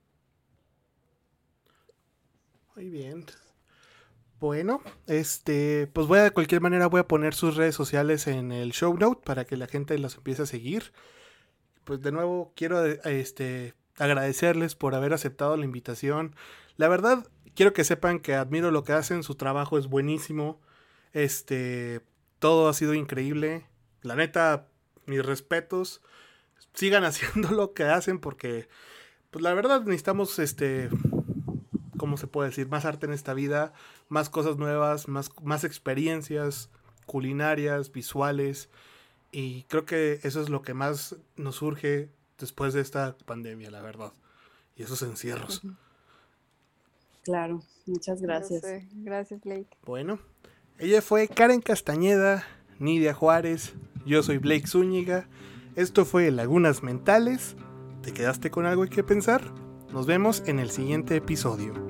Muy 2.79 2.89
bien. 2.89 3.25
Bueno, 4.39 4.81
este, 5.05 5.87
pues 5.87 6.07
voy 6.07 6.19
a 6.19 6.23
de 6.23 6.31
cualquier 6.31 6.61
manera 6.61 6.87
voy 6.87 7.01
a 7.01 7.07
poner 7.09 7.33
sus 7.33 7.57
redes 7.57 7.75
sociales 7.75 8.25
en 8.25 8.53
el 8.53 8.71
show 8.71 8.97
note 8.97 9.19
para 9.25 9.43
que 9.43 9.57
la 9.57 9.67
gente 9.67 9.99
las 9.99 10.15
empiece 10.15 10.43
a 10.43 10.45
seguir. 10.45 10.93
Pues 11.83 12.01
de 12.01 12.13
nuevo 12.13 12.53
quiero 12.55 12.85
este 12.85 13.73
agradecerles 13.97 14.75
por 14.75 14.95
haber 14.95 15.11
aceptado 15.11 15.57
la 15.57 15.65
invitación. 15.65 16.37
La 16.77 16.87
verdad, 16.87 17.27
quiero 17.53 17.73
que 17.73 17.83
sepan 17.83 18.21
que 18.21 18.35
admiro 18.35 18.71
lo 18.71 18.85
que 18.85 18.93
hacen, 18.93 19.23
su 19.23 19.35
trabajo 19.35 19.77
es 19.77 19.87
buenísimo. 19.87 20.61
Este, 21.11 21.99
todo 22.39 22.69
ha 22.69 22.73
sido 22.73 22.93
increíble. 22.93 23.65
La 24.03 24.15
neta, 24.15 24.69
mis 25.05 25.25
respetos. 25.25 26.01
Sigan 26.73 27.03
haciendo 27.03 27.51
lo 27.51 27.73
que 27.73 27.83
hacen 27.83 28.19
porque 28.19 28.69
pues 29.31 29.43
la 29.43 29.53
verdad 29.53 29.81
necesitamos 29.81 30.39
este 30.39 30.89
¿cómo 31.99 32.17
se 32.17 32.25
puede 32.25 32.49
decir? 32.49 32.67
Más 32.67 32.85
arte 32.85 33.05
en 33.05 33.13
esta 33.13 33.35
vida, 33.35 33.73
más 34.07 34.29
cosas 34.31 34.57
nuevas, 34.57 35.07
más, 35.07 35.29
más 35.43 35.63
experiencias 35.63 36.71
culinarias, 37.05 37.91
visuales. 37.91 38.69
Y 39.31 39.63
creo 39.63 39.85
que 39.85 40.19
eso 40.23 40.41
es 40.41 40.49
lo 40.49 40.61
que 40.61 40.73
más 40.73 41.15
nos 41.35 41.57
surge 41.57 42.09
después 42.39 42.73
de 42.73 42.81
esta 42.81 43.15
pandemia, 43.25 43.69
la 43.69 43.81
verdad. 43.81 44.13
Y 44.75 44.83
esos 44.83 45.01
encierros. 45.01 45.61
Claro, 47.23 47.61
muchas 47.85 48.21
gracias. 48.21 48.63
Gracias, 48.93 49.41
Blake. 49.41 49.67
Bueno, 49.85 50.19
ella 50.77 51.01
fue 51.01 51.27
Karen 51.27 51.61
Castañeda, 51.61 52.45
Nidia 52.79 53.13
Juárez, 53.13 53.75
yo 54.05 54.23
soy 54.23 54.37
Blake 54.37 54.67
Zúñiga. 54.67 55.27
Esto 55.75 56.05
fue 56.05 56.31
Lagunas 56.31 56.81
Mentales. 56.83 57.55
¿Te 58.01 58.13
quedaste 58.13 58.49
con 58.49 58.65
algo 58.65 58.85
que 58.85 59.03
pensar? 59.03 59.43
Nos 59.91 60.07
vemos 60.07 60.43
en 60.47 60.59
el 60.59 60.71
siguiente 60.71 61.15
episodio. 61.17 61.88